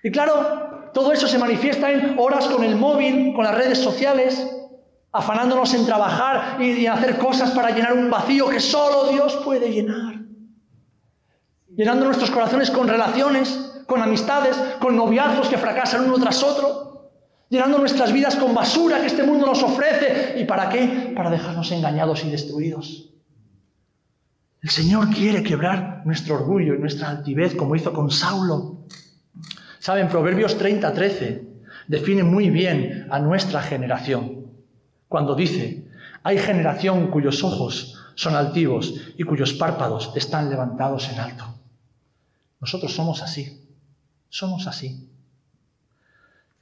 Y 0.05 0.11
claro, 0.13 0.91
todo 0.95 1.13
eso 1.13 1.27
se 1.27 1.39
manifiesta 1.39 1.91
en 1.91 2.17
horas 2.19 2.47
con 2.47 2.63
el 2.63 2.77
móvil, 2.77 3.33
con 3.35 3.45
las 3.45 3.55
redes 3.57 3.79
sociales 3.79 4.47
afanándonos 5.17 5.73
en 5.75 5.87
trabajar 5.87 6.61
y 6.61 6.87
hacer 6.87 7.17
cosas 7.19 7.51
para 7.51 7.71
llenar 7.71 7.95
un 7.95 8.11
vacío 8.11 8.49
que 8.49 8.61
solo 8.61 9.11
Dios 9.11 9.41
puede 9.45 9.71
llenar. 9.71 10.15
Llenando 11.75 12.07
nuestros 12.07 12.31
corazones 12.31 12.71
con 12.71 12.89
relaciones, 12.89 13.83
con 13.87 14.03
amistades, 14.03 14.57
con 14.79 14.97
noviazgos 14.97 15.49
que 15.49 15.59
fracasan 15.59 16.05
uno 16.05 16.19
tras 16.19 16.43
otro. 16.43 17.11
Llenando 17.49 17.79
nuestras 17.79 18.13
vidas 18.13 18.37
con 18.37 18.55
basura 18.55 19.01
que 19.01 19.07
este 19.07 19.23
mundo 19.23 19.47
nos 19.47 19.63
ofrece. 19.63 20.35
¿Y 20.39 20.45
para 20.45 20.69
qué? 20.69 21.13
Para 21.15 21.31
dejarnos 21.31 21.71
engañados 21.73 22.25
y 22.25 22.31
destruidos. 22.31 23.11
El 24.63 24.71
Señor 24.71 25.11
quiere 25.11 25.43
quebrar 25.43 26.03
nuestro 26.05 26.37
orgullo 26.37 26.75
y 26.75 26.79
nuestra 26.79 27.11
altivez 27.11 27.55
como 27.55 27.77
hizo 27.77 27.93
con 27.93 28.11
Saulo. 28.11 28.87
Saben, 29.79 30.09
Proverbios 30.09 30.59
30, 30.59 30.93
13 30.93 31.47
define 31.87 32.25
muy 32.25 32.51
bien 32.51 33.07
a 33.11 33.19
nuestra 33.21 33.63
generación 33.63 34.46
cuando 35.09 35.35
dice, 35.35 35.89
hay 36.23 36.39
generación 36.39 37.11
cuyos 37.11 37.45
ojos 37.45 37.97
son 38.15 38.35
altivos 38.35 38.95
y 39.17 39.23
cuyos 39.25 39.53
párpados 39.53 40.13
están 40.17 40.51
levantados 40.51 41.09
en 41.11 41.21
alto. 41.21 41.45
Nosotros 42.61 42.93
somos 42.93 43.23
así, 43.23 43.63
somos 44.29 44.67
así. 44.67 45.09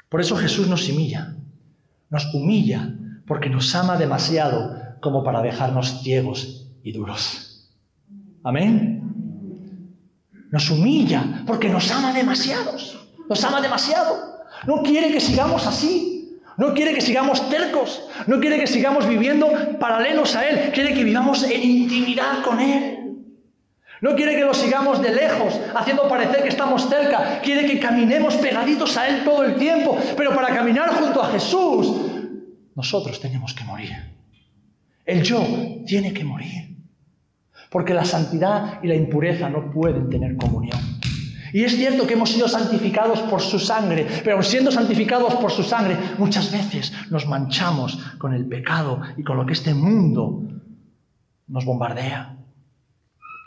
Por 0.08 0.20
eso 0.20 0.36
Jesús 0.36 0.68
nos 0.68 0.88
humilla, 0.88 1.34
nos 2.10 2.32
humilla 2.34 2.94
porque 3.26 3.48
nos 3.48 3.74
ama 3.74 3.96
demasiado 3.96 4.76
como 5.00 5.24
para 5.24 5.42
dejarnos 5.42 6.02
ciegos 6.02 6.68
y 6.82 6.92
duros. 6.92 7.70
Amén. 8.42 9.00
Nos 10.50 10.70
humilla 10.70 11.42
porque 11.46 11.68
nos 11.68 11.90
ama 11.90 12.12
demasiados, 12.12 13.08
nos 13.28 13.42
ama 13.42 13.60
demasiado. 13.60 14.44
No 14.66 14.82
quiere 14.82 15.10
que 15.10 15.20
sigamos 15.20 15.66
así. 15.66 16.13
No 16.56 16.72
quiere 16.74 16.94
que 16.94 17.00
sigamos 17.00 17.48
tercos, 17.50 18.08
no 18.26 18.40
quiere 18.40 18.58
que 18.58 18.66
sigamos 18.66 19.08
viviendo 19.08 19.50
paralelos 19.78 20.36
a 20.36 20.48
Él, 20.48 20.70
quiere 20.72 20.94
que 20.94 21.04
vivamos 21.04 21.42
en 21.42 21.62
intimidad 21.62 22.42
con 22.42 22.60
Él. 22.60 23.04
No 24.00 24.14
quiere 24.14 24.36
que 24.36 24.44
lo 24.44 24.52
sigamos 24.52 25.00
de 25.00 25.14
lejos, 25.14 25.58
haciendo 25.74 26.06
parecer 26.08 26.42
que 26.42 26.50
estamos 26.50 26.88
cerca. 26.90 27.40
Quiere 27.42 27.66
que 27.66 27.80
caminemos 27.80 28.34
pegaditos 28.34 28.98
a 28.98 29.08
Él 29.08 29.24
todo 29.24 29.44
el 29.44 29.56
tiempo. 29.56 29.96
Pero 30.14 30.34
para 30.34 30.54
caminar 30.54 30.90
junto 30.90 31.22
a 31.22 31.30
Jesús, 31.30 32.02
nosotros 32.74 33.18
tenemos 33.18 33.54
que 33.54 33.64
morir. 33.64 33.92
El 35.06 35.22
yo 35.22 35.42
tiene 35.86 36.12
que 36.12 36.22
morir. 36.22 36.76
Porque 37.70 37.94
la 37.94 38.04
santidad 38.04 38.78
y 38.82 38.88
la 38.88 38.94
impureza 38.94 39.48
no 39.48 39.70
pueden 39.70 40.10
tener 40.10 40.36
comunión. 40.36 40.78
Y 41.54 41.62
es 41.62 41.76
cierto 41.76 42.04
que 42.04 42.14
hemos 42.14 42.30
sido 42.30 42.48
santificados 42.48 43.20
por 43.20 43.40
su 43.40 43.60
sangre, 43.60 44.08
pero 44.24 44.42
siendo 44.42 44.72
santificados 44.72 45.36
por 45.36 45.52
su 45.52 45.62
sangre, 45.62 45.96
muchas 46.18 46.50
veces 46.50 46.92
nos 47.10 47.28
manchamos 47.28 47.96
con 48.18 48.34
el 48.34 48.44
pecado 48.44 49.00
y 49.16 49.22
con 49.22 49.36
lo 49.36 49.46
que 49.46 49.52
este 49.52 49.72
mundo 49.72 50.42
nos 51.46 51.64
bombardea. 51.64 52.36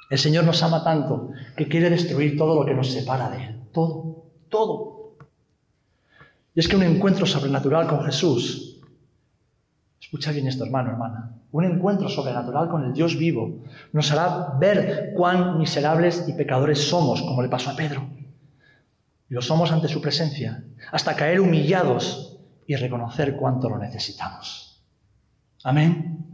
El 0.10 0.18
Señor 0.18 0.46
nos 0.46 0.64
ama 0.64 0.86
tanto 0.86 1.32
que 1.58 1.68
quiere 1.68 1.90
destruir 1.90 2.38
todo 2.38 2.56
lo 2.56 2.66
que 2.66 2.74
nos 2.74 2.94
separa 2.94 3.30
de 3.30 3.44
Él. 3.44 3.60
Todo, 3.74 4.24
todo. 4.48 5.18
Y 6.56 6.62
es 6.62 6.68
que 6.70 6.78
un 6.78 6.84
encuentro 6.84 7.26
sobrenatural 7.26 7.88
con 7.88 8.06
Jesús, 8.06 8.67
escucha 10.08 10.32
bien 10.32 10.48
esto 10.48 10.64
hermano, 10.64 10.92
hermana, 10.92 11.36
un 11.52 11.66
encuentro 11.66 12.08
sobrenatural 12.08 12.70
con 12.70 12.86
el 12.86 12.94
Dios 12.94 13.18
vivo 13.18 13.60
nos 13.92 14.10
hará 14.14 14.58
ver 14.58 15.12
cuán 15.14 15.60
miserables 15.60 16.24
y 16.30 16.34
pecadores 16.34 16.88
somos, 16.88 17.22
como 17.22 17.42
le 17.42 17.50
pasó 17.50 17.72
a 17.72 17.76
Pedro. 17.76 18.08
Lo 19.28 19.42
somos 19.42 19.70
ante 19.74 19.90
su 19.90 20.00
presencia, 20.00 20.64
hasta 20.94 21.14
caer 21.18 21.42
humillados 21.42 22.40
y 22.66 22.78
reconocer 22.78 23.36
cuánto 23.36 23.68
lo 23.68 23.78
necesitamos. 23.78 24.82
Amén. 25.66 26.26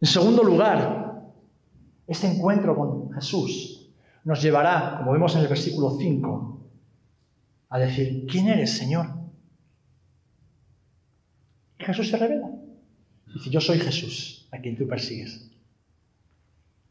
En 0.00 0.08
segundo 0.08 0.42
lugar, 0.42 1.22
este 2.08 2.26
encuentro 2.26 2.74
con 2.74 3.12
Jesús 3.12 3.88
nos 4.24 4.42
llevará, 4.42 4.96
como 4.98 5.12
vemos 5.12 5.36
en 5.36 5.42
el 5.42 5.48
versículo 5.48 5.96
5, 5.96 6.60
a 7.68 7.78
decir, 7.78 8.26
¿quién 8.28 8.48
eres, 8.48 8.76
Señor? 8.76 9.23
Jesús 11.84 12.08
se 12.08 12.16
revela. 12.16 12.50
Dice, 13.32 13.50
yo 13.50 13.60
soy 13.60 13.78
Jesús, 13.78 14.48
a 14.52 14.58
quien 14.58 14.76
tú 14.76 14.86
persigues. 14.86 15.50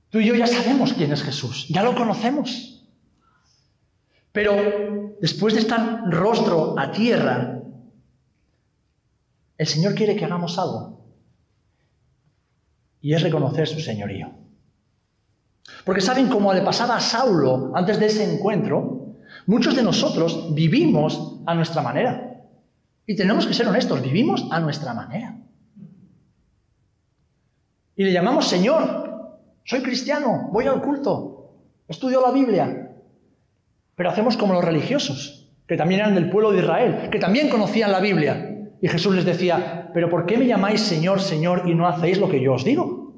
Tú 0.09 0.19
y 0.19 0.25
yo 0.25 0.35
ya 0.35 0.47
sabemos 0.47 0.93
quién 0.93 1.11
es 1.11 1.23
Jesús, 1.23 1.67
ya 1.69 1.81
lo 1.83 1.95
conocemos. 1.95 2.85
Pero 4.31 5.15
después 5.21 5.53
de 5.53 5.61
estar 5.61 6.03
rostro 6.09 6.77
a 6.77 6.91
tierra, 6.91 7.61
el 9.57 9.67
Señor 9.67 9.95
quiere 9.95 10.15
que 10.15 10.25
hagamos 10.25 10.57
algo. 10.57 11.01
Y 13.01 13.13
es 13.13 13.21
reconocer 13.21 13.67
su 13.67 13.79
señorío. 13.79 14.31
Porque 15.85 16.01
saben 16.01 16.27
cómo 16.27 16.53
le 16.53 16.61
pasaba 16.61 16.97
a 16.97 16.99
Saulo 16.99 17.71
antes 17.75 17.99
de 17.99 18.07
ese 18.07 18.33
encuentro, 18.33 19.17
muchos 19.45 19.75
de 19.75 19.83
nosotros 19.83 20.53
vivimos 20.53 21.39
a 21.45 21.55
nuestra 21.55 21.81
manera. 21.81 22.32
Y 23.05 23.15
tenemos 23.15 23.45
que 23.45 23.53
ser 23.53 23.67
honestos, 23.67 24.01
vivimos 24.01 24.47
a 24.51 24.59
nuestra 24.59 24.93
manera. 24.93 25.35
Y 27.95 28.03
le 28.03 28.13
llamamos 28.13 28.47
Señor. 28.47 29.03
Soy 29.65 29.81
cristiano, 29.81 30.49
voy 30.51 30.67
al 30.67 30.81
culto, 30.81 31.55
estudio 31.87 32.21
la 32.21 32.31
Biblia. 32.31 32.91
Pero 33.95 34.09
hacemos 34.09 34.35
como 34.35 34.53
los 34.53 34.63
religiosos, 34.63 35.49
que 35.67 35.77
también 35.77 36.01
eran 36.01 36.15
del 36.15 36.29
pueblo 36.29 36.51
de 36.51 36.59
Israel, 36.59 37.09
que 37.11 37.19
también 37.19 37.49
conocían 37.49 37.91
la 37.91 37.99
Biblia. 37.99 38.49
Y 38.81 38.87
Jesús 38.89 39.15
les 39.15 39.23
decía, 39.23 39.91
pero 39.93 40.09
¿por 40.09 40.25
qué 40.25 40.37
me 40.37 40.47
llamáis 40.47 40.81
Señor, 40.81 41.21
Señor 41.21 41.63
y 41.67 41.75
no 41.75 41.87
hacéis 41.87 42.17
lo 42.17 42.29
que 42.29 42.41
yo 42.41 42.53
os 42.53 42.65
digo? 42.65 43.13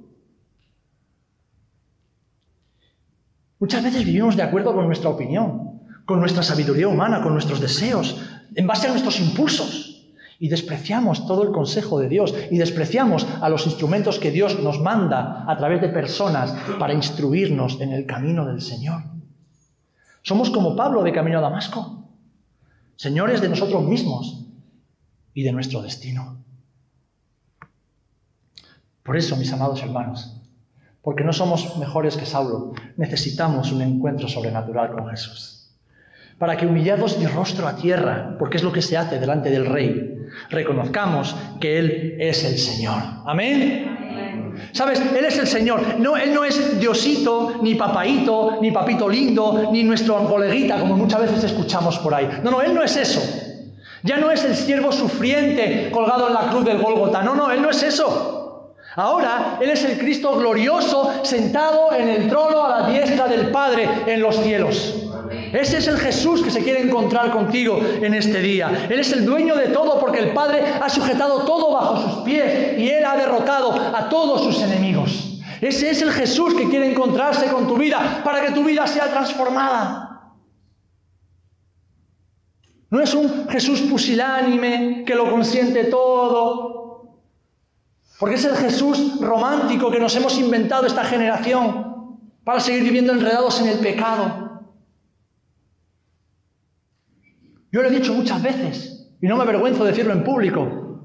Muchas 3.60 3.84
veces 3.84 4.06
vivimos 4.06 4.36
de 4.36 4.44
acuerdo 4.44 4.76
con 4.76 4.86
nuestra 4.86 5.10
opinión, 5.10 5.82
con 6.06 6.20
nuestra 6.20 6.44
sabiduría 6.44 6.88
humana, 6.88 7.24
con 7.24 7.34
nuestros 7.34 7.60
deseos, 7.60 8.22
en 8.54 8.68
base 8.68 8.88
a 8.88 8.92
nuestros 8.92 9.20
impulsos. 9.20 9.92
Y 10.38 10.50
despreciamos 10.50 11.26
todo 11.28 11.44
el 11.44 11.52
consejo 11.52 12.00
de 12.00 12.10
Dios 12.10 12.34
y 12.52 12.58
despreciamos 12.58 13.26
a 13.42 13.48
los 13.48 13.66
instrumentos 13.66 14.20
que 14.20 14.32
Dios 14.32 14.60
nos 14.60 14.82
manda 14.82 15.46
a 15.48 15.58
través 15.58 15.80
de 15.80 15.88
personas 15.88 16.54
para 16.78 16.94
instruirnos 16.94 17.80
en 17.80 17.94
el 17.94 18.06
camino 18.06 18.46
del 18.46 18.62
Señor. 18.62 19.02
Somos 20.24 20.50
como 20.50 20.76
Pablo 20.76 21.04
de 21.04 21.14
camino 21.14 21.38
a 21.38 21.42
Damasco, 21.42 22.10
señores 22.98 23.42
de 23.42 23.48
nosotros 23.48 23.84
mismos 23.84 24.46
y 25.34 25.44
de 25.44 25.54
nuestro 25.54 25.82
destino. 25.82 26.44
Por 29.04 29.16
eso, 29.16 29.38
mis 29.38 29.54
amados 29.54 29.84
hermanos, 29.84 30.36
porque 31.04 31.24
no 31.24 31.32
somos 31.32 31.78
mejores 31.78 32.18
que 32.18 32.26
Saulo, 32.26 32.74
necesitamos 32.98 33.72
un 33.72 33.84
encuentro 33.84 34.28
sobrenatural 34.28 34.92
con 34.92 35.08
Jesús. 35.10 35.55
Para 36.38 36.58
que 36.58 36.66
humillados 36.66 37.20
de 37.20 37.28
rostro 37.28 37.68
a 37.68 37.76
tierra, 37.76 38.36
porque 38.38 38.58
es 38.58 38.64
lo 38.64 38.72
que 38.72 38.82
se 38.82 38.98
hace 38.98 39.20
delante 39.20 39.50
del 39.50 39.66
Rey, 39.66 40.16
reconozcamos 40.50 41.36
que 41.62 41.80
Él 41.80 42.18
es 42.20 42.44
el 42.44 42.58
Señor. 42.58 43.02
Amén. 43.26 44.54
¿Sabes? 44.72 45.00
Él 45.00 45.26
es 45.26 45.38
el 45.38 45.48
Señor. 45.48 45.82
No, 46.00 46.18
Él 46.18 46.34
no 46.34 46.44
es 46.44 46.80
Diosito, 46.80 47.60
ni 47.62 47.76
papaito, 47.76 48.58
ni 48.62 48.72
papito 48.72 49.08
lindo, 49.08 49.70
ni 49.72 49.84
nuestro 49.84 50.28
coleguita, 50.28 50.80
como 50.80 50.98
muchas 50.98 51.22
veces 51.22 51.46
escuchamos 51.46 51.98
por 52.00 52.14
ahí. 52.14 52.28
No, 52.44 52.52
no, 52.52 52.62
Él 52.62 52.74
no 52.74 52.84
es 52.84 52.96
eso. 52.98 53.22
Ya 54.04 54.18
no 54.18 54.30
es 54.30 54.44
el 54.44 54.56
siervo 54.56 54.92
sufriente 54.92 55.90
colgado 55.92 56.28
en 56.28 56.34
la 56.34 56.50
cruz 56.52 56.66
del 56.66 56.78
Gólgota. 56.78 57.24
No, 57.24 57.36
no, 57.36 57.50
Él 57.50 57.62
no 57.62 57.70
es 57.70 57.82
eso. 57.82 58.76
Ahora 58.96 59.58
Él 59.62 59.70
es 59.70 59.84
el 59.84 59.98
Cristo 59.98 60.38
glorioso 60.38 61.12
sentado 61.24 61.92
en 61.92 62.08
el 62.08 62.30
trono 62.30 62.64
a 62.64 62.82
la 62.82 62.90
diestra 62.90 63.28
del 63.28 63.52
Padre 63.52 63.90
en 64.06 64.22
los 64.22 64.38
cielos. 64.38 65.05
Ese 65.56 65.78
es 65.78 65.88
el 65.88 65.98
Jesús 65.98 66.44
que 66.44 66.52
se 66.52 66.62
quiere 66.62 66.82
encontrar 66.82 67.32
contigo 67.32 67.80
en 67.80 68.14
este 68.14 68.42
día. 68.42 68.88
Él 68.90 69.00
es 69.00 69.14
el 69.14 69.26
dueño 69.26 69.56
de 69.56 69.70
todo 69.70 70.02
porque 70.02 70.20
el 70.20 70.34
Padre 70.34 70.62
ha 70.82 70.90
sujetado 70.90 71.46
todo 71.46 71.72
bajo 71.72 72.02
sus 72.02 72.24
pies 72.24 72.78
y 72.78 72.90
Él 72.90 73.06
ha 73.06 73.16
derrotado 73.16 73.72
a 73.72 74.10
todos 74.10 74.44
sus 74.44 74.62
enemigos. 74.62 75.40
Ese 75.62 75.90
es 75.90 76.02
el 76.02 76.12
Jesús 76.12 76.54
que 76.56 76.68
quiere 76.68 76.92
encontrarse 76.92 77.46
con 77.48 77.68
tu 77.68 77.78
vida 77.78 78.22
para 78.26 78.42
que 78.42 78.52
tu 78.52 78.66
vida 78.66 78.86
sea 78.86 79.08
transformada. 79.08 80.34
No 82.90 83.00
es 83.00 83.14
un 83.14 83.48
Jesús 83.48 83.80
pusilánime 83.84 85.06
que 85.06 85.16
lo 85.16 85.32
consiente 85.32 85.86
todo, 85.86 87.20
porque 88.20 88.36
es 88.36 88.44
el 88.44 88.58
Jesús 88.58 89.22
romántico 89.22 89.90
que 89.90 90.00
nos 90.02 90.16
hemos 90.18 90.38
inventado 90.38 90.86
esta 90.86 91.06
generación 91.06 92.20
para 92.44 92.60
seguir 92.60 92.84
viviendo 92.84 93.14
enredados 93.14 93.62
en 93.62 93.68
el 93.70 93.80
pecado. 93.80 94.45
Yo 97.76 97.82
lo 97.82 97.90
he 97.90 97.92
dicho 97.92 98.14
muchas 98.14 98.42
veces 98.42 99.06
y 99.22 99.28
no 99.28 99.36
me 99.36 99.44
avergüenzo 99.44 99.84
de 99.84 99.92
decirlo 99.92 100.14
en 100.14 100.24
público. 100.24 101.02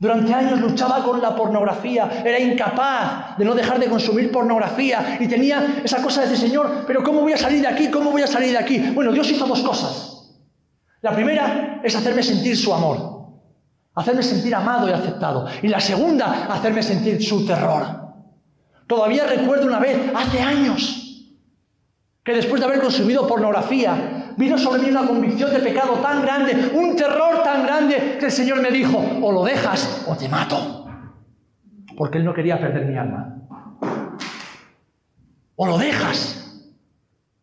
Durante 0.00 0.34
años 0.34 0.60
luchaba 0.60 1.04
con 1.04 1.22
la 1.22 1.36
pornografía, 1.36 2.24
era 2.24 2.40
incapaz 2.40 3.38
de 3.38 3.44
no 3.44 3.54
dejar 3.54 3.78
de 3.78 3.86
consumir 3.86 4.32
pornografía 4.32 5.16
y 5.20 5.28
tenía 5.28 5.80
esa 5.84 6.02
cosa 6.02 6.22
de 6.22 6.26
decir, 6.26 6.48
Señor, 6.48 6.82
pero 6.88 7.04
¿cómo 7.04 7.20
voy 7.20 7.34
a 7.34 7.38
salir 7.38 7.60
de 7.60 7.68
aquí? 7.68 7.88
¿Cómo 7.88 8.10
voy 8.10 8.22
a 8.22 8.26
salir 8.26 8.50
de 8.50 8.58
aquí? 8.58 8.80
Bueno, 8.92 9.12
Dios 9.12 9.30
hizo 9.30 9.46
dos 9.46 9.60
cosas. 9.60 10.34
La 11.02 11.14
primera 11.14 11.80
es 11.84 11.94
hacerme 11.94 12.24
sentir 12.24 12.56
su 12.56 12.74
amor, 12.74 13.28
hacerme 13.94 14.24
sentir 14.24 14.56
amado 14.56 14.88
y 14.88 14.92
aceptado. 14.92 15.46
Y 15.62 15.68
la 15.68 15.78
segunda, 15.78 16.52
hacerme 16.52 16.82
sentir 16.82 17.22
su 17.22 17.46
terror. 17.46 18.08
Todavía 18.88 19.28
recuerdo 19.28 19.68
una 19.68 19.78
vez, 19.78 19.98
hace 20.16 20.40
años, 20.40 21.02
que 22.24 22.34
después 22.34 22.60
de 22.60 22.66
haber 22.66 22.80
consumido 22.80 23.24
pornografía, 23.26 24.11
vino 24.36 24.58
sobre 24.58 24.82
mí 24.82 24.90
una 24.90 25.06
convicción 25.06 25.52
de 25.52 25.60
pecado 25.60 25.94
tan 25.94 26.22
grande, 26.22 26.72
un 26.74 26.96
terror 26.96 27.42
tan 27.42 27.62
grande, 27.64 28.16
que 28.18 28.26
el 28.26 28.32
Señor 28.32 28.60
me 28.60 28.70
dijo, 28.70 28.98
o 29.22 29.32
lo 29.32 29.44
dejas 29.44 30.04
o 30.06 30.16
te 30.16 30.28
mato. 30.28 30.86
Porque 31.96 32.18
Él 32.18 32.24
no 32.24 32.34
quería 32.34 32.60
perder 32.60 32.86
mi 32.86 32.96
alma. 32.96 33.42
O 35.56 35.66
lo 35.66 35.78
dejas, 35.78 36.72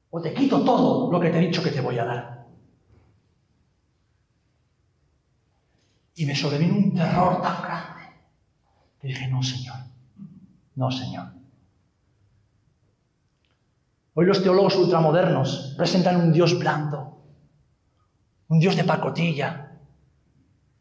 o 0.10 0.22
te 0.22 0.34
quito 0.34 0.64
todo 0.64 1.12
lo 1.12 1.20
que 1.20 1.30
te 1.30 1.38
he 1.38 1.48
dicho 1.48 1.64
que 1.64 1.72
te 1.72 1.82
voy 1.82 2.00
a 2.00 2.06
dar. 2.06 2.48
Y 6.16 6.26
me 6.26 6.36
sobrevino 6.36 6.76
un 6.76 6.94
terror 6.94 7.42
tan 7.42 7.62
grande 7.62 8.02
que 9.00 9.08
dije, 9.08 9.28
no, 9.28 9.42
Señor, 9.42 9.78
no, 10.76 10.92
Señor. 10.92 11.39
Hoy 14.20 14.26
los 14.26 14.44
teólogos 14.44 14.76
ultramodernos 14.76 15.76
presentan 15.78 16.18
un 16.18 16.34
Dios 16.34 16.60
blando, 16.60 17.24
un 18.50 18.60
Dios 18.60 18.76
de 18.76 18.84
pacotilla, 18.84 19.80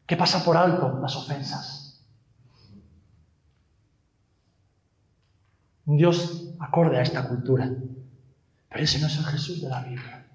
que 0.05 0.17
pasa 0.17 0.43
por 0.43 0.57
alto 0.57 0.99
las 1.01 1.15
ofensas. 1.15 2.03
Un 5.85 5.95
Dios 5.95 6.53
acorde 6.59 6.97
a 6.97 7.01
esta 7.01 7.29
cultura. 7.29 7.71
Pero 8.67 8.83
ese 8.83 8.99
no 8.99 9.07
es 9.07 9.17
el 9.17 9.23
Jesús 9.23 9.61
de 9.61 9.69
la 9.69 9.83
Biblia. 9.83 10.27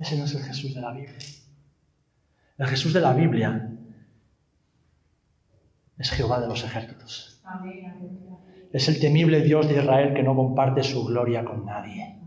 Ese 0.00 0.18
no 0.18 0.24
es 0.24 0.34
el 0.34 0.42
Jesús 0.42 0.74
de 0.74 0.80
la 0.80 0.90
Biblia. 0.90 1.24
El 2.58 2.66
Jesús 2.66 2.92
de 2.92 3.00
la 3.00 3.12
Biblia 3.12 3.70
es 5.98 6.10
Jehová 6.10 6.40
de 6.40 6.48
los 6.48 6.64
ejércitos. 6.64 7.40
Es 8.72 8.88
el 8.88 8.98
temible 8.98 9.42
Dios 9.42 9.68
de 9.68 9.74
Israel 9.74 10.14
que 10.14 10.22
no 10.22 10.34
comparte 10.34 10.82
su 10.82 11.04
gloria 11.04 11.44
con 11.44 11.66
nadie. 11.66 12.18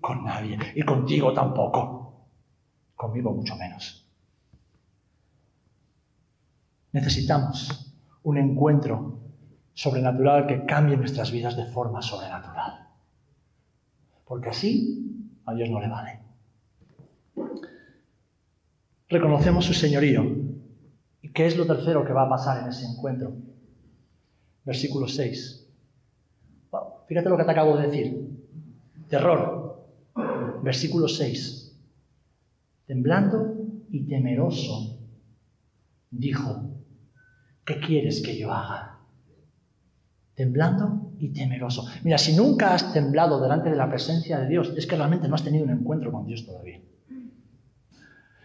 Con 0.00 0.24
nadie. 0.24 0.56
Y 0.76 0.82
contigo 0.82 1.32
tampoco. 1.32 2.28
Conmigo 2.94 3.32
mucho 3.32 3.56
menos. 3.56 4.06
Necesitamos 6.92 7.92
un 8.22 8.38
encuentro 8.38 9.18
sobrenatural 9.74 10.46
que 10.46 10.64
cambie 10.64 10.96
nuestras 10.96 11.32
vidas 11.32 11.56
de 11.56 11.66
forma 11.66 12.02
sobrenatural. 12.02 12.88
Porque 14.24 14.50
así 14.50 15.28
a 15.44 15.54
Dios 15.54 15.70
no 15.70 15.80
le 15.80 15.88
vale. 15.88 16.20
Reconocemos 19.08 19.64
su 19.64 19.74
señorío. 19.74 20.24
¿Y 21.20 21.32
qué 21.32 21.46
es 21.46 21.56
lo 21.56 21.66
tercero 21.66 22.04
que 22.04 22.12
va 22.12 22.22
a 22.22 22.28
pasar 22.28 22.62
en 22.62 22.68
ese 22.68 22.86
encuentro? 22.86 23.32
Versículo 24.64 25.08
6. 25.08 25.59
Fíjate 27.10 27.28
lo 27.28 27.36
que 27.36 27.42
te 27.42 27.50
acabo 27.50 27.76
de 27.76 27.88
decir. 27.88 28.38
Terror. 29.08 29.84
Versículo 30.62 31.08
6. 31.08 31.76
Temblando 32.86 33.56
y 33.90 34.06
temeroso, 34.06 34.96
dijo, 36.08 36.70
¿qué 37.64 37.80
quieres 37.80 38.22
que 38.22 38.38
yo 38.38 38.52
haga? 38.52 39.00
temblando 40.40 41.12
y 41.18 41.34
temeroso. 41.34 41.84
Mira, 42.02 42.16
si 42.16 42.34
nunca 42.34 42.72
has 42.72 42.94
temblado 42.94 43.42
delante 43.42 43.68
de 43.68 43.76
la 43.76 43.90
presencia 43.90 44.38
de 44.38 44.48
Dios, 44.48 44.72
es 44.74 44.86
que 44.86 44.96
realmente 44.96 45.28
no 45.28 45.34
has 45.34 45.44
tenido 45.44 45.64
un 45.66 45.70
encuentro 45.70 46.10
con 46.10 46.24
Dios 46.24 46.46
todavía. 46.46 46.80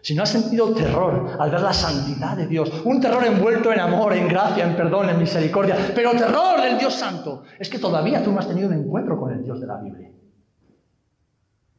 Si 0.05 0.13
no 0.13 0.21
has 0.21 0.29
sentido 0.29 0.71
terror 0.71 1.35
al 1.39 1.49
ver 1.49 1.61
la 1.61 1.73
santidad 1.73 2.37
de 2.37 2.45
Dios, 2.45 2.71
un 2.85 3.01
terror 3.01 3.25
envuelto 3.25 3.73
en 3.73 3.79
amor, 3.79 4.13
en 4.13 4.27
gracia, 4.27 4.63
en 4.63 4.75
perdón, 4.75 5.09
en 5.09 5.17
misericordia, 5.17 5.75
pero 5.95 6.11
terror 6.11 6.61
del 6.61 6.77
Dios 6.77 6.93
Santo, 6.93 7.41
es 7.57 7.67
que 7.67 7.79
todavía 7.79 8.23
tú 8.23 8.31
no 8.31 8.37
has 8.37 8.47
tenido 8.47 8.67
un 8.67 8.75
encuentro 8.75 9.19
con 9.19 9.33
el 9.33 9.43
Dios 9.43 9.59
de 9.59 9.65
la 9.65 9.77
Biblia. 9.77 10.11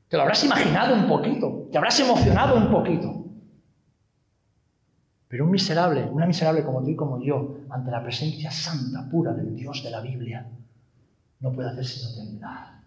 Te 0.09 0.17
lo 0.17 0.25
habrás 0.25 0.43
imaginado 0.43 0.97
un 0.97 1.07
poquito, 1.07 1.69
te 1.71 1.79
habrás 1.79 2.01
emocionado 2.01 2.57
un 2.57 2.69
poquito, 2.69 3.27
pero 5.29 5.45
un 5.45 5.53
miserable, 5.53 6.09
una 6.11 6.27
miserable 6.27 6.65
como 6.65 6.83
tú 6.83 6.91
y 6.91 6.97
como 6.97 7.23
yo, 7.23 7.59
ante 7.71 7.93
la 7.93 8.03
presencia 8.03 8.51
santa, 8.51 9.09
pura 9.09 9.35
del 9.35 9.55
Dios 9.55 9.85
de 9.85 9.91
la 9.93 10.01
Biblia, 10.01 10.49
no 11.39 11.53
puede 11.53 11.69
hacer 11.69 11.85
sino 11.85 12.13
temblar. 12.13 12.81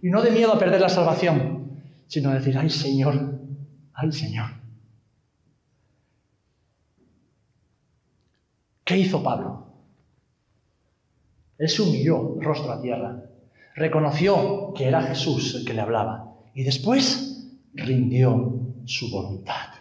Y 0.00 0.08
no 0.08 0.22
de 0.22 0.30
miedo 0.30 0.54
a 0.54 0.58
perder 0.58 0.80
la 0.80 0.88
salvación, 0.88 1.82
sino 2.06 2.30
decir, 2.30 2.56
ay 2.56 2.70
Señor, 2.70 3.33
ay 3.94 4.12
Señor. 4.12 4.50
¿Qué 8.84 8.98
hizo 8.98 9.22
Pablo? 9.22 9.66
Él 11.56 11.68
se 11.68 11.82
humilló 11.82 12.36
rostro 12.40 12.72
a 12.72 12.82
tierra, 12.82 13.22
reconoció 13.74 14.74
que 14.74 14.86
era 14.86 15.02
Jesús 15.02 15.54
el 15.54 15.64
que 15.64 15.72
le 15.72 15.80
hablaba 15.80 16.34
y 16.54 16.64
después 16.64 17.48
rindió 17.74 18.60
su 18.84 19.10
voluntad 19.10 19.74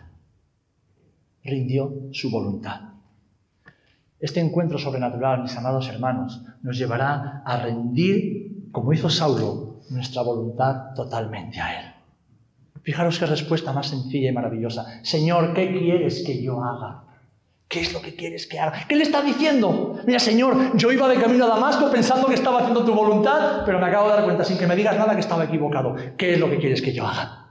rindió 1.43 2.09
su 2.11 2.31
voluntad. 2.31 2.81
Este 4.19 4.39
encuentro 4.39 4.77
sobrenatural, 4.77 5.43
mis 5.43 5.55
amados 5.57 5.89
hermanos, 5.89 6.41
nos 6.61 6.77
llevará 6.77 7.43
a 7.45 7.57
rendir, 7.57 8.69
como 8.71 8.93
hizo 8.93 9.09
Saulo, 9.09 9.81
nuestra 9.89 10.21
voluntad 10.21 10.93
totalmente 10.95 11.59
a 11.59 11.81
Él. 11.81 11.92
Fijaros 12.83 13.17
qué 13.17 13.25
respuesta 13.25 13.71
más 13.71 13.87
sencilla 13.87 14.29
y 14.29 14.33
maravillosa. 14.33 14.99
Señor, 15.03 15.53
¿qué 15.53 15.71
quieres 15.71 16.23
que 16.25 16.43
yo 16.43 16.61
haga? 16.61 17.03
¿Qué 17.69 17.79
es 17.79 17.93
lo 17.93 18.01
que 18.01 18.13
quieres 18.13 18.45
que 18.45 18.59
haga? 18.59 18.85
¿Qué 18.87 18.95
le 18.95 19.03
está 19.03 19.21
diciendo? 19.21 19.99
Mira, 20.05 20.19
Señor, 20.19 20.77
yo 20.77 20.91
iba 20.91 21.07
de 21.07 21.15
camino 21.15 21.45
a 21.45 21.47
Damasco 21.47 21.89
pensando 21.89 22.27
que 22.27 22.35
estaba 22.35 22.59
haciendo 22.59 22.83
tu 22.83 22.93
voluntad, 22.93 23.63
pero 23.65 23.79
me 23.79 23.87
acabo 23.87 24.09
de 24.09 24.15
dar 24.15 24.25
cuenta 24.25 24.43
sin 24.43 24.57
que 24.57 24.67
me 24.67 24.75
digas 24.75 24.97
nada 24.97 25.13
que 25.13 25.21
estaba 25.21 25.45
equivocado. 25.45 25.95
¿Qué 26.17 26.33
es 26.33 26.39
lo 26.39 26.49
que 26.49 26.57
quieres 26.57 26.81
que 26.81 26.91
yo 26.91 27.07
haga? 27.07 27.47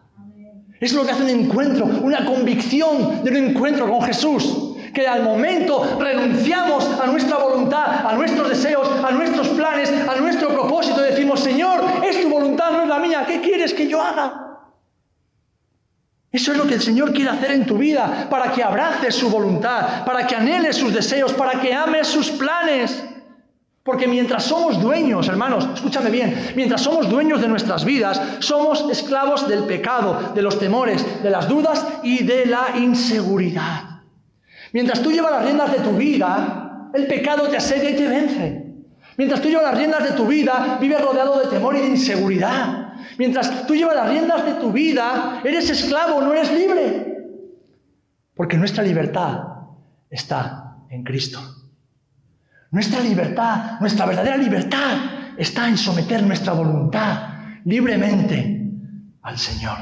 Es 0.79 0.93
lo 0.93 1.05
que 1.05 1.13
hace 1.13 1.23
un 1.23 1.31
encuentro, 1.31 1.87
una 1.87 2.27
convicción 2.27 3.25
de 3.25 3.31
un 3.31 3.37
encuentro 3.37 3.89
con 3.89 4.03
Jesús. 4.03 4.77
Que 4.93 5.09
al 5.09 5.23
momento 5.23 5.99
renunciamos 5.99 6.87
a 7.01 7.07
nuestra 7.07 7.39
voluntad, 7.39 8.07
a 8.07 8.15
nuestros 8.15 8.51
deseos, 8.51 8.87
a 9.03 9.11
nuestros 9.11 9.49
planes, 9.49 9.91
a 9.91 10.21
nuestro 10.21 10.51
propósito 10.51 11.01
decimos, 11.01 11.41
Señor, 11.41 11.83
es 12.05 12.21
tu 12.21 12.29
voluntad, 12.29 12.71
no 12.73 12.83
es 12.83 12.89
la 12.89 12.99
mía, 12.99 13.25
¿qué 13.27 13.41
quieres 13.41 13.73
que 13.73 13.89
yo 13.89 14.03
haga? 14.03 14.52
Eso 16.33 16.53
es 16.53 16.59
lo 16.59 16.67
que 16.67 16.75
el 16.75 16.81
Señor 16.81 17.13
quiere 17.13 17.31
hacer 17.31 17.51
en 17.53 17.67
tu 17.67 17.77
vida, 17.77 18.27
para 18.31 18.51
que 18.53 18.63
abraces 18.63 19.15
su 19.15 19.29
voluntad, 19.29 20.05
para 20.07 20.27
que 20.27 20.35
anheles 20.35 20.77
sus 20.77 20.95
deseos, 20.95 21.35
para 21.35 21.61
que 21.61 21.75
ames 21.75 22.09
sus 22.09 22.31
planes. 22.31 23.05
Porque 23.83 24.09
mientras 24.09 24.45
somos 24.45 24.81
dueños, 24.81 25.29
hermanos, 25.29 25.69
escúchame 25.75 26.09
bien, 26.09 26.53
mientras 26.57 26.81
somos 26.81 27.11
dueños 27.11 27.43
de 27.43 27.49
nuestras 27.49 27.85
vidas, 27.85 28.21
somos 28.39 28.89
esclavos 28.91 29.47
del 29.47 29.65
pecado, 29.65 30.33
de 30.35 30.41
los 30.41 30.59
temores, 30.59 31.23
de 31.23 31.31
las 31.31 31.49
dudas 31.49 31.87
y 32.03 32.23
de 32.25 32.47
la 32.47 32.79
inseguridad. 32.79 34.01
Mientras 34.73 35.03
tú 35.03 35.13
llevas 35.13 35.33
las 35.33 35.45
riendas 35.45 35.71
de 35.71 35.81
tu 35.81 35.93
vida, 35.93 36.89
el 36.95 37.07
pecado 37.09 37.49
te 37.49 37.59
asedia 37.59 37.91
y 37.91 37.97
te 37.97 38.09
vence. 38.09 38.63
Mientras 39.19 39.43
tú 39.43 39.49
llevas 39.49 39.65
las 39.65 39.77
riendas 39.77 40.05
de 40.05 40.13
tu 40.13 40.27
vida, 40.27 40.79
vives 40.81 41.01
rodeado 41.03 41.41
de 41.41 41.49
temor 41.49 41.77
y 41.77 41.81
de 41.81 41.89
inseguridad. 41.89 42.82
Mientras 43.23 43.69
tú 43.69 43.77
llevas 43.77 43.95
las 43.95 44.09
riendas 44.09 44.45
de 44.45 44.55
tu 44.55 44.73
vida, 44.73 45.41
eres 45.45 45.71
esclavo, 45.71 46.21
no 46.21 46.35
eres 46.35 46.53
libre. 46.53 47.25
Porque 48.35 48.57
nuestra 48.57 48.83
libertad 48.83 49.45
está 50.11 50.79
en 50.91 51.05
Cristo. 51.05 51.39
Nuestra 52.73 52.99
libertad, 52.99 53.79
nuestra 53.79 54.07
verdadera 54.07 54.37
libertad 54.37 55.35
está 55.37 55.69
en 55.69 55.79
someter 55.79 56.21
nuestra 56.25 56.53
voluntad 56.53 57.61
libremente 57.65 58.61
al 59.23 59.39
Señor. 59.39 59.79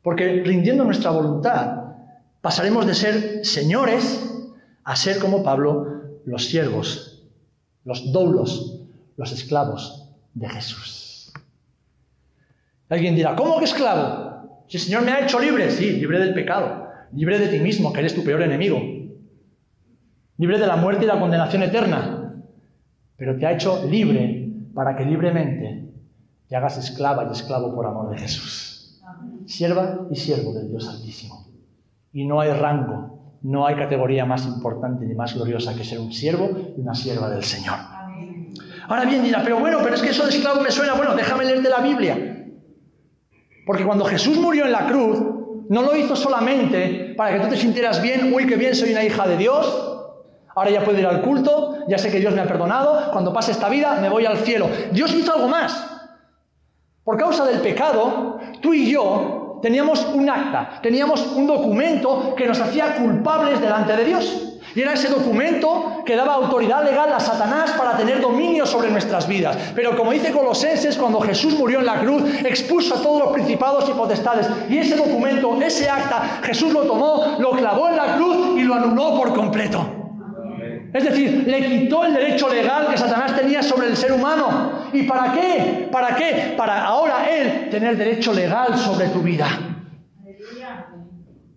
Porque 0.00 0.44
rindiendo 0.44 0.84
nuestra 0.84 1.10
voluntad, 1.10 1.86
pasaremos 2.40 2.86
de 2.86 2.94
ser 2.94 3.44
señores 3.44 4.32
a 4.84 4.94
ser 4.94 5.18
como 5.18 5.42
Pablo, 5.42 6.20
los 6.24 6.44
siervos, 6.44 7.26
los 7.82 8.12
doulos, 8.12 8.80
los 9.16 9.32
esclavos 9.32 10.08
de 10.34 10.48
Jesús. 10.48 11.03
Alguien 12.94 13.16
dirá, 13.16 13.34
¿cómo 13.34 13.58
que 13.58 13.64
esclavo? 13.64 14.62
Si 14.68 14.76
el 14.76 14.82
Señor 14.84 15.02
me 15.02 15.10
ha 15.10 15.24
hecho 15.24 15.40
libre, 15.40 15.68
sí, 15.68 15.96
libre 15.96 16.20
del 16.20 16.32
pecado, 16.32 16.86
libre 17.12 17.40
de 17.40 17.48
ti 17.48 17.58
mismo, 17.58 17.92
que 17.92 17.98
eres 17.98 18.14
tu 18.14 18.22
peor 18.22 18.40
enemigo, 18.40 18.80
libre 20.38 20.60
de 20.60 20.66
la 20.68 20.76
muerte 20.76 21.04
y 21.04 21.08
la 21.08 21.18
condenación 21.18 21.64
eterna, 21.64 22.36
pero 23.16 23.36
te 23.36 23.46
ha 23.46 23.52
hecho 23.52 23.84
libre 23.90 24.48
para 24.72 24.94
que 24.94 25.04
libremente 25.04 25.92
te 26.48 26.54
hagas 26.54 26.78
esclava 26.78 27.24
y 27.24 27.32
esclavo 27.32 27.74
por 27.74 27.84
amor 27.84 28.10
de 28.10 28.18
Jesús. 28.18 29.02
Sierva 29.44 30.06
y 30.12 30.14
siervo 30.14 30.54
del 30.54 30.70
Dios 30.70 30.88
Altísimo. 30.88 31.48
Y 32.12 32.24
no 32.24 32.40
hay 32.40 32.52
rango, 32.52 33.38
no 33.42 33.66
hay 33.66 33.74
categoría 33.74 34.24
más 34.24 34.46
importante 34.46 35.04
ni 35.04 35.16
más 35.16 35.34
gloriosa 35.34 35.74
que 35.74 35.82
ser 35.82 35.98
un 35.98 36.12
siervo 36.12 36.48
y 36.76 36.80
una 36.80 36.94
sierva 36.94 37.28
del 37.28 37.42
Señor. 37.42 37.74
Ahora 38.86 39.04
bien, 39.04 39.24
dirá, 39.24 39.42
pero 39.42 39.58
bueno, 39.58 39.78
pero 39.82 39.96
es 39.96 40.00
que 40.02 40.10
eso 40.10 40.22
de 40.22 40.30
esclavo 40.30 40.60
me 40.60 40.70
suena, 40.70 40.94
bueno, 40.94 41.16
déjame 41.16 41.44
leerte 41.44 41.68
la 41.68 41.80
Biblia. 41.80 42.33
Porque 43.66 43.84
cuando 43.84 44.04
Jesús 44.04 44.36
murió 44.36 44.64
en 44.64 44.72
la 44.72 44.86
cruz, 44.86 45.18
no 45.68 45.82
lo 45.82 45.96
hizo 45.96 46.14
solamente 46.14 47.14
para 47.16 47.34
que 47.34 47.40
tú 47.40 47.48
te 47.48 47.56
sintieras 47.56 48.02
bien, 48.02 48.32
uy, 48.34 48.46
qué 48.46 48.56
bien, 48.56 48.74
soy 48.74 48.92
una 48.92 49.04
hija 49.04 49.26
de 49.26 49.36
Dios, 49.36 49.94
Ahora 50.54 50.70
ya 50.70 50.84
puedo 50.84 50.98
ir 50.98 51.06
al 51.06 51.20
culto, 51.20 51.78
ya 51.88 51.98
sé 51.98 52.10
que 52.10 52.20
Dios 52.20 52.32
me 52.32 52.40
ha 52.40 52.46
perdonado, 52.46 53.10
cuando 53.12 53.32
pase 53.32 53.50
esta 53.50 53.68
vida 53.68 53.98
me 54.00 54.08
voy 54.08 54.24
al 54.24 54.38
cielo. 54.38 54.68
Dios 54.92 55.12
hizo 55.12 55.34
algo 55.34 55.48
más. 55.48 55.90
Por 57.02 57.18
causa 57.18 57.44
del 57.44 57.60
pecado, 57.60 58.38
tú 58.60 58.72
y 58.72 58.90
yo 58.90 59.43
teníamos 59.64 60.06
un 60.12 60.28
acta, 60.28 60.78
teníamos 60.82 61.26
un 61.34 61.46
documento 61.46 62.34
que 62.36 62.46
nos 62.46 62.60
hacía 62.60 62.96
culpables 62.96 63.58
delante 63.62 63.96
de 63.96 64.04
Dios. 64.04 64.50
Y 64.74 64.82
era 64.82 64.92
ese 64.92 65.08
documento 65.08 66.02
que 66.04 66.14
daba 66.16 66.34
autoridad 66.34 66.84
legal 66.84 67.10
a 67.10 67.18
Satanás 67.18 67.70
para 67.70 67.96
tener 67.96 68.20
dominio 68.20 68.66
sobre 68.66 68.90
nuestras 68.90 69.26
vidas. 69.26 69.56
Pero 69.74 69.96
como 69.96 70.12
dice 70.12 70.32
Colosenses, 70.32 70.98
cuando 70.98 71.18
Jesús 71.22 71.54
murió 71.54 71.78
en 71.78 71.86
la 71.86 72.00
cruz, 72.00 72.22
expuso 72.44 72.96
a 72.96 72.98
todos 72.98 73.22
los 73.22 73.32
principados 73.32 73.88
y 73.88 73.92
potestades. 73.92 74.50
Y 74.68 74.76
ese 74.76 74.96
documento, 74.96 75.58
ese 75.62 75.88
acta, 75.88 76.40
Jesús 76.42 76.70
lo 76.70 76.82
tomó, 76.82 77.36
lo 77.38 77.52
clavó 77.52 77.88
en 77.88 77.96
la 77.96 78.16
cruz 78.16 78.58
y 78.58 78.64
lo 78.64 78.74
anuló 78.74 79.16
por 79.16 79.32
completo. 79.32 80.03
Es 80.94 81.02
decir, 81.02 81.42
le 81.44 81.66
quitó 81.66 82.04
el 82.04 82.14
derecho 82.14 82.48
legal 82.48 82.86
que 82.88 82.96
Satanás 82.96 83.34
tenía 83.34 83.64
sobre 83.64 83.88
el 83.88 83.96
ser 83.96 84.12
humano. 84.12 84.90
¿Y 84.92 85.02
para 85.02 85.32
qué? 85.32 85.88
¿Para 85.90 86.14
qué? 86.14 86.54
Para 86.56 86.84
ahora 86.84 87.28
él 87.28 87.68
tener 87.68 87.96
derecho 87.96 88.32
legal 88.32 88.78
sobre 88.78 89.08
tu 89.08 89.20
vida. 89.20 89.48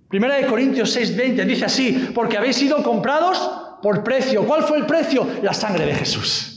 Primera 0.10 0.38
de 0.38 0.48
Corintios 0.48 0.98
6:20 0.98 1.46
dice 1.46 1.66
así, 1.66 2.10
porque 2.16 2.36
habéis 2.36 2.56
sido 2.56 2.82
comprados 2.82 3.38
por 3.84 4.04
precio. 4.04 4.44
¿Cuál 4.44 4.64
fue 4.64 4.80
el 4.80 4.88
precio? 4.88 5.28
La 5.44 5.54
sangre 5.54 5.86
de 5.86 5.94
Jesús. 5.94 6.57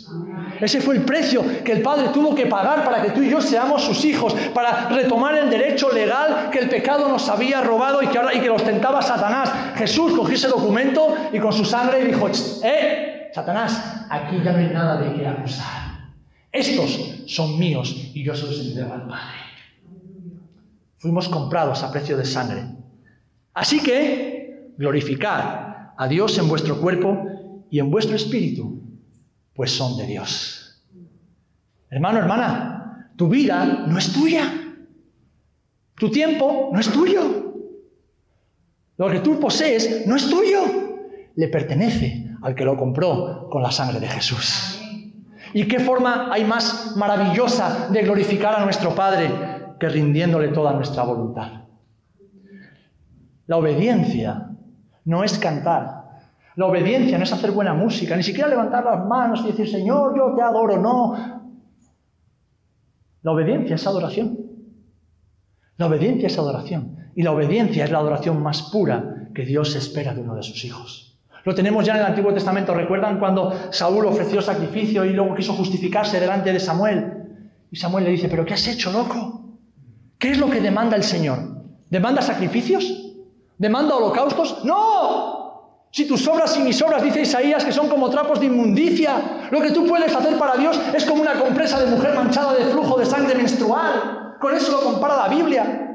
Ese 0.60 0.80
fue 0.80 0.96
el 0.96 1.02
precio 1.02 1.42
que 1.64 1.72
el 1.72 1.82
Padre 1.82 2.08
tuvo 2.12 2.34
que 2.34 2.46
pagar 2.46 2.84
para 2.84 3.02
que 3.02 3.10
tú 3.10 3.22
y 3.22 3.30
yo 3.30 3.40
seamos 3.40 3.82
sus 3.82 4.04
hijos, 4.04 4.34
para 4.54 4.88
retomar 4.88 5.36
el 5.36 5.48
derecho 5.48 5.90
legal 5.90 6.50
que 6.50 6.58
el 6.58 6.68
pecado 6.68 7.08
nos 7.08 7.28
había 7.28 7.60
robado 7.62 8.02
y 8.02 8.08
que, 8.08 8.18
ahora, 8.18 8.34
y 8.34 8.40
que 8.40 8.50
ostentaba 8.50 9.00
Satanás. 9.00 9.50
Jesús 9.76 10.12
cogió 10.12 10.34
ese 10.34 10.48
documento 10.48 11.16
y 11.32 11.38
con 11.38 11.52
su 11.52 11.64
sangre 11.64 12.04
dijo, 12.04 12.28
¡eh! 12.62 13.30
Satanás, 13.32 14.06
aquí 14.10 14.36
ya 14.44 14.52
no 14.52 14.58
hay 14.58 14.68
nada 14.68 15.00
de 15.00 15.14
qué 15.14 15.26
acusar. 15.26 15.90
Estos 16.52 17.22
son 17.26 17.58
míos 17.58 18.10
y 18.12 18.24
yo 18.24 18.34
se 18.34 18.46
los 18.46 18.60
entrego 18.60 18.92
al 18.92 19.06
Padre. 19.06 19.38
Fuimos 20.98 21.28
comprados 21.28 21.82
a 21.82 21.90
precio 21.90 22.16
de 22.16 22.24
sangre. 22.24 22.64
Así 23.54 23.82
que 23.82 24.72
glorificar 24.76 25.94
a 25.96 26.08
Dios 26.08 26.36
en 26.38 26.48
vuestro 26.48 26.80
cuerpo 26.80 27.24
y 27.70 27.78
en 27.78 27.90
vuestro 27.90 28.16
espíritu, 28.16 28.79
pues 29.60 29.72
son 29.72 29.98
de 29.98 30.06
Dios. 30.06 30.82
Hermano, 31.90 32.18
hermana, 32.18 33.12
tu 33.14 33.28
vida 33.28 33.84
no 33.86 33.98
es 33.98 34.10
tuya. 34.10 34.50
Tu 35.96 36.10
tiempo 36.10 36.70
no 36.72 36.80
es 36.80 36.88
tuyo. 36.88 37.52
Lo 38.96 39.10
que 39.10 39.20
tú 39.20 39.38
posees 39.38 40.06
no 40.06 40.16
es 40.16 40.30
tuyo. 40.30 40.62
Le 41.36 41.48
pertenece 41.48 42.30
al 42.40 42.54
que 42.54 42.64
lo 42.64 42.74
compró 42.74 43.50
con 43.50 43.62
la 43.62 43.70
sangre 43.70 44.00
de 44.00 44.08
Jesús. 44.08 44.80
¿Y 45.52 45.68
qué 45.68 45.78
forma 45.78 46.32
hay 46.32 46.46
más 46.46 46.96
maravillosa 46.96 47.90
de 47.90 48.00
glorificar 48.00 48.54
a 48.54 48.64
nuestro 48.64 48.94
Padre 48.94 49.30
que 49.78 49.90
rindiéndole 49.90 50.48
toda 50.48 50.72
nuestra 50.72 51.02
voluntad? 51.02 51.64
La 53.46 53.58
obediencia 53.58 54.52
no 55.04 55.22
es 55.22 55.38
cantar, 55.38 55.99
la 56.56 56.66
obediencia 56.66 57.16
no 57.16 57.24
es 57.24 57.32
hacer 57.32 57.52
buena 57.52 57.74
música, 57.74 58.16
ni 58.16 58.22
siquiera 58.22 58.48
levantar 58.48 58.84
las 58.84 59.06
manos 59.06 59.40
y 59.44 59.48
decir, 59.48 59.68
Señor, 59.68 60.16
yo 60.16 60.34
te 60.34 60.42
adoro, 60.42 60.78
no. 60.78 61.40
La 63.22 63.32
obediencia 63.32 63.76
es 63.76 63.86
adoración. 63.86 64.38
La 65.76 65.86
obediencia 65.86 66.26
es 66.26 66.38
adoración. 66.38 66.96
Y 67.14 67.22
la 67.22 67.32
obediencia 67.32 67.84
es 67.84 67.90
la 67.90 67.98
adoración 67.98 68.42
más 68.42 68.62
pura 68.70 69.28
que 69.34 69.44
Dios 69.44 69.74
espera 69.76 70.14
de 70.14 70.22
uno 70.22 70.34
de 70.34 70.42
sus 70.42 70.64
hijos. 70.64 71.18
Lo 71.44 71.54
tenemos 71.54 71.86
ya 71.86 71.94
en 71.94 72.00
el 72.00 72.06
Antiguo 72.06 72.34
Testamento. 72.34 72.74
¿Recuerdan 72.74 73.18
cuando 73.18 73.52
Saúl 73.70 74.06
ofreció 74.06 74.42
sacrificio 74.42 75.04
y 75.04 75.12
luego 75.12 75.34
quiso 75.34 75.54
justificarse 75.54 76.20
delante 76.20 76.52
de 76.52 76.60
Samuel? 76.60 77.12
Y 77.70 77.76
Samuel 77.76 78.04
le 78.04 78.10
dice, 78.10 78.28
¿pero 78.28 78.44
qué 78.44 78.54
has 78.54 78.66
hecho, 78.66 78.92
loco? 78.92 79.56
¿Qué 80.18 80.32
es 80.32 80.38
lo 80.38 80.50
que 80.50 80.60
demanda 80.60 80.96
el 80.96 81.04
Señor? 81.04 81.38
¿Demanda 81.88 82.20
sacrificios? 82.20 83.14
¿Demanda 83.56 83.96
holocaustos? 83.96 84.64
No, 84.64 85.39
si 85.92 86.06
tus 86.06 86.26
obras 86.28 86.56
y 86.56 86.60
mis 86.60 86.80
obras, 86.82 87.02
dice 87.02 87.22
Isaías, 87.22 87.64
que 87.64 87.72
son 87.72 87.88
como 87.88 88.08
trapos 88.10 88.38
de 88.38 88.46
inmundicia, 88.46 89.48
lo 89.50 89.60
que 89.60 89.72
tú 89.72 89.86
puedes 89.86 90.14
hacer 90.14 90.38
para 90.38 90.56
Dios 90.56 90.80
es 90.94 91.04
como 91.04 91.22
una 91.22 91.34
compresa 91.34 91.80
de 91.80 91.90
mujer 91.90 92.14
manchada 92.14 92.54
de 92.54 92.64
flujo 92.66 92.96
de 92.96 93.06
sangre 93.06 93.34
menstrual. 93.34 94.36
Con 94.38 94.54
eso 94.54 94.70
lo 94.70 94.82
compara 94.82 95.16
la 95.16 95.28
Biblia. 95.28 95.88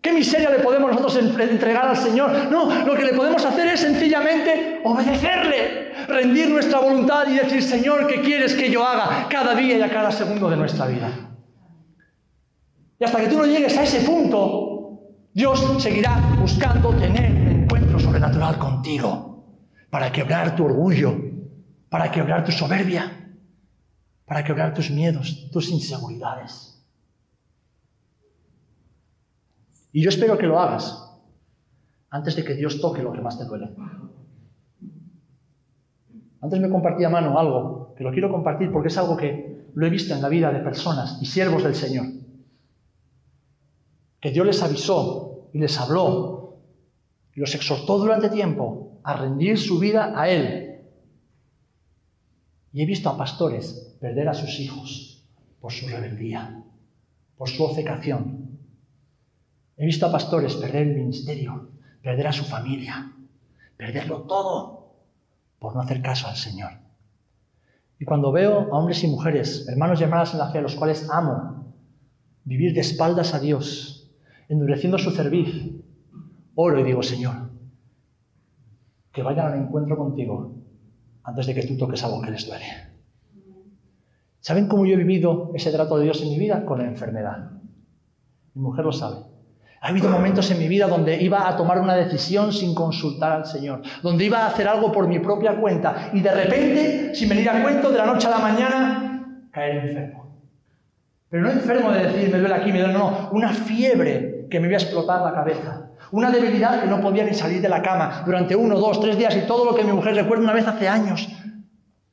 ¿Qué 0.00 0.12
miseria 0.12 0.50
le 0.50 0.60
podemos 0.60 0.92
nosotros 0.92 1.16
entregar 1.16 1.88
al 1.88 1.96
Señor? 1.96 2.30
No, 2.48 2.72
lo 2.86 2.94
que 2.94 3.04
le 3.04 3.12
podemos 3.12 3.44
hacer 3.44 3.66
es 3.66 3.80
sencillamente 3.80 4.80
obedecerle, 4.84 5.92
rendir 6.06 6.48
nuestra 6.48 6.78
voluntad 6.78 7.26
y 7.26 7.34
decir, 7.34 7.62
Señor, 7.62 8.06
¿qué 8.06 8.20
quieres 8.20 8.54
que 8.54 8.70
yo 8.70 8.86
haga 8.86 9.26
cada 9.28 9.54
día 9.54 9.76
y 9.78 9.82
a 9.82 9.90
cada 9.90 10.12
segundo 10.12 10.48
de 10.48 10.56
nuestra 10.56 10.86
vida? 10.86 11.10
Y 13.00 13.04
hasta 13.04 13.20
que 13.20 13.26
tú 13.26 13.36
no 13.36 13.46
llegues 13.46 13.76
a 13.76 13.82
ese 13.82 14.00
punto, 14.00 15.00
Dios 15.34 15.82
seguirá 15.82 16.18
buscando 16.38 16.90
tener 16.90 17.32
un 17.32 17.62
encuentro 17.62 17.98
sobrenatural 17.98 18.56
contigo 18.56 19.29
para 19.90 20.12
quebrar 20.12 20.54
tu 20.56 20.64
orgullo, 20.64 21.16
para 21.88 22.10
quebrar 22.10 22.44
tu 22.44 22.52
soberbia, 22.52 23.34
para 24.24 24.44
quebrar 24.44 24.72
tus 24.72 24.90
miedos, 24.90 25.50
tus 25.50 25.68
inseguridades. 25.70 26.80
Y 29.92 30.02
yo 30.02 30.08
espero 30.08 30.38
que 30.38 30.46
lo 30.46 30.60
hagas 30.60 31.10
antes 32.10 32.36
de 32.36 32.44
que 32.44 32.54
Dios 32.54 32.80
toque 32.80 33.02
lo 33.02 33.12
que 33.12 33.20
más 33.20 33.36
te 33.36 33.44
duele. 33.44 33.70
Antes 36.40 36.60
me 36.60 36.70
compartía 36.70 37.10
mano 37.10 37.38
algo 37.38 37.94
que 37.96 38.04
lo 38.04 38.12
quiero 38.12 38.30
compartir 38.30 38.70
porque 38.70 38.88
es 38.88 38.96
algo 38.96 39.16
que 39.16 39.66
lo 39.74 39.86
he 39.86 39.90
visto 39.90 40.14
en 40.14 40.22
la 40.22 40.28
vida 40.28 40.52
de 40.52 40.60
personas 40.60 41.18
y 41.20 41.26
siervos 41.26 41.64
del 41.64 41.74
Señor. 41.74 42.06
Que 44.20 44.30
Dios 44.30 44.46
les 44.46 44.62
avisó 44.62 45.48
y 45.52 45.58
les 45.58 45.78
habló 45.78 46.56
y 47.34 47.40
los 47.40 47.54
exhortó 47.54 47.98
durante 47.98 48.28
tiempo 48.28 48.89
a 49.02 49.14
rendir 49.14 49.58
su 49.58 49.78
vida 49.78 50.18
a 50.20 50.28
Él. 50.28 50.80
Y 52.72 52.82
he 52.82 52.86
visto 52.86 53.08
a 53.08 53.16
pastores 53.16 53.96
perder 54.00 54.28
a 54.28 54.34
sus 54.34 54.60
hijos 54.60 55.24
por 55.60 55.72
su 55.72 55.88
rebeldía, 55.88 56.62
por 57.36 57.48
su 57.48 57.64
ofecación. 57.64 58.58
He 59.76 59.86
visto 59.86 60.06
a 60.06 60.12
pastores 60.12 60.54
perder 60.54 60.88
el 60.88 60.96
ministerio, 60.96 61.70
perder 62.02 62.28
a 62.28 62.32
su 62.32 62.44
familia, 62.44 63.12
perderlo 63.76 64.22
todo 64.22 64.94
por 65.58 65.74
no 65.74 65.80
hacer 65.80 66.02
caso 66.02 66.28
al 66.28 66.36
Señor. 66.36 66.72
Y 67.98 68.04
cuando 68.04 68.32
veo 68.32 68.72
a 68.72 68.78
hombres 68.78 69.04
y 69.04 69.08
mujeres, 69.08 69.68
hermanos 69.68 70.00
y 70.00 70.04
hermanas 70.04 70.32
en 70.32 70.38
la 70.38 70.50
fe, 70.50 70.58
a 70.58 70.62
los 70.62 70.74
cuales 70.74 71.08
amo, 71.10 71.74
vivir 72.44 72.72
de 72.72 72.80
espaldas 72.80 73.34
a 73.34 73.40
Dios, 73.40 74.10
endureciendo 74.48 74.98
su 74.98 75.10
cerviz, 75.10 75.70
oro 76.54 76.80
y 76.80 76.84
digo, 76.84 77.02
Señor, 77.02 77.49
que 79.12 79.22
vayan 79.22 79.52
al 79.52 79.58
encuentro 79.58 79.96
contigo 79.96 80.54
antes 81.22 81.46
de 81.46 81.54
que 81.54 81.66
tú 81.66 81.76
toques 81.76 82.02
algo 82.04 82.22
que 82.22 82.30
les 82.30 82.46
duele. 82.46 82.66
¿Saben 84.40 84.68
cómo 84.68 84.86
yo 84.86 84.94
he 84.94 84.96
vivido 84.96 85.50
ese 85.54 85.70
trato 85.70 85.98
de 85.98 86.04
Dios 86.04 86.22
en 86.22 86.30
mi 86.30 86.38
vida? 86.38 86.64
Con 86.64 86.78
la 86.78 86.86
enfermedad. 86.86 87.50
Mi 88.54 88.62
mujer 88.62 88.84
lo 88.84 88.92
sabe. 88.92 89.16
Ha 89.82 89.88
habido 89.88 90.10
momentos 90.10 90.50
en 90.50 90.58
mi 90.58 90.68
vida 90.68 90.86
donde 90.86 91.22
iba 91.22 91.48
a 91.48 91.56
tomar 91.56 91.80
una 91.80 91.94
decisión 91.94 92.52
sin 92.52 92.74
consultar 92.74 93.32
al 93.32 93.46
Señor, 93.46 93.80
donde 94.02 94.26
iba 94.26 94.40
a 94.40 94.48
hacer 94.48 94.68
algo 94.68 94.92
por 94.92 95.08
mi 95.08 95.18
propia 95.18 95.56
cuenta 95.58 96.10
y 96.12 96.20
de 96.20 96.30
repente, 96.30 97.14
sin 97.14 97.30
venir 97.30 97.48
a 97.48 97.62
cuento, 97.62 97.90
de 97.90 97.98
la 97.98 98.06
noche 98.06 98.26
a 98.26 98.30
la 98.30 98.38
mañana, 98.38 99.46
caer 99.50 99.86
enfermo. 99.86 100.36
Pero 101.30 101.44
no 101.44 101.50
enfermo 101.50 101.92
de 101.92 102.08
decir, 102.08 102.30
me 102.30 102.38
duele 102.38 102.54
aquí, 102.54 102.72
me 102.72 102.80
duele, 102.80 102.92
no, 102.92 103.30
una 103.32 103.50
fiebre 103.54 104.46
que 104.50 104.60
me 104.60 104.66
iba 104.66 104.76
a 104.76 104.80
explotar 104.80 105.22
la 105.22 105.32
cabeza. 105.32 105.89
Una 106.12 106.30
debilidad 106.30 106.82
que 106.82 106.88
no 106.88 107.00
podía 107.00 107.24
ni 107.24 107.34
salir 107.34 107.62
de 107.62 107.68
la 107.68 107.82
cama 107.82 108.22
durante 108.26 108.56
uno, 108.56 108.78
dos, 108.78 109.00
tres 109.00 109.16
días 109.16 109.36
y 109.36 109.46
todo 109.46 109.64
lo 109.64 109.74
que 109.74 109.84
mi 109.84 109.92
mujer 109.92 110.14
recuerda 110.14 110.44
una 110.44 110.52
vez 110.52 110.66
hace 110.66 110.88
años. 110.88 111.28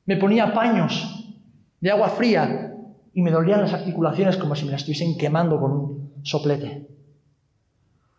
Me 0.06 0.18
ponía 0.18 0.54
paños 0.54 1.36
de 1.82 1.92
agua 1.92 2.10
fría 2.10 2.76
y 3.14 3.22
me 3.22 3.32
dolían 3.32 3.62
las 3.62 3.74
articulaciones 3.74 4.38
como 4.38 4.56
si 4.56 4.66
me 4.66 4.72
las 4.72 4.82
estuviesen 4.82 5.18
quemando 5.18 5.60
con 5.60 5.72
un 5.72 6.22
soplete. 6.24 6.88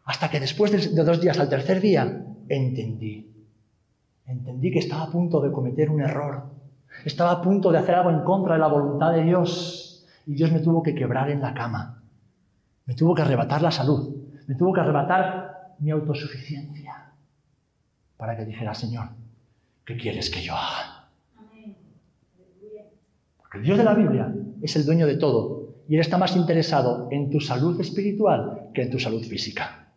Hasta 0.04 0.30
que 0.30 0.40
después 0.40 0.72
de 0.94 1.04
dos 1.04 1.20
días, 1.20 1.38
al 1.38 1.48
tercer 1.48 1.80
día, 1.80 2.24
entendí. 2.48 3.30
Entendí 4.26 4.70
que 4.70 4.78
estaba 4.78 5.04
a 5.04 5.10
punto 5.10 5.40
de 5.40 5.52
cometer 5.52 5.90
un 5.90 6.00
error. 6.00 6.44
Estaba 7.04 7.32
a 7.32 7.42
punto 7.42 7.70
de 7.70 7.78
hacer 7.78 7.94
algo 7.94 8.10
en 8.10 8.24
contra 8.24 8.54
de 8.54 8.60
la 8.60 8.68
voluntad 8.68 9.12
de 9.12 9.22
Dios. 9.22 10.06
Y 10.26 10.34
Dios 10.34 10.50
me 10.50 10.60
tuvo 10.60 10.82
que 10.82 10.94
quebrar 10.94 11.30
en 11.30 11.40
la 11.40 11.54
cama. 11.54 12.02
Me 12.86 12.94
tuvo 12.94 13.14
que 13.14 13.22
arrebatar 13.22 13.62
la 13.62 13.70
salud. 13.70 14.16
Me 14.46 14.54
tuvo 14.54 14.72
que 14.72 14.80
arrebatar 14.80 15.57
mi 15.78 15.90
autosuficiencia 15.90 17.12
para 18.16 18.36
que 18.36 18.44
dijera, 18.44 18.74
Señor, 18.74 19.10
¿qué 19.84 19.96
quieres 19.96 20.30
que 20.30 20.42
yo 20.42 20.54
haga? 20.54 21.08
Porque 23.38 23.58
el 23.58 23.64
Dios 23.64 23.78
de 23.78 23.84
la 23.84 23.94
Biblia 23.94 24.34
es 24.60 24.76
el 24.76 24.84
dueño 24.84 25.06
de 25.06 25.16
todo 25.16 25.76
y 25.88 25.94
Él 25.94 26.00
está 26.00 26.18
más 26.18 26.36
interesado 26.36 27.08
en 27.10 27.30
tu 27.30 27.40
salud 27.40 27.80
espiritual 27.80 28.70
que 28.74 28.82
en 28.82 28.90
tu 28.90 28.98
salud 28.98 29.22
física. 29.24 29.88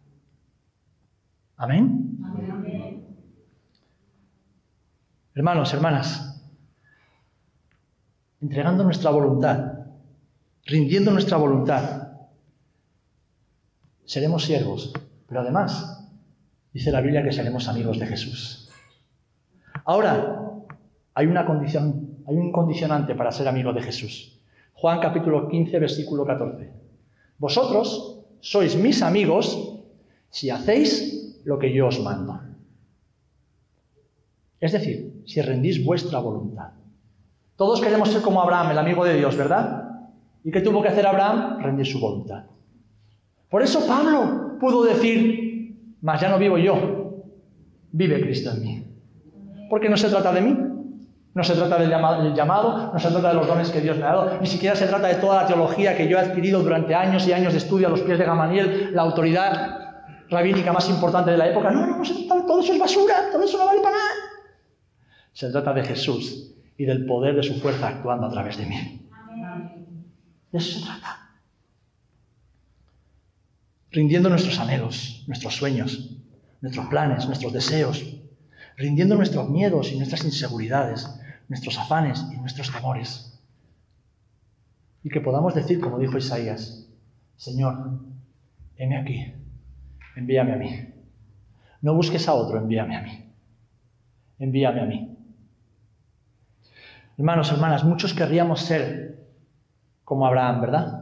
Amén. 1.58 2.18
Hermanos, 5.34 5.74
hermanas, 5.74 6.42
entregando 8.42 8.84
nuestra 8.84 9.12
voluntad, 9.12 9.74
rindiendo 10.66 11.12
nuestra 11.12 11.38
voluntad, 11.38 12.10
seremos 14.06 14.44
siervos 14.44 14.94
pero 15.32 15.44
además, 15.44 16.12
dice 16.74 16.92
la 16.92 17.00
Biblia 17.00 17.24
que 17.24 17.32
seremos 17.32 17.70
amigos 17.70 17.98
de 17.98 18.06
Jesús. 18.06 18.68
Ahora, 19.86 20.66
hay 21.14 21.26
una 21.26 21.46
condición, 21.46 22.18
un 22.26 22.52
condicionante 22.52 23.16
para 23.16 23.32
ser 23.32 23.48
amigo 23.48 23.72
de 23.72 23.82
Jesús. 23.82 24.42
Juan 24.74 25.00
capítulo 25.00 25.48
15, 25.48 25.80
versículo 25.80 26.26
14. 26.26 26.74
Vosotros 27.38 28.20
sois 28.42 28.76
mis 28.76 29.02
amigos 29.02 29.80
si 30.30 30.50
hacéis 30.50 31.40
lo 31.46 31.58
que 31.60 31.72
yo 31.72 31.88
os 31.88 32.02
mando. 32.02 32.38
Es 34.60 34.74
decir, 34.74 35.24
si 35.26 35.42
rendís 35.42 35.82
vuestra 35.86 36.20
voluntad. 36.20 36.72
Todos 37.56 37.80
queremos 37.80 38.10
ser 38.10 38.22
como 38.22 38.42
Abraham, 38.42 38.72
el 38.72 38.80
amigo 38.80 39.06
de 39.06 39.16
Dios, 39.16 39.38
¿verdad? 39.38 40.12
¿Y 40.44 40.52
qué 40.52 40.60
tuvo 40.60 40.82
que 40.82 40.90
hacer 40.90 41.08
Abraham? 41.08 41.64
Rendir 41.64 41.86
su 41.86 42.02
voluntad. 42.02 42.52
Por 43.52 43.62
eso 43.62 43.86
Pablo 43.86 44.58
pudo 44.60 44.84
decir, 44.86 45.76
mas 46.02 46.22
ya 46.22 46.30
no 46.30 46.40
vivo 46.40 46.58
yo, 46.58 47.26
vive 47.92 48.22
Cristo 48.22 48.52
en 48.52 48.62
mí. 48.62 48.88
Porque 49.70 49.90
no 49.90 49.98
se 49.98 50.10
trata 50.10 50.32
de 50.34 50.42
mí, 50.42 50.58
No 51.34 51.46
se 51.46 51.54
trata 51.56 51.80
del 51.80 51.90
llamado, 51.90 52.92
no 52.92 53.00
se 53.00 53.10
trata 53.10 53.30
de 53.30 53.36
los 53.36 53.48
dones 53.48 53.70
que 53.70 53.80
Dios 53.80 53.98
me 53.98 54.04
ha 54.04 54.08
dado, 54.08 54.38
ni 54.42 54.48
siquiera 54.48 54.76
se 54.76 54.86
trata 54.86 55.08
de 55.08 55.16
toda 55.16 55.44
la 55.44 55.48
teología 55.48 55.96
que 55.96 56.08
yo 56.10 56.18
he 56.18 56.20
adquirido 56.20 56.62
durante 56.62 56.94
años 56.94 57.26
y 57.26 57.32
años 57.32 57.54
de 57.54 57.60
estudio 57.60 57.88
a 57.88 57.90
los 57.90 58.02
pies 58.02 58.20
de 58.20 58.26
Gamaliel, 58.26 58.94
la 58.94 59.04
autoridad 59.04 59.80
rabínica 60.30 60.74
más 60.74 60.90
importante 60.90 61.32
de 61.32 61.38
la 61.38 61.48
época. 61.48 61.72
No, 61.72 61.88
no, 61.88 61.98
no 62.00 62.06
se 62.06 62.16
trata 62.16 62.36
de 62.36 62.48
todo 62.48 62.60
eso 62.60 62.74
es 62.74 62.80
basura, 62.80 63.16
todo 63.32 63.44
eso 63.44 63.58
no 63.58 63.66
vale 63.66 63.80
para 63.80 63.96
nada. 63.96 64.12
Se 65.32 65.50
trata 65.50 65.74
de 65.74 65.84
Jesús 65.84 66.54
y 66.78 66.84
del 66.84 67.06
poder 67.06 67.36
de 67.36 67.44
su 67.44 67.54
fuerza 67.62 67.88
actuando 67.88 68.28
a 68.28 68.30
través 68.30 68.58
de 68.58 68.66
mí. 68.66 69.08
De 70.52 70.58
eso 70.58 70.80
se 70.80 70.86
trata. 70.86 71.31
Rindiendo 73.92 74.30
nuestros 74.30 74.58
anhelos, 74.60 75.24
nuestros 75.28 75.56
sueños, 75.56 76.18
nuestros 76.62 76.88
planes, 76.88 77.26
nuestros 77.26 77.52
deseos, 77.52 78.22
rindiendo 78.78 79.16
nuestros 79.16 79.50
miedos 79.50 79.92
y 79.92 79.98
nuestras 79.98 80.24
inseguridades, 80.24 81.10
nuestros 81.50 81.78
afanes 81.78 82.26
y 82.32 82.38
nuestros 82.38 82.72
temores. 82.72 83.40
Y 85.04 85.10
que 85.10 85.20
podamos 85.20 85.54
decir, 85.56 85.82
como 85.82 86.00
dijo 86.00 86.18
Isaías, 86.18 86.88
Señor, 87.36 88.00
heme 88.78 88.98
aquí, 88.98 89.34
envíame 90.16 90.54
a 90.54 90.58
mí. 90.58 90.88
No 91.82 91.96
busques 91.96 92.28
a 92.28 92.34
otro, 92.34 92.60
envíame 92.60 92.96
a 92.96 93.02
mí. 93.02 93.34
Envíame 94.40 94.82
a 94.82 94.86
mí. 94.86 95.18
Hermanos, 97.18 97.52
hermanas, 97.52 97.84
muchos 97.84 98.14
querríamos 98.14 98.62
ser 98.62 99.28
como 100.04 100.26
Abraham, 100.26 100.62
¿verdad? 100.62 101.01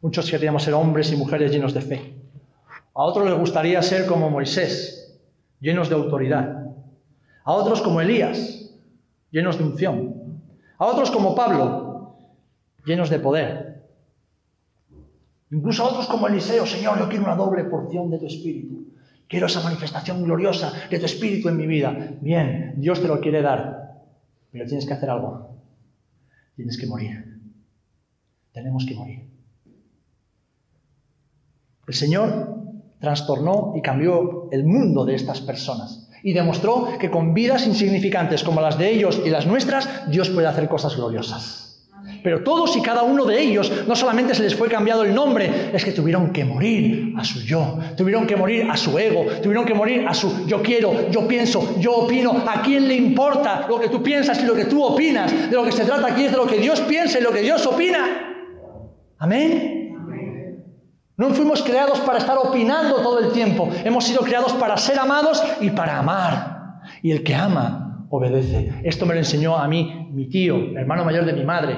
Muchos 0.00 0.30
querríamos 0.30 0.62
ser 0.62 0.74
hombres 0.74 1.12
y 1.12 1.16
mujeres 1.16 1.50
llenos 1.50 1.74
de 1.74 1.80
fe. 1.80 2.14
A 2.94 3.02
otros 3.02 3.28
les 3.28 3.38
gustaría 3.38 3.82
ser 3.82 4.06
como 4.06 4.30
Moisés, 4.30 5.18
llenos 5.60 5.88
de 5.88 5.96
autoridad. 5.96 6.66
A 7.44 7.52
otros 7.52 7.80
como 7.80 8.00
Elías, 8.00 8.72
llenos 9.30 9.58
de 9.58 9.64
unción. 9.64 10.42
A 10.78 10.86
otros 10.86 11.10
como 11.10 11.34
Pablo, 11.34 12.16
llenos 12.84 13.10
de 13.10 13.18
poder. 13.18 13.82
Incluso 15.50 15.82
a 15.82 15.88
otros 15.88 16.06
como 16.06 16.28
Eliseo, 16.28 16.66
Señor, 16.66 16.98
yo 16.98 17.08
quiero 17.08 17.24
una 17.24 17.34
doble 17.34 17.64
porción 17.64 18.10
de 18.10 18.18
tu 18.18 18.26
espíritu. 18.26 18.86
Quiero 19.26 19.46
esa 19.46 19.62
manifestación 19.62 20.22
gloriosa 20.22 20.72
de 20.90 20.98
tu 20.98 21.06
espíritu 21.06 21.48
en 21.48 21.56
mi 21.56 21.66
vida. 21.66 22.16
Bien, 22.20 22.74
Dios 22.76 23.00
te 23.00 23.08
lo 23.08 23.20
quiere 23.20 23.42
dar, 23.42 24.02
pero 24.52 24.66
tienes 24.66 24.86
que 24.86 24.92
hacer 24.92 25.10
algo. 25.10 25.56
Tienes 26.54 26.78
que 26.78 26.86
morir. 26.86 27.40
Tenemos 28.52 28.84
que 28.86 28.94
morir. 28.94 29.37
El 31.88 31.94
Señor 31.94 32.54
trastornó 33.00 33.72
y 33.76 33.82
cambió 33.82 34.48
el 34.52 34.64
mundo 34.64 35.04
de 35.04 35.14
estas 35.14 35.40
personas 35.40 36.08
y 36.22 36.32
demostró 36.32 36.98
que 36.98 37.10
con 37.10 37.32
vidas 37.32 37.66
insignificantes 37.66 38.42
como 38.42 38.60
las 38.60 38.78
de 38.78 38.90
ellos 38.90 39.22
y 39.24 39.30
las 39.30 39.46
nuestras, 39.46 40.10
Dios 40.10 40.28
puede 40.30 40.48
hacer 40.48 40.68
cosas 40.68 40.96
gloriosas. 40.96 41.64
Pero 42.22 42.42
todos 42.42 42.76
y 42.76 42.82
cada 42.82 43.02
uno 43.04 43.24
de 43.24 43.40
ellos, 43.40 43.70
no 43.86 43.94
solamente 43.94 44.34
se 44.34 44.42
les 44.42 44.54
fue 44.54 44.68
cambiado 44.68 45.04
el 45.04 45.14
nombre, 45.14 45.70
es 45.72 45.84
que 45.84 45.92
tuvieron 45.92 46.32
que 46.32 46.44
morir 46.44 47.14
a 47.16 47.24
su 47.24 47.40
yo, 47.40 47.78
tuvieron 47.96 48.26
que 48.26 48.34
morir 48.34 48.68
a 48.68 48.76
su 48.76 48.98
ego, 48.98 49.24
tuvieron 49.42 49.64
que 49.64 49.74
morir 49.74 50.06
a 50.06 50.14
su 50.14 50.46
yo 50.46 50.60
quiero, 50.62 51.08
yo 51.10 51.28
pienso, 51.28 51.78
yo 51.78 51.92
opino. 51.98 52.42
¿A 52.46 52.62
quién 52.62 52.88
le 52.88 52.94
importa 52.94 53.66
lo 53.68 53.78
que 53.78 53.88
tú 53.88 54.02
piensas 54.02 54.42
y 54.42 54.46
lo 54.46 54.54
que 54.54 54.64
tú 54.64 54.82
opinas? 54.82 55.50
De 55.50 55.56
lo 55.56 55.64
que 55.64 55.72
se 55.72 55.84
trata 55.84 56.08
aquí 56.08 56.24
es 56.24 56.32
de 56.32 56.38
lo 56.38 56.46
que 56.46 56.58
Dios 56.58 56.80
piensa 56.80 57.20
y 57.20 57.22
lo 57.22 57.30
que 57.30 57.42
Dios 57.42 57.64
opina. 57.66 58.34
Amén. 59.18 59.77
No 61.18 61.30
fuimos 61.30 61.64
creados 61.64 61.98
para 62.00 62.18
estar 62.18 62.38
opinando 62.38 63.02
todo 63.02 63.18
el 63.18 63.32
tiempo. 63.32 63.68
Hemos 63.84 64.04
sido 64.04 64.20
creados 64.20 64.52
para 64.52 64.76
ser 64.76 65.00
amados 65.00 65.42
y 65.60 65.70
para 65.70 65.98
amar. 65.98 66.80
Y 67.02 67.10
el 67.10 67.24
que 67.24 67.34
ama, 67.34 68.06
obedece. 68.08 68.80
Esto 68.84 69.04
me 69.04 69.14
lo 69.14 69.20
enseñó 69.20 69.58
a 69.58 69.66
mí 69.66 70.08
mi 70.12 70.28
tío, 70.28 70.78
hermano 70.78 71.04
mayor 71.04 71.24
de 71.24 71.32
mi 71.32 71.44
madre, 71.44 71.76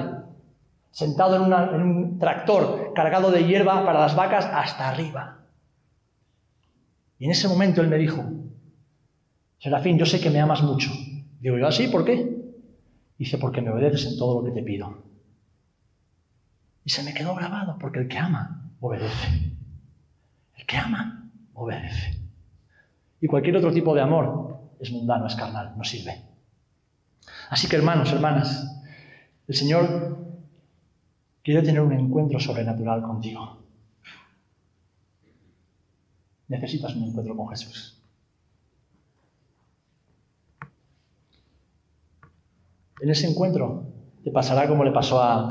sentado 0.91 1.37
en, 1.37 1.81
un 1.81 2.19
tractor 2.19 2.93
cargado 2.93 3.31
de 3.31 3.47
hierba 3.47 3.83
para 3.83 4.01
las 4.01 4.15
vacas 4.15 4.45
hasta 4.45 4.87
arriba. 4.87 5.39
Y 7.17 7.25
en 7.25 7.31
ese 7.31 7.47
momento 7.47 7.81
él 7.81 7.87
me 7.87 7.97
dijo, 7.97 8.23
Serafín, 9.57 9.97
yo 9.97 10.05
sé 10.05 10.21
que 10.21 10.29
me 10.29 10.39
amas 10.39 10.61
mucho. 10.61 10.91
Digo 11.39 11.57
yo, 11.57 11.65
¿así? 11.65 11.85
¿Ah, 11.87 11.91
¿Por 11.91 12.05
qué? 12.05 12.43
Dice, 13.17 13.39
porque 13.39 13.61
me 13.61 13.71
obedeces 13.71 14.05
en 14.05 14.19
todo 14.19 14.39
lo 14.39 14.45
que 14.45 14.51
te 14.51 14.61
pido. 14.61 15.01
Y 16.85 16.91
se 16.91 17.01
me 17.01 17.15
quedó 17.15 17.33
grabado, 17.33 17.77
porque 17.79 17.99
el 17.99 18.07
que 18.07 18.19
ama, 18.19 18.60
obedece. 18.81 19.55
El 20.57 20.65
que 20.65 20.77
ama, 20.77 21.31
obedece. 21.53 22.19
Y 23.21 23.27
cualquier 23.27 23.55
otro 23.55 23.71
tipo 23.71 23.95
de 23.95 24.01
amor 24.01 24.59
es 24.79 24.91
mundano, 24.91 25.27
es 25.27 25.35
carnal, 25.35 25.73
no 25.77 25.83
sirve. 25.83 26.25
Así 27.49 27.67
que 27.67 27.75
hermanos, 27.75 28.11
hermanas, 28.11 28.81
el 29.47 29.55
Señor 29.55 30.17
quiere 31.43 31.61
tener 31.61 31.81
un 31.81 31.93
encuentro 31.93 32.39
sobrenatural 32.39 33.01
contigo. 33.03 33.59
Necesitas 36.47 36.95
un 36.95 37.03
encuentro 37.03 37.37
con 37.37 37.47
Jesús. 37.49 38.01
En 42.99 43.09
ese 43.09 43.27
encuentro 43.27 43.85
te 44.23 44.31
pasará 44.31 44.67
como 44.67 44.83
le 44.83 44.91
pasó 44.91 45.21
a, 45.21 45.49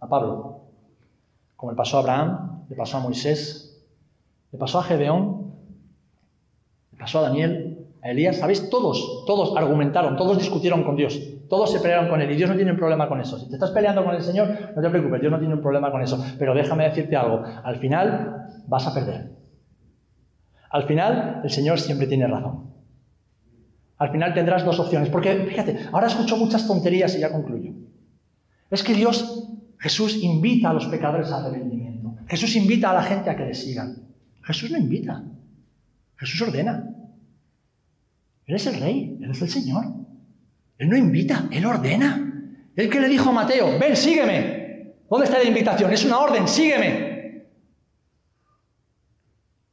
a 0.00 0.08
Pablo, 0.08 0.62
como 1.56 1.72
le 1.72 1.76
pasó 1.76 1.96
a 1.96 2.00
Abraham, 2.00 2.57
le 2.68 2.76
pasó 2.76 2.98
a 2.98 3.00
Moisés, 3.00 3.82
le 4.52 4.58
pasó 4.58 4.78
a 4.78 4.82
Gedeón, 4.82 5.52
le 6.92 6.98
pasó 6.98 7.20
a 7.20 7.22
Daniel, 7.22 7.86
a 8.02 8.10
Elías. 8.10 8.36
¿Sabéis? 8.36 8.68
Todos, 8.70 9.24
todos 9.26 9.56
argumentaron, 9.56 10.16
todos 10.16 10.38
discutieron 10.38 10.84
con 10.84 10.96
Dios, 10.96 11.18
todos 11.48 11.72
se 11.72 11.80
pelearon 11.80 12.08
con 12.08 12.20
Él 12.20 12.30
y 12.30 12.36
Dios 12.36 12.50
no 12.50 12.56
tiene 12.56 12.72
un 12.72 12.78
problema 12.78 13.08
con 13.08 13.20
eso. 13.20 13.38
Si 13.38 13.48
te 13.48 13.54
estás 13.54 13.70
peleando 13.70 14.04
con 14.04 14.14
el 14.14 14.22
Señor, 14.22 14.72
no 14.76 14.82
te 14.82 14.90
preocupes, 14.90 15.20
Dios 15.20 15.32
no 15.32 15.38
tiene 15.38 15.54
un 15.54 15.62
problema 15.62 15.90
con 15.90 16.02
eso. 16.02 16.22
Pero 16.38 16.54
déjame 16.54 16.84
decirte 16.84 17.16
algo, 17.16 17.42
al 17.64 17.76
final 17.76 18.62
vas 18.66 18.86
a 18.86 18.94
perder. 18.94 19.30
Al 20.70 20.82
final 20.84 21.40
el 21.42 21.50
Señor 21.50 21.80
siempre 21.80 22.06
tiene 22.06 22.26
razón. 22.26 22.68
Al 23.96 24.10
final 24.10 24.32
tendrás 24.34 24.64
dos 24.64 24.78
opciones, 24.78 25.08
porque 25.08 25.34
fíjate, 25.34 25.76
ahora 25.90 26.06
escucho 26.06 26.36
muchas 26.36 26.66
tonterías 26.66 27.16
y 27.16 27.20
ya 27.20 27.32
concluyo. 27.32 27.72
Es 28.70 28.84
que 28.84 28.94
Dios, 28.94 29.48
Jesús, 29.78 30.22
invita 30.22 30.70
a 30.70 30.74
los 30.74 30.86
pecadores 30.86 31.32
a 31.32 31.38
arrepentimiento. 31.38 31.87
Jesús 32.28 32.56
invita 32.56 32.90
a 32.90 32.94
la 32.94 33.02
gente 33.02 33.30
a 33.30 33.36
que 33.36 33.44
le 33.44 33.54
sigan. 33.54 33.96
Jesús 34.42 34.70
no 34.70 34.78
invita. 34.78 35.22
Jesús 36.16 36.42
ordena. 36.42 36.84
Él 38.46 38.54
es 38.54 38.66
el 38.66 38.80
rey, 38.80 39.18
Él 39.20 39.30
es 39.30 39.42
el 39.42 39.48
Señor. 39.48 39.84
Él 40.78 40.88
no 40.88 40.96
invita, 40.96 41.48
Él 41.50 41.64
ordena. 41.64 42.24
Él 42.76 42.88
que 42.90 43.00
le 43.00 43.08
dijo 43.08 43.30
a 43.30 43.32
Mateo, 43.32 43.78
ven, 43.78 43.96
sígueme. 43.96 44.94
¿Dónde 45.08 45.24
está 45.24 45.38
la 45.38 45.44
invitación? 45.44 45.92
Es 45.92 46.04
una 46.04 46.18
orden, 46.18 46.46
sígueme. 46.46 47.46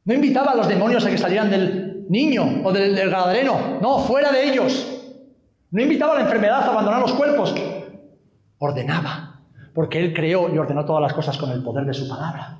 No 0.05 0.13
invitaba 0.13 0.51
a 0.51 0.55
los 0.55 0.67
demonios 0.67 1.05
a 1.05 1.09
que 1.09 1.17
salieran 1.17 1.49
del 1.49 2.05
niño 2.09 2.61
o 2.63 2.71
del, 2.71 2.95
del 2.95 3.09
gadareno. 3.09 3.79
No, 3.81 3.99
fuera 3.99 4.31
de 4.31 4.49
ellos. 4.49 4.91
No 5.71 5.81
invitaba 5.81 6.13
a 6.13 6.19
la 6.19 6.25
enfermedad 6.25 6.61
a 6.61 6.71
abandonar 6.71 7.01
los 7.01 7.13
cuerpos. 7.13 7.53
Ordenaba 8.59 9.24
porque 9.75 9.99
Él 9.99 10.13
creó 10.13 10.51
y 10.51 10.57
ordenó 10.57 10.85
todas 10.85 11.01
las 11.01 11.13
cosas 11.13 11.37
con 11.37 11.51
el 11.51 11.61
poder 11.61 11.85
de 11.85 11.93
su 11.93 12.07
palabra. 12.07 12.57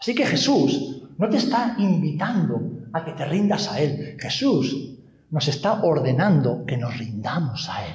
Así 0.00 0.14
que 0.14 0.24
Jesús 0.24 1.02
no 1.18 1.28
te 1.28 1.36
está 1.36 1.76
invitando 1.78 2.60
a 2.94 3.04
que 3.04 3.12
te 3.12 3.26
rindas 3.26 3.70
a 3.70 3.78
Él. 3.78 4.16
Jesús 4.18 4.96
nos 5.30 5.46
está 5.48 5.84
ordenando 5.84 6.64
que 6.66 6.78
nos 6.78 6.98
rindamos 6.98 7.68
a 7.68 7.86
Él. 7.86 7.94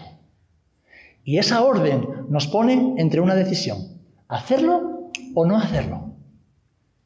Y 1.24 1.40
esa 1.40 1.64
orden 1.64 2.08
nos 2.30 2.48
pone 2.48 2.96
entre 2.98 3.20
una 3.20 3.36
decisión, 3.36 3.80
hacerlo 4.28 5.10
o 5.34 5.46
no 5.46 5.58
hacerlo. 5.58 6.14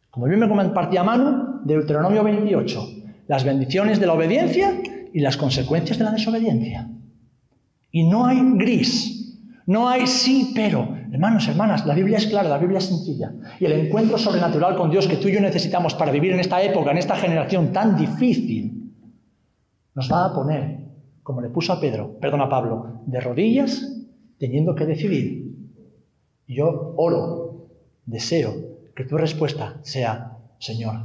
Como 0.09 0.27
bien 0.27 0.39
me 0.39 0.49
compartía 0.49 1.03
Manu, 1.03 1.61
Deuteronomio 1.63 2.23
28, 2.23 2.89
las 3.27 3.43
bendiciones 3.45 3.99
de 3.99 4.07
la 4.07 4.13
obediencia 4.13 4.73
y 5.13 5.19
las 5.21 5.37
consecuencias 5.37 5.97
de 5.97 6.03
la 6.03 6.11
desobediencia. 6.11 6.89
Y 7.91 8.03
no 8.03 8.25
hay 8.25 8.41
gris, 8.55 9.37
no 9.65 9.89
hay 9.89 10.05
sí 10.07 10.51
pero, 10.53 10.97
Hermanos, 11.15 11.47
hermanas, 11.47 11.85
la 11.85 11.95
Biblia 11.95 12.17
es 12.17 12.27
clara, 12.27 12.49
la 12.49 12.57
Biblia 12.57 12.79
es 12.79 12.87
sencilla. 12.87 13.31
Y 13.57 13.63
el 13.63 13.71
encuentro 13.71 14.17
sobrenatural 14.17 14.75
con 14.75 14.89
Dios 14.89 15.07
que 15.07 15.15
tú 15.15 15.29
y 15.29 15.31
yo 15.31 15.39
necesitamos 15.39 15.95
para 15.95 16.11
vivir 16.11 16.33
en 16.33 16.41
esta 16.41 16.61
época, 16.61 16.91
en 16.91 16.97
esta 16.97 17.15
generación 17.15 17.71
tan 17.71 17.95
difícil, 17.95 18.91
nos 19.93 20.11
va 20.11 20.25
a 20.25 20.33
poner, 20.33 20.77
como 21.23 21.39
le 21.39 21.47
puso 21.47 21.71
a 21.71 21.79
Pedro, 21.79 22.19
perdón 22.19 22.41
a 22.41 22.49
Pablo, 22.49 22.99
de 23.05 23.21
rodillas, 23.21 23.81
teniendo 24.37 24.75
que 24.75 24.85
decidir. 24.85 25.55
Yo 26.49 26.93
oro, 26.97 27.69
deseo 28.05 28.53
que 28.93 29.05
tu 29.05 29.17
respuesta 29.17 29.77
sea, 29.83 30.39
Señor, 30.59 30.97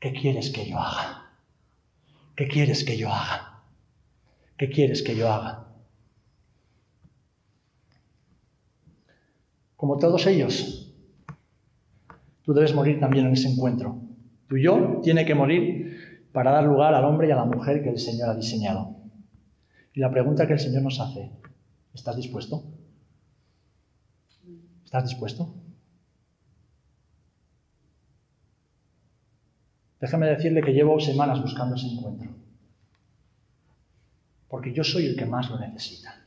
¿qué 0.00 0.14
quieres 0.14 0.50
que 0.52 0.70
yo 0.70 0.78
haga? 0.78 1.32
¿Qué 2.34 2.48
quieres 2.48 2.82
que 2.82 2.96
yo 2.96 3.10
haga? 3.10 3.60
¿Qué 4.56 4.70
quieres 4.70 5.02
que 5.02 5.14
yo 5.14 5.30
haga? 5.30 5.66
Como 9.84 9.98
todos 9.98 10.26
ellos. 10.26 10.90
Tú 12.42 12.54
debes 12.54 12.74
morir 12.74 12.98
también 12.98 13.26
en 13.26 13.34
ese 13.34 13.50
encuentro. 13.50 14.00
Tu 14.48 14.56
yo 14.56 15.02
tiene 15.02 15.26
que 15.26 15.34
morir 15.34 16.24
para 16.32 16.52
dar 16.52 16.64
lugar 16.64 16.94
al 16.94 17.04
hombre 17.04 17.28
y 17.28 17.32
a 17.32 17.36
la 17.36 17.44
mujer 17.44 17.82
que 17.82 17.90
el 17.90 17.98
Señor 17.98 18.30
ha 18.30 18.34
diseñado. 18.34 18.96
Y 19.92 20.00
la 20.00 20.10
pregunta 20.10 20.46
que 20.46 20.54
el 20.54 20.58
Señor 20.58 20.84
nos 20.84 21.00
hace, 21.00 21.30
¿Estás 21.92 22.16
dispuesto? 22.16 22.64
¿Estás 24.86 25.04
dispuesto? 25.04 25.54
Déjame 30.00 30.28
decirle 30.28 30.62
que 30.62 30.72
llevo 30.72 30.98
semanas 30.98 31.42
buscando 31.42 31.74
ese 31.74 31.88
encuentro. 31.88 32.30
Porque 34.48 34.72
yo 34.72 34.82
soy 34.82 35.04
el 35.04 35.16
que 35.16 35.26
más 35.26 35.50
lo 35.50 35.58
necesita. 35.58 36.23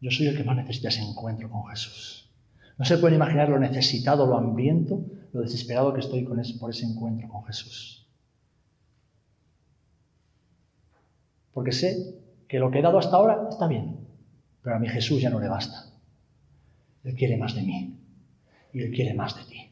Yo 0.00 0.10
soy 0.10 0.28
el 0.28 0.36
que 0.36 0.44
más 0.44 0.56
necesita 0.56 0.88
ese 0.88 1.02
encuentro 1.02 1.50
con 1.50 1.66
Jesús. 1.66 2.30
No 2.78 2.84
se 2.84 2.98
puede 2.98 3.16
imaginar 3.16 3.48
lo 3.48 3.58
necesitado, 3.58 4.26
lo 4.26 4.36
hambriento, 4.36 5.04
lo 5.32 5.40
desesperado 5.40 5.94
que 5.94 6.00
estoy 6.00 6.24
por 6.24 6.70
ese 6.70 6.84
encuentro 6.84 7.28
con 7.28 7.44
Jesús. 7.44 8.06
Porque 11.52 11.72
sé 11.72 12.14
que 12.48 12.58
lo 12.58 12.70
que 12.70 12.80
he 12.80 12.82
dado 12.82 12.98
hasta 12.98 13.16
ahora 13.16 13.48
está 13.48 13.66
bien, 13.66 14.06
pero 14.62 14.76
a 14.76 14.78
mi 14.78 14.88
Jesús 14.88 15.22
ya 15.22 15.30
no 15.30 15.40
le 15.40 15.48
basta. 15.48 15.86
Él 17.02 17.14
quiere 17.14 17.38
más 17.38 17.54
de 17.54 17.62
mí 17.62 17.98
y 18.72 18.82
Él 18.82 18.92
quiere 18.92 19.14
más 19.14 19.36
de 19.36 19.44
ti. 19.44 19.65